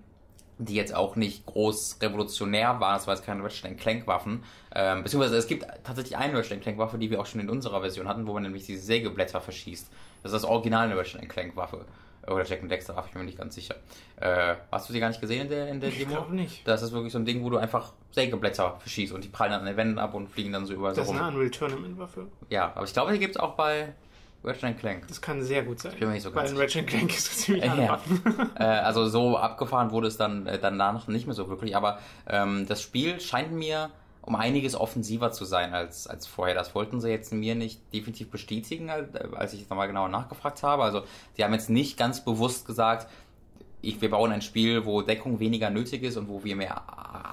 [0.57, 2.95] die jetzt auch nicht groß revolutionär waren.
[2.95, 4.43] Das war jetzt keine Ratchet Clank Waffen.
[4.75, 7.81] Ähm, beziehungsweise es gibt tatsächlich eine Ratchet Clank Waffe, die wir auch schon in unserer
[7.81, 9.89] Version hatten, wo man nämlich diese Sägeblätter verschießt.
[10.21, 11.85] Das ist das Original eine Ratchet Clank Waffe.
[12.29, 13.75] Oder Jack and Dexter, ich bin mir nicht ganz sicher.
[14.19, 16.11] Äh, hast du die gar nicht gesehen in der, in der Ich Demo?
[16.11, 16.67] glaube nicht.
[16.67, 19.61] Das ist wirklich so ein Ding, wo du einfach Sägeblätter verschießt und die prallen dann
[19.61, 21.35] an den Wänden ab und fliegen dann so überall so Das ist eine rum.
[21.35, 22.27] Unreal Tournament Waffe.
[22.49, 23.93] Ja, aber ich glaube, die gibt es auch bei
[24.43, 25.07] Ratchet Clank.
[25.07, 25.93] Das kann sehr gut sein.
[25.99, 27.99] bin mir nicht so Weil ganz in Ratchet Clank ist das ziemlich alle Ja.
[28.59, 32.65] Äh, also so abgefahren wurde es dann äh, danach nicht mehr so wirklich, aber ähm,
[32.67, 33.89] das Spiel scheint mir
[34.21, 36.55] um einiges offensiver zu sein als, als vorher.
[36.55, 40.83] Das wollten sie jetzt mir nicht definitiv bestätigen, als ich nochmal genauer nachgefragt habe.
[40.83, 41.03] Also
[41.37, 43.07] die haben jetzt nicht ganz bewusst gesagt,
[43.81, 46.81] ich, wir bauen ein Spiel, wo Deckung weniger nötig ist und wo wir mehr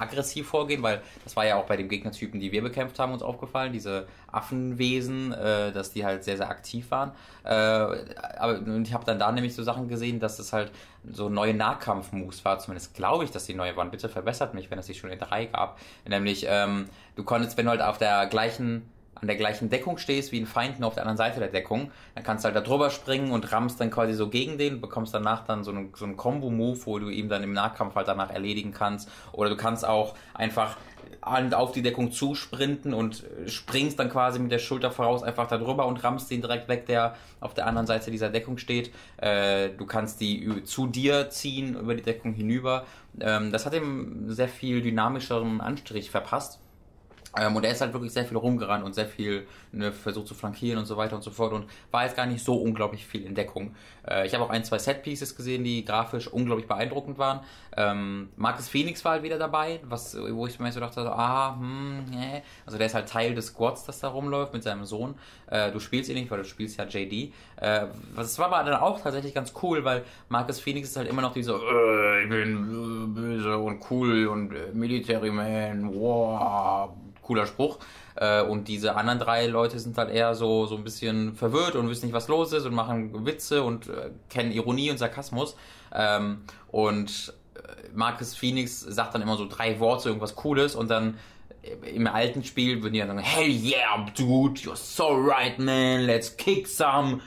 [0.00, 3.22] aggressiv vorgehen, weil das war ja auch bei den Gegnertypen, die wir bekämpft haben, uns
[3.22, 7.12] aufgefallen, diese Affenwesen, äh, dass die halt sehr, sehr aktiv waren.
[7.44, 10.70] Äh, aber ich habe dann da nämlich so Sachen gesehen, dass es halt
[11.10, 13.90] so neue Nahkampf-Moves war, zumindest glaube ich, dass die neue waren.
[13.90, 15.78] Bitte verbessert mich, wenn es die schon in drei gab.
[16.08, 16.86] Nämlich, ähm,
[17.16, 18.82] du konntest, wenn du halt auf der gleichen
[19.20, 21.90] an der gleichen Deckung stehst wie ein Feind nur auf der anderen Seite der Deckung,
[22.14, 25.14] dann kannst du halt da drüber springen und rammst dann quasi so gegen den, bekommst
[25.14, 28.30] danach dann so einen, so einen Combo-Move, wo du ihm dann im Nahkampf halt danach
[28.30, 29.10] erledigen kannst.
[29.32, 30.76] Oder du kannst auch einfach
[31.22, 35.86] auf die Deckung zusprinten und springst dann quasi mit der Schulter voraus einfach da drüber
[35.86, 38.92] und rammst den direkt weg, der auf der anderen Seite dieser Deckung steht.
[39.16, 42.86] Äh, du kannst die zu dir ziehen über die Deckung hinüber.
[43.20, 46.60] Ähm, das hat ihm sehr viel dynamischeren Anstrich verpasst.
[47.38, 50.34] Ähm, und er ist halt wirklich sehr viel rumgerannt und sehr viel ne, versucht zu
[50.34, 53.24] flankieren und so weiter und so fort und war jetzt gar nicht so unglaublich viel
[53.24, 53.74] in Deckung.
[54.08, 57.40] Äh, ich habe auch ein, zwei Set-Pieces gesehen, die grafisch unglaublich beeindruckend waren.
[57.76, 62.06] Ähm, Marcus Phoenix war halt wieder dabei, was, wo ich mir so dachte, ah, hm,
[62.10, 62.42] nee.
[62.64, 65.14] Also der ist halt Teil des Squads, das da rumläuft mit seinem Sohn.
[65.48, 67.32] Äh, du spielst ihn nicht, weil du spielst ja JD.
[67.56, 71.22] Äh, das war aber dann auch tatsächlich ganz cool, weil Marcus Phoenix ist halt immer
[71.22, 76.90] noch dieser, äh, ich bin böse und cool und äh, Military Man, wow
[77.26, 77.78] cooler Spruch.
[78.14, 81.88] Äh, und diese anderen drei Leute sind halt eher so, so ein bisschen verwirrt und
[81.88, 85.56] wissen nicht, was los ist und machen Witze und äh, kennen Ironie und Sarkasmus.
[85.92, 91.18] Ähm, und äh, Marcus Phoenix sagt dann immer so drei Worte, irgendwas Cooles und dann
[91.82, 96.36] im alten Spiel würden die dann sagen, hell yeah, dude, you're so right, man, let's
[96.36, 97.20] kick some.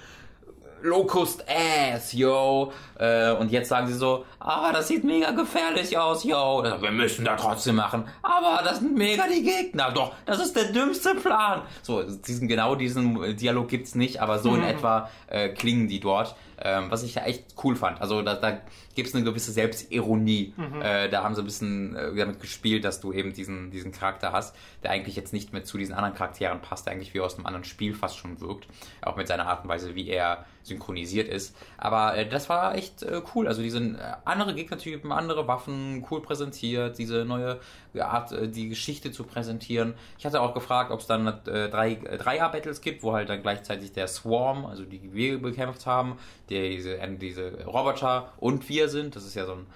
[0.82, 2.72] Locust Ass, yo.
[2.98, 6.64] Äh, und jetzt sagen sie so, aber das sieht mega gefährlich aus, yo.
[6.64, 8.06] Wir müssen da trotzdem machen.
[8.22, 9.92] Aber das sind mega die Gegner.
[9.92, 11.62] Doch, das ist der dümmste Plan.
[11.82, 14.58] So, diesen, genau diesen Dialog gibt's nicht, aber so mhm.
[14.58, 16.36] in etwa äh, klingen die dort.
[16.62, 18.02] Ähm, was ich ja echt cool fand.
[18.02, 18.58] Also da, da
[19.00, 20.54] gibt es eine gewisse Selbstironie.
[20.58, 20.82] Mhm.
[20.82, 24.34] Äh, da haben sie ein bisschen äh, damit gespielt, dass du eben diesen, diesen Charakter
[24.34, 27.36] hast, der eigentlich jetzt nicht mehr zu diesen anderen Charakteren passt, der eigentlich wie aus
[27.36, 28.68] einem anderen Spiel fast schon wirkt.
[29.02, 31.56] Auch mit seiner Art und Weise, wie er synchronisiert ist.
[31.78, 33.48] Aber äh, das war echt äh, cool.
[33.48, 37.60] Also diese äh, andere Gegnertypen, andere Waffen, cool präsentiert, diese neue
[37.98, 39.94] Art, äh, die Geschichte zu präsentieren.
[40.18, 43.92] Ich hatte auch gefragt, ob es dann äh, drei Dreier-Battles gibt, wo halt dann gleichzeitig
[43.94, 46.18] der Swarm, also die wir bekämpft haben,
[46.50, 49.16] der diese, diese Roboter und wir sind.
[49.16, 49.68] Das ist ja so ein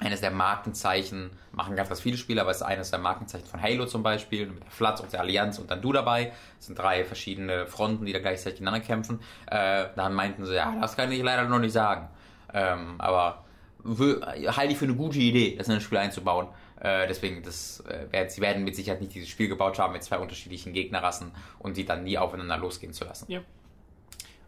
[0.00, 3.60] eines der Markenzeichen, machen ganz, ganz viele Spiele, aber es ist eines der Markenzeichen von
[3.60, 6.32] Halo zum Beispiel, mit der Flatz und der Allianz und dann du dabei.
[6.56, 9.20] Das sind drei verschiedene Fronten, die da gleichzeitig gegeneinander kämpfen.
[9.46, 12.08] Äh, dann meinten sie, ja, das kann ich leider noch nicht sagen.
[12.54, 13.44] Ähm, aber
[13.84, 16.48] halte ich für eine gute Idee, das in ein Spiel einzubauen.
[16.80, 20.18] Äh, deswegen, das, äh, sie werden mit Sicherheit nicht dieses Spiel gebaut haben mit zwei
[20.18, 23.30] unterschiedlichen Gegnerrassen und die dann nie aufeinander losgehen zu lassen.
[23.30, 23.40] Ja.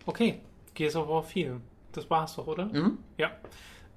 [0.07, 0.40] Okay,
[0.72, 1.61] Gears of War 4.
[1.93, 2.64] Das war's doch, oder?
[2.64, 2.99] Mhm.
[3.18, 3.32] Ja.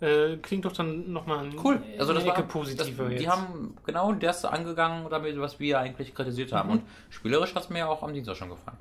[0.02, 1.82] Äh, klingt doch dann nochmal cool.
[1.98, 3.10] Also das Ecke war, positiver.
[3.10, 6.68] Das, die haben genau das angegangen, damit, was wir eigentlich kritisiert haben.
[6.68, 6.76] Mhm.
[6.76, 8.78] Und spielerisch hat es mir auch am Dienstag schon gefallen.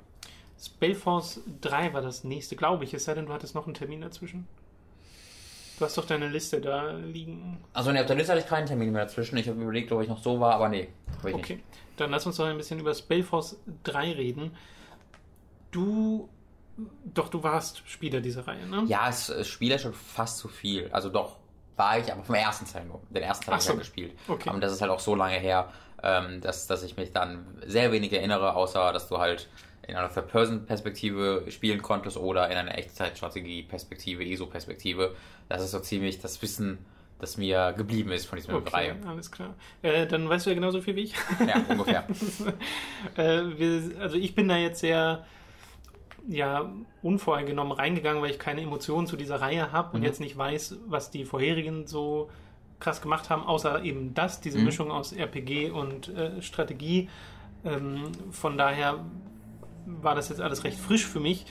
[0.61, 2.93] Spellforce 3 war das nächste, glaube ich.
[2.93, 4.47] Es sei denn, du hattest noch einen Termin dazwischen.
[5.77, 7.57] Du hast doch deine Liste da liegen.
[7.73, 9.37] Also ne, auf der Liste hatte ich keinen Termin mehr dazwischen.
[9.37, 10.87] Ich habe überlegt, ob ich noch so war, aber nee.
[11.21, 11.63] okay, nicht.
[11.97, 14.51] dann lass uns doch ein bisschen über Spellforce 3 reden.
[15.71, 16.29] Du
[17.13, 18.83] doch, du warst Spieler dieser Reihe, ne?
[18.87, 20.89] Ja, es, es Spieler schon fast zu viel.
[20.91, 21.37] Also doch,
[21.75, 23.01] war ich, aber vom ersten Teil nur.
[23.09, 24.13] Den ersten Teil habe ich ja gespielt.
[24.27, 24.49] Okay.
[24.49, 25.71] Und das ist halt auch so lange her,
[26.03, 29.47] ähm, dass, dass ich mich dann sehr wenig erinnere, außer dass du halt
[29.87, 35.15] in einer Third-Person-Perspektive spielen konntest oder in einer Echtzeitstrategie-Perspektive, ESO-Perspektive.
[35.47, 36.79] Das ist so ziemlich das Wissen,
[37.19, 38.95] das mir geblieben ist von dieser okay, Reihe.
[39.07, 39.53] Alles klar.
[39.81, 41.13] Äh, dann weißt du ja genauso viel wie ich.
[41.47, 42.05] Ja, ungefähr.
[43.15, 45.25] äh, wir, also ich bin da jetzt sehr
[46.27, 46.71] ja
[47.01, 49.95] unvoreingenommen reingegangen, weil ich keine Emotionen zu dieser Reihe habe mhm.
[49.95, 52.29] und jetzt nicht weiß, was die vorherigen so
[52.79, 54.65] krass gemacht haben, außer eben das, diese mhm.
[54.65, 57.09] Mischung aus RPG und äh, Strategie.
[57.63, 59.05] Ähm, von daher
[59.85, 61.45] war das jetzt alles recht frisch für mich.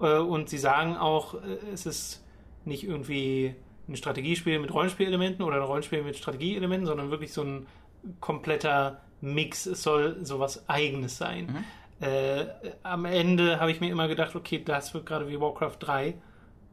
[0.00, 2.24] Äh, und sie sagen auch, äh, es ist
[2.64, 3.54] nicht irgendwie
[3.88, 7.66] ein Strategiespiel mit Rollenspielelementen oder ein Rollenspiel mit Strategieelementen, sondern wirklich so ein
[8.20, 9.66] kompletter Mix.
[9.66, 11.46] Es soll sowas Eigenes sein.
[11.46, 11.64] Mhm.
[12.00, 12.46] Äh,
[12.82, 16.14] am Ende habe ich mir immer gedacht, okay, das wird gerade wie Warcraft 3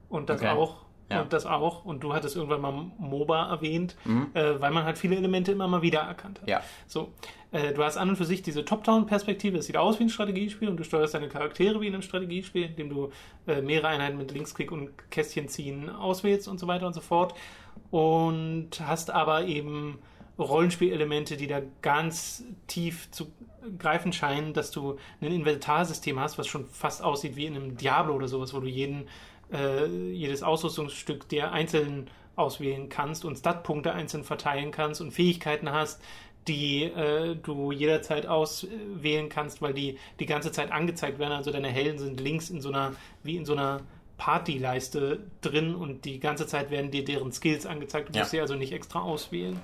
[0.10, 0.52] und das okay.
[0.52, 1.22] auch ja.
[1.22, 1.86] und das auch.
[1.86, 4.28] Und du hattest irgendwann mal MOBA erwähnt, mhm.
[4.34, 6.50] äh, weil man halt viele Elemente immer mal wieder erkannt hat.
[6.50, 6.62] Ja.
[6.88, 7.14] So,
[7.52, 9.58] äh, du hast an und für sich diese Top-Down-Perspektive.
[9.58, 12.66] Es sieht aus wie ein Strategiespiel und du steuerst deine Charaktere wie in einem Strategiespiel,
[12.66, 13.12] indem du
[13.48, 17.36] äh, mehrere Einheiten mit Linksklick und Kästchen ziehen auswählst und so weiter und so fort.
[17.92, 20.00] Und hast aber eben
[20.38, 23.32] Rollenspielelemente, die da ganz tief zu
[23.80, 28.14] greifen scheinen, dass du ein Inventarsystem hast, was schon fast aussieht wie in einem Diablo
[28.16, 29.08] oder sowas, wo du jeden,
[29.52, 36.02] äh, jedes Ausrüstungsstück der einzelnen auswählen kannst und Statpunkte einzeln verteilen kannst und Fähigkeiten hast,
[36.48, 41.32] die äh, du jederzeit auswählen kannst, weil die die ganze Zeit angezeigt werden.
[41.32, 42.94] Also deine Helden sind links in so einer,
[43.24, 43.82] wie in so einer
[44.18, 48.10] Partyleiste drin und die ganze Zeit werden dir deren Skills angezeigt.
[48.10, 48.20] Du Ja.
[48.20, 49.60] musst sie also nicht extra auswählen.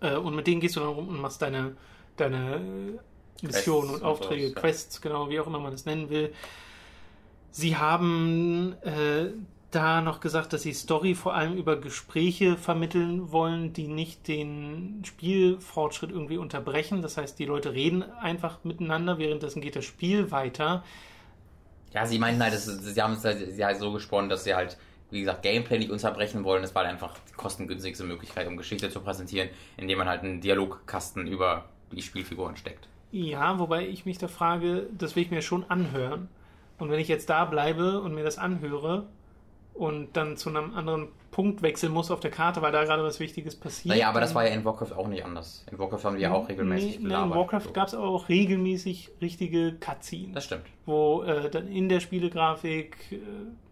[0.00, 1.76] Äh, und mit denen gehst du dann rum und machst deine,
[2.16, 4.60] deine äh, Missionen und und Aufträge, sowas, ja.
[4.60, 6.32] Quests, genau, wie auch immer man es nennen will.
[7.50, 9.30] Sie haben äh,
[9.70, 15.02] da noch gesagt, dass sie Story vor allem über Gespräche vermitteln wollen, die nicht den
[15.04, 17.02] Spielfortschritt irgendwie unterbrechen.
[17.02, 20.84] Das heißt, die Leute reden einfach miteinander, währenddessen geht das Spiel weiter.
[21.92, 24.76] Ja, sie meinten halt, das sie haben es halt, so gesponnen, dass sie halt,
[25.10, 26.62] wie gesagt, Gameplay nicht unterbrechen wollen.
[26.62, 30.40] Das war halt einfach die kostengünstigste Möglichkeit, um Geschichte zu präsentieren, indem man halt einen
[30.40, 32.88] Dialogkasten über die Spielfiguren steckt.
[33.12, 36.28] Ja, wobei ich mich da frage, das will ich mir schon anhören.
[36.78, 39.06] Und wenn ich jetzt da bleibe und mir das anhöre
[39.74, 43.20] und dann zu einem anderen Punkt wechseln muss auf der Karte, weil da gerade was
[43.20, 43.94] Wichtiges passiert.
[43.94, 45.64] Naja, aber das war ja in Warcraft auch nicht anders.
[45.70, 47.36] In Warcraft haben die ja auch regelmäßig Nee, nee, in gelabert.
[47.38, 47.72] Warcraft So.
[47.72, 50.64] gab es aber auch regelmäßig richtige Cutscenes, Das stimmt.
[50.86, 53.16] wo äh, dann in der Spielegrafik äh,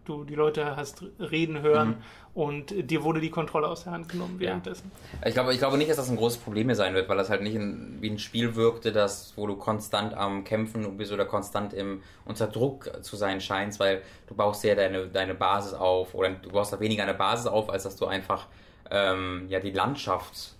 [0.09, 1.95] du die Leute hast reden hören Mhm.
[2.33, 4.91] und dir wurde die Kontrolle aus der Hand genommen währenddessen.
[5.25, 7.29] Ich glaube, ich glaube nicht, dass das ein großes Problem hier sein wird, weil das
[7.29, 11.25] halt nicht in, wie ein Spiel wirkte, das, wo du konstant am Kämpfen bist oder
[11.25, 16.13] konstant im, unter Druck zu sein scheinst, weil du baust ja deine, deine Basis auf
[16.15, 18.47] oder du baust da weniger eine Basis auf, als dass du einfach
[18.91, 20.55] ähm, ja, die Landschaft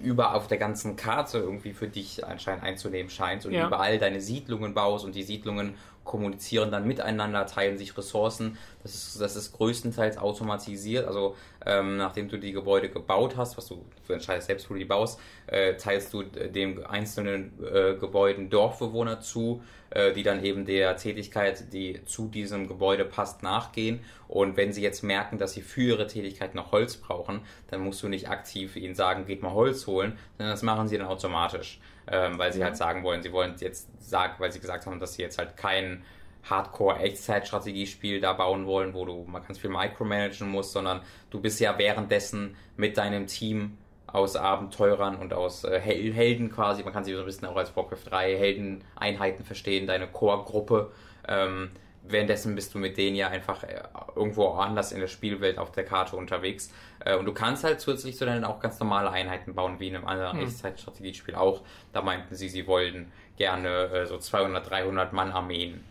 [0.00, 3.66] über auf der ganzen Karte irgendwie für dich anscheinend einzunehmen scheinst und Ja.
[3.66, 5.74] überall deine Siedlungen baust und die Siedlungen
[6.08, 8.58] kommunizieren dann miteinander, teilen sich Ressourcen.
[8.82, 11.06] Das ist, das ist größtenteils automatisiert.
[11.06, 14.80] Also ähm, nachdem du die Gebäude gebaut hast, was du, du entscheidest selbst, wo du
[14.80, 20.42] die baust, äh, teilst du äh, dem einzelnen äh, Gebäuden Dorfbewohner zu, äh, die dann
[20.42, 24.00] eben der Tätigkeit, die zu diesem Gebäude passt, nachgehen.
[24.26, 28.02] Und wenn sie jetzt merken, dass sie für ihre Tätigkeit noch Holz brauchen, dann musst
[28.02, 31.80] du nicht aktiv ihnen sagen, geht mal Holz holen, sondern das machen sie dann automatisch.
[32.10, 35.14] Ähm, weil sie halt sagen wollen, sie wollen jetzt sagen, weil sie gesagt haben, dass
[35.14, 36.02] sie jetzt halt kein
[36.48, 41.76] Hardcore-Echtzeit-Strategiespiel da bauen wollen, wo du mal ganz viel micromanagen musst, sondern du bist ja
[41.78, 43.76] währenddessen mit deinem Team
[44.06, 47.56] aus Abenteurern und aus äh, Hel Helden quasi, man kann sie so ein bisschen auch
[47.56, 50.92] als Warcraft 3 Heldeneinheiten verstehen, deine Core-Gruppe.
[51.26, 51.70] Ähm,
[52.10, 53.82] währenddessen bist du mit denen ja einfach äh,
[54.16, 56.72] irgendwo anders in der Spielwelt auf der Karte unterwegs.
[57.04, 59.96] Äh, und du kannst halt zusätzlich zu deinen auch ganz normale Einheiten bauen, wie in
[59.96, 60.46] einem anderen Hm.
[60.46, 61.62] Echtzeitstrategiespiel auch.
[61.92, 65.82] Da meinten sie, sie wollten gerne äh, so 200, 300 Mann-Armeen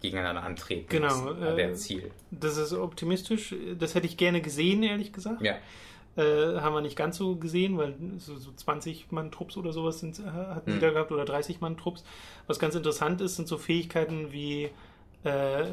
[0.00, 0.86] gegeneinander antreten.
[0.88, 2.10] Genau, Das äh, Ziel.
[2.30, 3.54] Das ist optimistisch.
[3.78, 5.40] Das hätte ich gerne gesehen, ehrlich gesagt.
[5.40, 5.54] Ja.
[6.16, 9.98] Äh, haben wir nicht ganz so gesehen, weil so, so 20 Mann Trupps oder sowas
[10.00, 10.74] sind, hatten Hm.
[10.74, 12.04] die da gehabt oder 30 Mann Trupps.
[12.46, 14.70] Was ganz interessant ist, sind so Fähigkeiten wie
[15.24, 15.64] äh,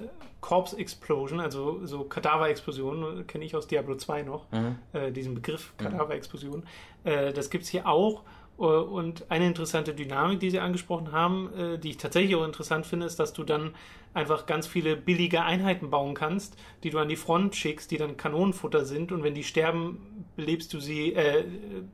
[0.42, 4.78] Corpse Explosion, also so Kadaver-Explosion, kenne ich aus Diablo 2 noch, Mhm.
[4.94, 6.64] äh, diesen Begriff Kadaver-Explosion.
[7.04, 8.24] Äh, das gibt es hier auch.
[8.58, 12.86] Äh, Und eine interessante Dynamik, die Sie angesprochen haben, äh, die ich tatsächlich auch interessant
[12.86, 13.74] finde, ist, dass du dann
[14.14, 18.18] einfach ganz viele billige Einheiten bauen kannst, die du an die Front schickst, die dann
[18.18, 21.46] Kanonenfutter sind und wenn die sterben, belebst du sie, äh,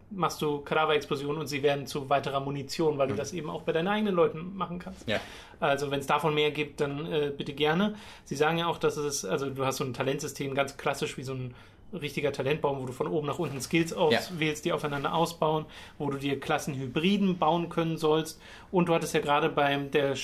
[0.09, 3.73] machst du Kadaver-Explosionen und sie werden zu weiterer Munition, weil du das eben auch bei
[3.73, 5.05] deinen eigenen Leuten machen kannst.
[5.05, 5.19] Ja.
[5.59, 7.95] Also wenn es davon mehr gibt, dann äh, bitte gerne.
[8.23, 11.23] Sie sagen ja auch, dass es, also du hast so ein Talentsystem, ganz klassisch wie
[11.23, 11.55] so ein
[11.91, 15.65] richtiger Talentbaum, wo du von oben nach unten Skills auswählst, die aufeinander ausbauen,
[15.97, 18.39] wo du dir Klassenhybriden bauen können sollst.
[18.71, 20.15] Und du hattest ja gerade beim der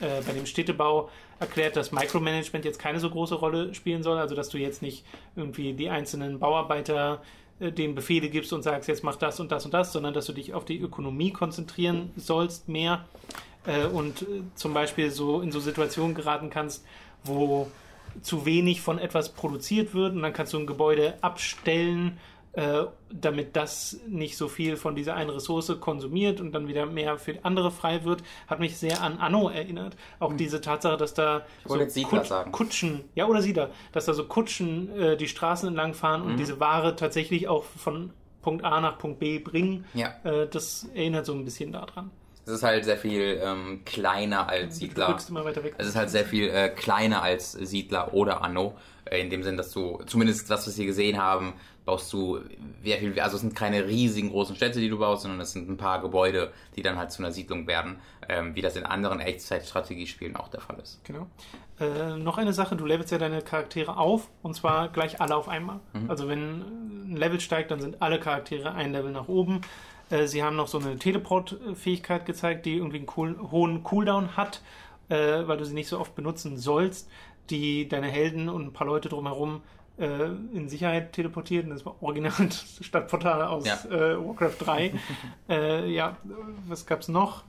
[0.00, 1.10] äh, bei dem Städtebau
[1.40, 5.04] erklärt, dass Micromanagement jetzt keine so große Rolle spielen soll, also dass du jetzt nicht
[5.36, 7.22] irgendwie die einzelnen Bauarbeiter
[7.60, 10.26] äh, denen Befehle gibst und sagst, jetzt mach das und das und das, sondern dass
[10.26, 13.04] du dich auf die Ökonomie konzentrieren sollst mehr
[13.66, 16.84] äh, und äh, zum Beispiel so in so Situationen geraten kannst,
[17.24, 17.68] wo
[18.22, 22.18] zu wenig von etwas produziert wird und dann kannst du ein Gebäude abstellen,
[22.58, 27.16] äh, damit das nicht so viel von dieser einen Ressource konsumiert und dann wieder mehr
[27.16, 29.96] für andere frei wird, hat mich sehr an Anno erinnert.
[30.18, 31.42] Auch diese Tatsache, dass da
[31.78, 32.50] jetzt Siedler sagen.
[32.50, 36.30] Kutschen, ja oder Siedler, dass da so Kutschen äh, die Straßen entlang fahren Mhm.
[36.32, 38.10] und diese Ware tatsächlich auch von
[38.42, 39.84] Punkt A nach Punkt B bringen.
[39.94, 40.14] Ja.
[40.24, 42.10] Äh, das erinnert so ein bisschen daran.
[42.44, 45.06] Es ist halt sehr viel ähm, kleiner als Du Siedler.
[45.06, 45.74] drückst immer weiter weg.
[45.78, 48.74] Es ist halt sehr viel äh, kleiner als Siedler oder Anno.
[49.04, 51.52] Äh, in dem Sinn, dass du, zumindest das, was wir gesehen haben,
[51.88, 52.40] baust du
[52.84, 55.70] sehr viel, also es sind keine riesigen großen Städte, die du baust, sondern es sind
[55.70, 57.96] ein paar Gebäude, die dann halt zu einer Siedlung werden,
[58.28, 61.02] ähm, wie das in anderen Echtzeitstrategiespielen auch der Fall ist.
[61.04, 61.28] Genau.
[61.80, 65.48] Äh, noch eine Sache, du levelst ja deine Charaktere auf und zwar gleich alle auf
[65.48, 65.80] einmal.
[66.08, 69.62] Also wenn ein Level steigt, dann sind alle Charaktere ein Level nach oben.
[70.10, 74.60] Äh, sie haben noch so eine Teleport-Fähigkeit gezeigt, die irgendwie einen cool, hohen Cooldown hat,
[75.08, 77.08] äh, weil du sie nicht so oft benutzen sollst,
[77.48, 81.64] die deine Helden und ein paar Leute drumherum äh, in Sicherheit teleportiert.
[81.64, 82.32] Und das war original
[82.80, 83.74] Stadtportal aus Ja.
[83.90, 84.92] äh, Warcraft 3.
[85.48, 86.16] äh, ja,
[86.68, 87.42] was gab's noch?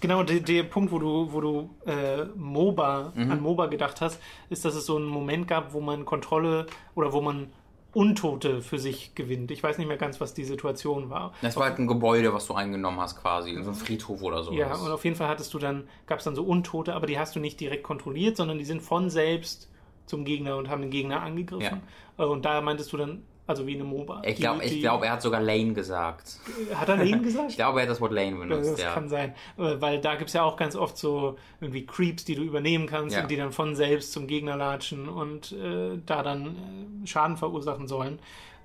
[0.00, 3.30] Genau, der, der Punkt, wo du, wo du äh, MOBA, Mhm.
[3.32, 7.12] an MOBA gedacht hast, ist, dass es so einen Moment gab, wo man Kontrolle oder
[7.12, 7.48] wo man
[7.94, 9.50] Untote für sich gewinnt.
[9.50, 11.32] Ich weiß nicht mehr ganz, was die Situation war.
[11.42, 14.52] Das war halt ein Gebäude, was du eingenommen hast quasi, so ein Friedhof oder so.
[14.52, 17.18] Ja, und auf jeden Fall hattest du dann, gab es dann so Untote, aber die
[17.18, 19.68] hast du nicht direkt kontrolliert, sondern die sind von selbst
[20.08, 21.80] zum Gegner und haben den Gegner angegriffen.
[22.18, 24.22] Äh, Und da meintest du dann, also wie eine MOBA.
[24.26, 26.38] ich glaube, ich glaub, er hat sogar Lane gesagt.
[26.74, 27.46] Hat er Lane gesagt?
[27.50, 28.92] Ich glaube, er hat das Wort Lane benutzt, Das ja.
[28.92, 32.34] kann sein, Äh, weil da gibt es ja auch ganz oft so irgendwie Creeps, die
[32.34, 33.22] du übernehmen kannst Ja.
[33.22, 37.88] und die dann von selbst zum Gegner latschen und äh, da dann äh, Schaden verursachen
[37.88, 38.18] sollen.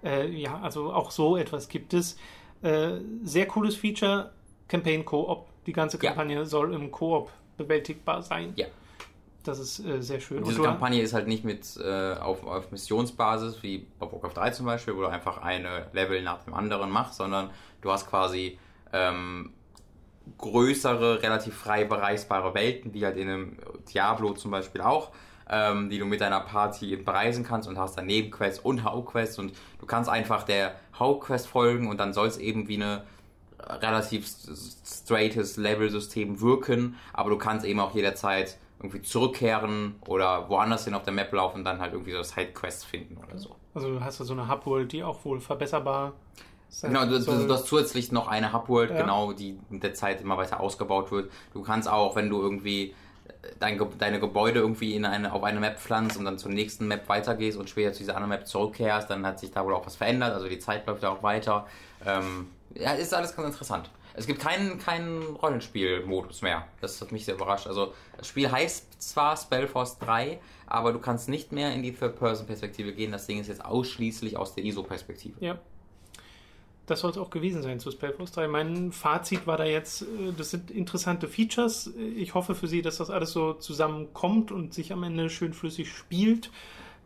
[0.04, 2.18] Äh, ja, also auch so etwas gibt es.
[2.62, 4.32] Äh, sehr cooles Feature,
[4.68, 5.48] Campaign Co-op.
[5.66, 6.10] Die ganze Ja.
[6.12, 8.52] Kampagne soll im Koop bewältigbar sein.
[8.58, 8.66] Ja.
[9.44, 10.44] Das ist äh, sehr schön.
[10.44, 14.50] Diese Und Kampagne ist halt nicht mit äh, auf, auf Missionsbasis wie bei Warcraft 3
[14.52, 17.50] zum Beispiel, wo du einfach eine Level nach dem anderen machst, sondern
[17.82, 18.58] du hast quasi
[18.94, 19.52] ähm,
[20.38, 23.58] größere, relativ frei bereisbare Welten, wie halt in einem
[23.94, 25.12] Diablo zum Beispiel auch,
[25.50, 29.54] ähm, die du mit deiner Party bereisen kannst und hast dann Nebenquests und Hauptquests und
[29.80, 33.04] du kannst einfach der Hauptquest folgen und dann soll es eben wie eine
[33.60, 34.28] relativ
[34.86, 41.04] straightes Level-System wirken, aber du kannst eben auch jederzeit irgendwie zurückkehren oder woanders hin auf
[41.04, 43.56] der Map laufen und dann halt irgendwie so Sidequests finden oder so.
[43.74, 46.14] Also du hast da so eine Hubworld, die auch wohl verbesserbar
[46.70, 47.48] sein Genau, du, du, soll.
[47.48, 48.98] du hast zusätzlich noch eine Hubworld, Ja.
[49.02, 51.32] genau, die mit der Zeit immer weiter ausgebaut wird.
[51.54, 52.94] Du kannst auch, wenn du irgendwie
[53.60, 56.88] dein, Ge- deine Gebäude irgendwie in eine, auf eine Map pflanzt und dann zur nächsten
[56.88, 59.86] Map weitergehst und später zu dieser anderen Map zurückkehrst, dann hat sich da wohl auch
[59.86, 61.68] was verändert, also die Zeit läuft da auch weiter.
[62.06, 63.90] Ähm, ja, ist alles ganz interessant.
[64.16, 66.68] Es gibt keinen, keinen Rollenspiel-Modus mehr.
[66.82, 67.68] Das hat mich sehr überrascht.
[67.68, 72.94] Also, das Spiel heißt zwar Spellforce 3, aber du kannst nicht mehr in die Third-Person-Perspektive
[72.94, 73.12] gehen.
[73.12, 75.34] Das Ding ist jetzt ausschließlich aus der ISO-Perspektive.
[75.44, 75.58] Ja.
[76.86, 78.48] Das soll es auch gewesen sein zu Spellforce 3.
[78.50, 80.06] Mein Fazit war da jetzt, äh,
[80.38, 81.92] das sind interessante Features.
[82.16, 85.90] Ich hoffe für Sie, dass das alles so zusammenkommt und sich am Ende schön flüssig
[85.92, 86.52] spielt.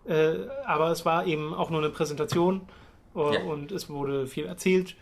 [0.06, 2.62] Äh, Aber es war eben auch nur eine Präsentation
[3.16, 3.42] äh, Ja.
[3.44, 4.96] und es wurde viel erzählt.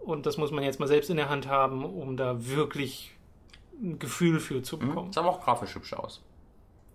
[0.00, 3.12] Und das muss man jetzt mal selbst in der Hand haben, um da wirklich
[3.82, 4.88] ein Gefühl für zu Mhm.
[4.88, 5.12] bekommen.
[5.12, 6.22] Sah aber auch grafisch hübsch aus.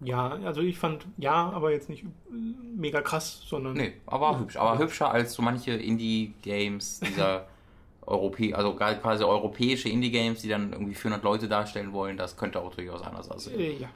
[0.04, 2.04] Ja, also ich fand, ja, aber jetzt nicht
[2.76, 4.56] mega krass, sondern Nee, aber hübsch.
[4.58, 7.46] Aber hübscher als so manche Indie-Games dieser
[8.08, 12.18] Europä also quasi europäische Indie-Games, die dann irgendwie 400 Leute darstellen wollen.
[12.18, 13.60] Das könnte auch durchaus anders aussehen.
[13.60, 13.90] äh, ja.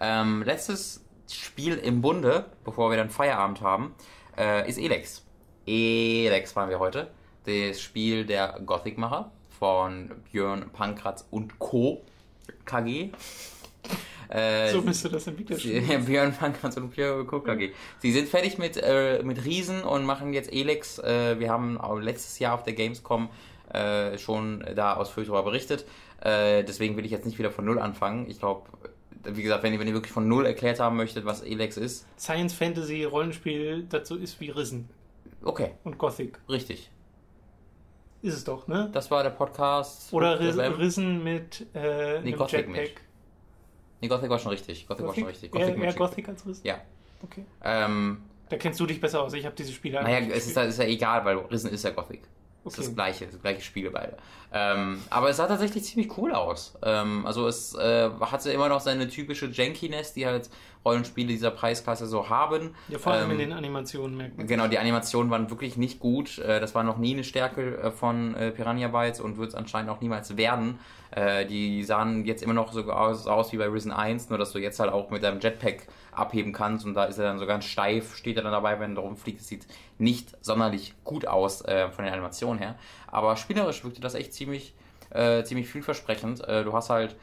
[0.00, 3.94] Ähm, letztes Spiel im Bunde, bevor wir dann Feierabend haben,
[4.36, 5.24] äh, ist Elex.
[5.64, 7.12] Elex waren wir heute.
[7.46, 12.02] Das Spiel der Gothic-Macher von Björn Pankratz und Co.
[12.64, 13.10] KG.
[14.28, 17.40] Äh, So müsste das entwickelt Sie- Björn Pankratz und Björn Co.
[17.40, 17.72] KG.
[17.98, 20.98] Sie sind fertig mit, äh, mit Riesen und machen jetzt Elex.
[21.00, 23.28] Äh, wir haben letztes Jahr auf der Gamescom
[23.74, 25.84] äh, schon da ausführlich darüber berichtet.
[26.22, 28.30] Äh, deswegen will ich jetzt nicht wieder von Null anfangen.
[28.30, 28.70] Ich glaube,
[29.24, 32.06] wie gesagt, wenn ihr, wenn ihr wirklich von Null erklärt haben möchtet, was Elex ist,
[32.18, 34.88] Science Fantasy Rollenspiel dazu ist wie Risen
[35.44, 36.38] okay, und Gothic.
[36.48, 36.90] richtig.
[38.22, 38.88] Ist es doch, ne?
[38.92, 40.12] Das war der Podcast.
[40.12, 40.78] Oder Der Ris Web.
[40.78, 43.00] Risen mit äh, einem Gothic Jetpack.
[44.00, 44.86] Nee, Gothic war schon richtig.
[44.86, 45.54] Gothic, war schon richtig.
[45.54, 45.96] Eher, eher Magic.
[45.96, 46.64] Gothic als Risen?
[46.66, 46.80] Ja.
[47.22, 47.44] Okay.
[47.62, 49.32] Ähm, Da kennst du dich besser aus.
[49.34, 52.22] Ich habe diese Spiele Naja, es ist, ist ja egal, weil Risen ist ja Gothic.
[52.64, 52.86] Es ist Okay.
[52.86, 54.16] das gleiche, das gleiche Spiele beide.
[54.52, 56.74] Ähm, aber es sah tatsächlich ziemlich cool aus.
[56.84, 60.48] Ähm, also es äh, hatte immer noch seine typische Jankiness, die halt
[60.84, 62.74] Rollenspiele dieser Preisklasse so haben.
[62.88, 64.46] Ja, vor allem ähm, in den Animationen merkt man.
[64.46, 66.38] Genau, die Animationen waren wirklich nicht gut.
[66.38, 69.54] Äh, Das war noch nie eine Stärke äh, von äh, Piranha Bytes und wird es
[69.54, 70.78] anscheinend auch niemals werden.
[71.50, 74.58] Die sahen jetzt immer noch so aus, aus wie bei Risen 1, nur dass du
[74.58, 77.66] jetzt halt auch mit deinem Jetpack abheben kannst und da ist er dann so ganz
[77.66, 79.42] steif, steht er dann dabei, wenn er rumfliegt.
[79.42, 79.66] Es sieht
[79.98, 82.76] nicht sonderlich gut aus äh, von den Animationen her.
[83.08, 84.74] Aber spielerisch wirkte das echt ziemlich,
[85.10, 86.48] äh, ziemlich vielversprechend.
[86.48, 87.14] Äh, du hast halt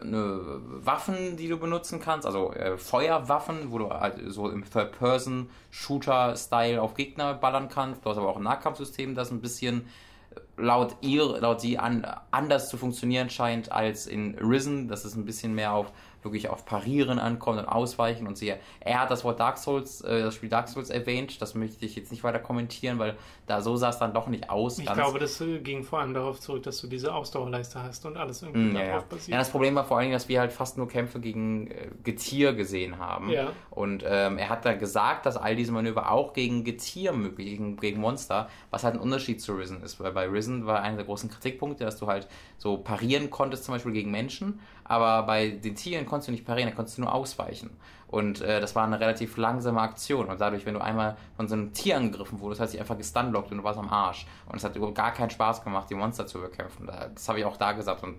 [0.00, 6.80] eine Waffen, die du benutzen kannst, also äh, Feuerwaffen, wo du halt so im Third-Person-Shooter-Style
[6.80, 8.04] auf Gegner ballern kannst.
[8.04, 9.86] Du hast aber auch ein Nahkampfsystem, das ein bisschen
[10.34, 14.88] äh, laut ihr, laut sie an, anders zu funktionieren scheint als in Risen.
[14.88, 19.00] Das ist ein bisschen mehr auf wirklich auf Parieren ankommt und Ausweichen und sie, er
[19.00, 22.10] hat das Wort Dark Souls, äh, das Spiel Dark Souls erwähnt, das möchte ich jetzt
[22.10, 23.16] nicht weiter kommentieren, weil
[23.46, 24.78] da so sah es dann doch nicht aus.
[24.78, 28.16] Ich glaube, das äh, ging vor allem darauf zurück, dass du diese Ausdauerleiste hast und
[28.16, 28.86] alles irgendwie Mm, ja.
[28.86, 29.28] darauf basiert.
[29.28, 31.88] ja, das Problem war vor allen Dingen, dass wir halt fast nur Kämpfe gegen äh,
[32.04, 33.30] Getier gesehen haben.
[33.30, 33.52] Ja.
[33.70, 37.76] Und ähm, er hat da gesagt, dass all diese Manöver auch gegen Getier möglich, gegen,
[37.76, 39.98] gegen Monster, was halt ein Unterschied zu Risen ist.
[40.00, 42.28] Weil bei Risen war einer der großen Kritikpunkte, dass du halt
[42.58, 44.60] so parieren konntest, zum Beispiel gegen Menschen,
[44.90, 47.70] aber bei den Tieren konntest du nicht parieren, da konntest du nur ausweichen.
[48.08, 50.26] Und äh, das war eine relativ langsame Aktion.
[50.26, 53.52] Und dadurch, wenn du einmal von so einem Tier angegriffen wurdest, hat sich einfach gestunlockt
[53.52, 54.26] und du warst am Arsch.
[54.46, 56.90] Und es hat überhaupt gar keinen Spaß gemacht, die Monster zu bekämpfen.
[57.14, 58.02] Das habe ich auch da gesagt.
[58.02, 58.16] Und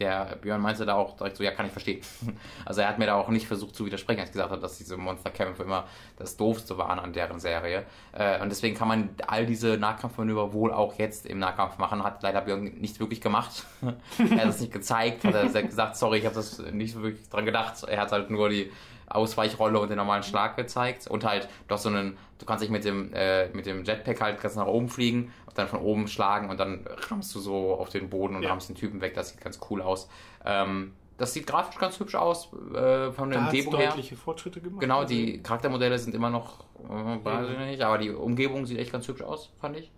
[0.00, 2.00] der Björn meinte da auch direkt so, ja, kann ich verstehen.
[2.64, 4.78] Also er hat mir da auch nicht versucht zu widersprechen, als ich gesagt habe, dass
[4.78, 5.84] diese Monsterkämpfe immer
[6.16, 7.84] das Doofste waren an deren Serie.
[8.12, 12.02] Äh, und deswegen kann man all diese Nahkampfmanöver wohl auch jetzt im Nahkampf machen.
[12.02, 13.64] Hat leider Björn nicht wirklich gemacht.
[13.82, 17.44] er hat es nicht gezeigt, hat er gesagt, sorry, ich habe das nicht wirklich dran
[17.44, 17.82] gedacht.
[17.84, 18.70] Er hat halt nur die
[19.14, 21.06] Ausweichrolle und den normalen Schlag gezeigt.
[21.06, 24.40] Und halt, hast so einen, du kannst dich mit dem, äh, mit dem Jetpack halt
[24.40, 28.10] ganz nach oben fliegen dann von oben schlagen und dann rammst du so auf den
[28.10, 28.50] Boden und ja.
[28.50, 29.14] rammst den Typen weg.
[29.14, 30.08] Das sieht ganz cool aus.
[30.44, 33.90] Ähm, das sieht grafisch ganz hübsch aus, äh, von der Umgebung her.
[33.90, 34.80] deutliche Fortschritte gemacht.
[34.80, 38.78] Genau, also die Charaktermodelle sind immer noch, äh, weiß ich nicht, aber die Umgebung sieht
[38.78, 39.92] echt ganz hübsch aus, fand ich.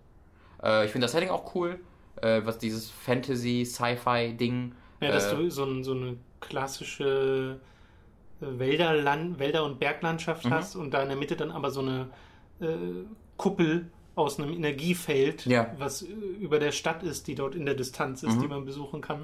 [0.63, 1.81] Äh, ich finde das Setting auch cool,
[2.21, 4.75] äh, was dieses Fantasy-Sci-Fi-Ding.
[5.01, 7.61] Ja, dass äh, du so, so eine klassische
[8.41, 10.51] Wälder, Land, Wälder und Berglandschaft mhm.
[10.51, 12.09] hast und da in der Mitte dann aber so eine
[12.61, 12.67] äh,
[13.37, 15.73] Kuppel aus einem Energiefeld, ja.
[15.79, 18.43] was äh, über der Stadt ist, die dort in der Distanz ist, mhm.
[18.43, 19.23] die man besuchen kann.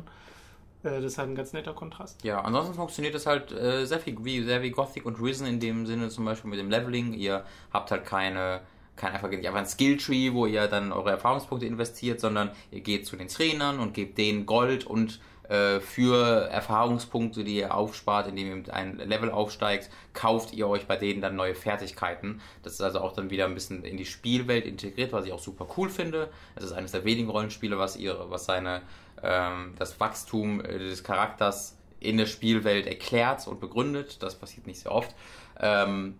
[0.83, 2.25] Äh, das ist halt ein ganz netter Kontrast.
[2.25, 5.61] Ja, ansonsten funktioniert das halt äh, sehr viel wie, sehr wie Gothic und Risen in
[5.61, 7.13] dem Sinne zum Beispiel mit dem Leveling.
[7.13, 8.63] Ihr habt halt keine
[8.97, 13.17] kein einfach, einfach ein Skilltree, wo ihr dann eure Erfahrungspunkte investiert, sondern ihr geht zu
[13.17, 18.73] den Trainern und gebt denen Gold und äh, für Erfahrungspunkte, die ihr aufspart, indem ihr
[18.73, 22.41] ein Level aufsteigt, kauft ihr euch bei denen dann neue Fertigkeiten.
[22.63, 25.41] Das ist also auch dann wieder ein bisschen in die Spielwelt integriert, was ich auch
[25.41, 26.31] super cool finde.
[26.55, 28.83] Es ist eines der wenigen Rollenspiele, was ihre, was seine
[29.25, 34.23] ähm, das Wachstum äh, des Charakters in der Spielwelt erklärt und begründet.
[34.23, 35.13] Das passiert nicht sehr oft.
[35.59, 36.17] Ähm,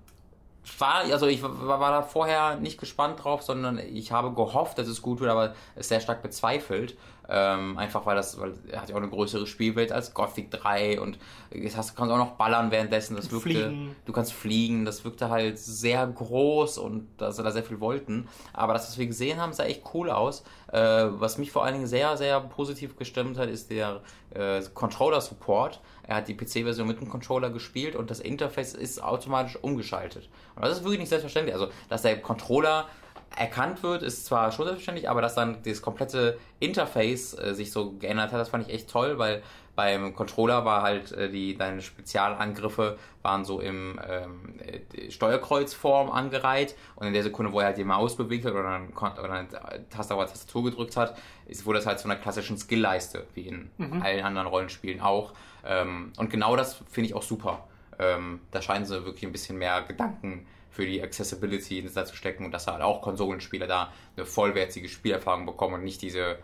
[0.79, 4.89] war, also ich war, war, da vorher nicht gespannt drauf, sondern ich habe gehofft, dass
[4.89, 6.97] es gut wird, aber es sehr stark bezweifelt.
[7.33, 11.01] Ähm, einfach weil das, weil er hat ja auch eine größere Spielwelt als Gothic 3
[11.01, 11.17] und
[11.53, 13.15] jetzt hast, kannst auch noch ballern währenddessen.
[13.15, 13.95] Das wirkte, fliegen.
[14.05, 18.27] du kannst fliegen, das wirkte halt sehr groß und da sind da sehr viel wollten.
[18.53, 20.43] Aber das, was wir gesehen haben, sah echt cool aus.
[20.73, 24.01] Äh, was mich vor allen Dingen sehr, sehr positiv gestimmt hat, ist der
[24.35, 25.81] äh, Controller-Support.
[26.03, 30.29] Er hat die PC-Version mit dem Controller gespielt und das Interface ist automatisch umgeschaltet.
[30.57, 31.55] Und das ist wirklich nicht selbstverständlich.
[31.55, 32.89] Also, dass der Controller
[33.37, 37.93] erkannt wird, ist zwar schon selbstverständlich, aber dass dann das komplette Interface äh, sich so
[37.93, 39.43] geändert hat, das fand ich echt toll, weil
[39.77, 46.75] beim Controller war halt äh, die deine Spezialangriffe waren so im ähm, äh, Steuerkreuzform angereiht
[46.97, 49.49] und in der Sekunde, wo er halt die Maus bewegt hat oder dann, oder dann
[49.89, 51.17] Taste auf Tastatur gedrückt hat,
[51.47, 54.03] ist, wurde das halt zu einer klassischen Skillleiste, wie in mhm.
[54.03, 55.33] allen anderen Rollenspielen auch.
[55.65, 57.65] Ähm, und genau das finde ich auch super.
[57.99, 62.17] Ähm, da scheinen sie wirklich ein bisschen mehr Gedanken für die Accessibility ins Netz zu
[62.17, 66.39] stecken und dass halt auch Konsolenspieler da eine vollwertige Spielerfahrung bekommen und nicht diese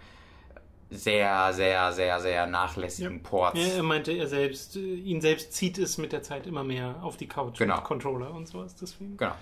[0.91, 3.29] sehr, sehr, sehr, sehr nachlässigen ja.
[3.29, 3.59] Ports.
[3.59, 6.97] Ja, er meinte er selbst, äh, ihn selbst zieht es mit der Zeit immer mehr
[7.03, 7.77] auf die Couch genau.
[7.77, 8.77] mit Controller und sowas.
[8.77, 9.17] Deswegen.
[9.17, 9.35] Genau.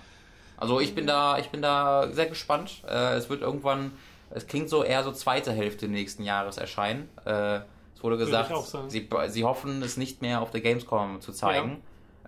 [0.57, 2.83] Also ich bin da, ich bin da sehr gespannt.
[2.87, 3.91] Äh, es wird irgendwann,
[4.31, 7.09] es klingt so eher so zweite Hälfte nächsten Jahres erscheinen.
[7.25, 7.59] Äh,
[7.95, 8.51] es wurde gesagt,
[8.87, 11.69] sie, sie hoffen es nicht mehr auf der Gamescom zu zeigen.
[11.69, 11.77] Ja.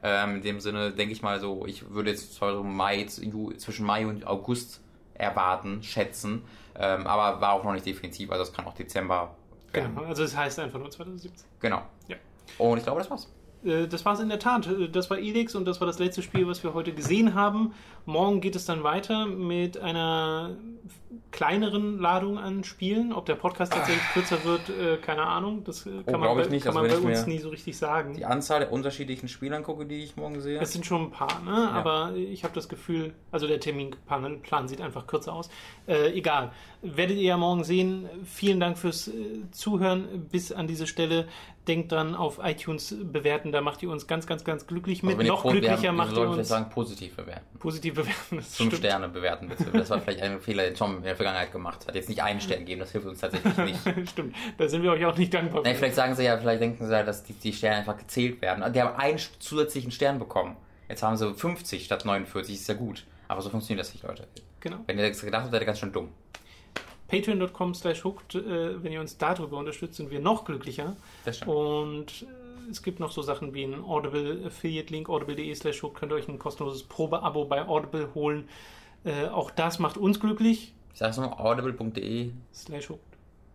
[0.03, 3.85] Ähm, in dem Sinne denke ich mal so, ich würde jetzt zwar so Mai, zwischen
[3.85, 4.81] Mai und August
[5.13, 6.43] erwarten, schätzen,
[6.75, 9.35] ähm, aber war auch noch nicht definitiv, also es kann auch Dezember
[9.73, 9.95] werden.
[9.95, 11.47] Genau, also es das heißt einfach nur 2017.
[11.59, 11.81] Genau.
[12.07, 12.17] Ja.
[12.57, 13.27] Und ich glaube, das war's.
[13.63, 14.67] Äh, das war es in der Tat.
[14.67, 17.73] Äh, das war Elix und das war das letzte Spiel, was wir heute gesehen haben.
[18.07, 20.55] Morgen geht es dann weiter mit einer
[21.31, 23.11] kleineren Ladung an Spielen.
[23.11, 25.65] Ob der Podcast tatsächlich kürzer wird, äh, keine Ahnung.
[25.65, 28.13] Das kann oh, man, bei, nicht, kann also man bei uns nie so richtig sagen.
[28.13, 30.57] Die Anzahl der unterschiedlichen Spiele angucke, die ich morgen sehe.
[30.57, 31.51] Es sind schon ein paar, ne?
[31.51, 31.71] Ja.
[31.71, 35.49] aber ich habe das Gefühl, also der Terminplan sieht einfach kürzer aus.
[35.85, 36.53] Äh, egal.
[36.81, 38.07] Werdet ihr ja morgen sehen.
[38.23, 39.11] Vielen Dank fürs
[39.51, 41.27] Zuhören bis an diese Stelle
[41.67, 45.17] denkt dran, auf iTunes bewerten, da macht ihr uns ganz, ganz, ganz glücklich mit.
[45.17, 46.33] Also Noch glücklicher macht ihr uns.
[46.33, 47.59] vielleicht sagen, positiv bewerten.
[47.59, 48.75] Positiv bewerten, das Fünf stimmt.
[48.75, 49.51] Sterne bewerten.
[49.73, 51.95] Das war vielleicht ein Fehler, den Tom in der Vergangenheit gemacht hat.
[51.95, 53.79] Jetzt nicht einen Stern geben, das hilft uns tatsächlich nicht.
[54.09, 55.63] stimmt, da sind wir euch auch nicht dankbar.
[55.63, 58.41] Nee, vielleicht sagen sie ja, vielleicht denken sie ja, dass die, die Sterne einfach gezählt
[58.41, 58.71] werden.
[58.73, 60.55] Die haben einen zusätzlichen Stern bekommen.
[60.89, 63.05] Jetzt haben sie 50 statt 49, ist ja gut.
[63.27, 64.25] Aber so funktioniert das nicht, Leute.
[64.61, 64.77] Genau.
[64.85, 66.09] Wenn ihr das gedacht habt, seid ihr ganz schön dumm
[67.07, 70.95] patreon.com slash hooked, äh, wenn ihr uns darüber unterstützt, sind wir noch glücklicher.
[71.25, 71.51] Das stimmt.
[71.51, 72.25] Und äh,
[72.69, 76.27] es gibt noch so Sachen wie ein Audible Affiliate Link, audible.de slash könnt ihr euch
[76.27, 78.47] ein kostenloses Probeabo bei Audible holen.
[79.03, 80.73] Äh, auch das macht uns glücklich.
[80.93, 83.01] Ich sag's nochmal, audible.de slash hooked.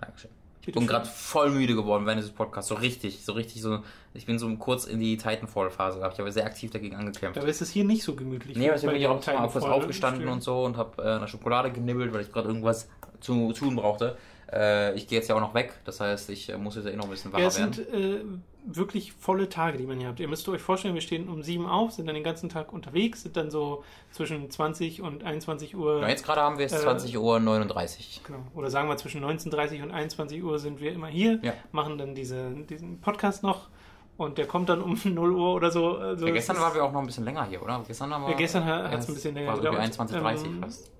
[0.00, 0.30] Dankeschön.
[0.64, 2.68] Ich bin gerade voll müde geworden während dieses Podcasts.
[2.68, 3.80] So richtig, so richtig so.
[4.14, 6.14] Ich bin so kurz in die Titanfall-Phase gehabt.
[6.14, 7.36] Ich habe sehr aktiv dagegen angekämpft.
[7.36, 8.56] Aber ist es hier nicht so gemütlich.
[8.56, 11.26] Nee, aber ich bin ich auch mal kurz aufgestanden und so und habe äh, eine
[11.26, 14.16] Schokolade genibbelt, weil ich gerade irgendwas zu tun brauchte.
[14.52, 16.94] Äh, ich gehe jetzt ja auch noch weg, das heißt, ich äh, muss jetzt eh
[16.94, 17.72] noch ein bisschen wacher Ja, es werden.
[17.72, 18.20] sind äh,
[18.64, 20.20] wirklich volle Tage, die man hier habt.
[20.20, 23.22] Ihr müsst euch vorstellen, wir stehen um 7 auf, sind dann den ganzen Tag unterwegs,
[23.22, 23.82] sind dann so
[24.12, 26.00] zwischen 20 und 21 Uhr.
[26.00, 28.20] Ja, jetzt gerade haben wir es Äh, 20 Uhr 39.
[28.24, 28.38] Genau.
[28.54, 31.52] Oder sagen wir zwischen 19.30 und 21 Uhr sind wir immer hier, Ja.
[31.72, 33.68] machen dann diese, diesen Podcast noch
[34.16, 35.96] und der kommt dann um 0 Uhr oder so.
[35.96, 37.82] Also Ja, es gestern waren wir auch noch ein bisschen länger hier, oder?
[37.86, 38.30] Gestern haben wir.
[38.30, 39.82] Ja, gestern hat es ein bisschen länger war so wie gedauert.
[39.82, 40.90] 21, 30 Ähm, fast.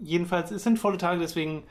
[0.00, 1.62] jedenfalls, es sind volle Tage, deswegen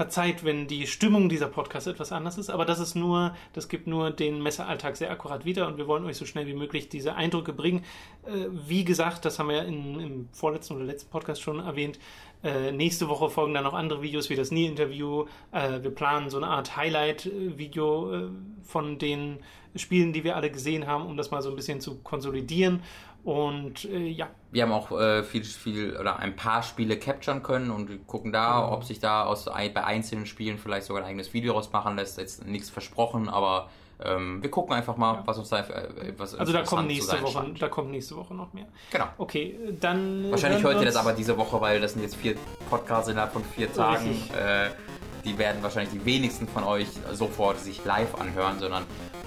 [0.00, 3.86] verzeiht, wenn die Stimmung dieser Podcast etwas anders ist, aber das ist nur, das gibt
[3.86, 7.16] nur den Messealltag sehr akkurat wieder und wir wollen euch so schnell wie möglich diese
[7.16, 7.84] Eindrücke bringen.
[8.24, 11.98] Äh, wie gesagt, das haben wir in, im vorletzten oder letzten Podcast schon erwähnt.
[12.42, 15.26] Äh, nächste Woche folgen dann noch andere Videos wie das Nie-Interview.
[15.52, 18.28] Äh, wir planen so eine Art Highlight-Video äh,
[18.62, 19.40] von den
[19.76, 22.82] Spielen, die wir alle gesehen haben, um das mal so ein bisschen zu konsolidieren.
[23.24, 27.70] Und äh, ja, Wir haben auch äh, viel, viel oder ein paar Spiele capturen können
[27.70, 28.72] und gucken da, Genau.
[28.72, 32.18] ob sich da aus bei einzelnen Spielen vielleicht sogar ein eigenes Video rausmachen lässt.
[32.18, 33.68] Jetzt nichts versprochen, aber
[34.02, 37.32] ähm, wir gucken einfach mal, was uns da äh, was Also da kommt nächste Woche,
[37.32, 37.60] scheint.
[37.60, 38.66] da kommt nächste Woche noch mehr.
[38.90, 39.04] Genau.
[39.18, 40.30] Okay, dann.
[40.30, 42.36] Wahrscheinlich hört ihr das aber diese Woche, weil das sind jetzt vier
[42.70, 44.08] Podcasts innerhalb von vier Tagen.
[44.08, 44.30] Richtig.
[44.34, 44.70] Äh,
[45.22, 48.84] die werden wahrscheinlich die wenigsten von euch sofort sich live anhören, sondern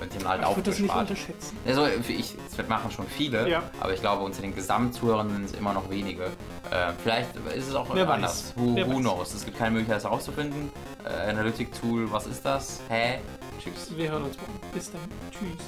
[0.10, 1.58] könnt ihr halt Ich würde das nicht unterschätzen.
[1.66, 3.64] Also ich, das machen schon viele, Ja.
[3.80, 6.24] aber ich glaube, unter den Gesamtzuhörern sind es immer noch wenige.
[6.26, 8.48] Äh, vielleicht ist es auch Wer anders.
[8.48, 8.54] weiß.
[8.56, 9.00] Who, Wer who weiß.
[9.02, 9.34] knows?
[9.34, 10.72] Es gibt keine Möglichkeit, das herauszufinden.
[11.06, 12.82] Äh, Analytic-Tool, was ist das?
[12.90, 13.20] Hä?
[13.60, 13.96] Tschüss.
[13.96, 14.60] Wir hören uns morgen.
[14.74, 15.02] Bis dann.
[15.32, 15.66] Tschüss.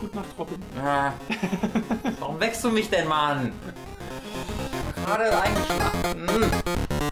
[0.00, 0.58] Gute Nacht, Robin.
[0.82, 1.12] Ah.
[2.20, 3.52] Warum wächst du mich denn, Mann?
[5.04, 6.28] Gerade eingeschlafen.
[6.28, 7.09] Hm.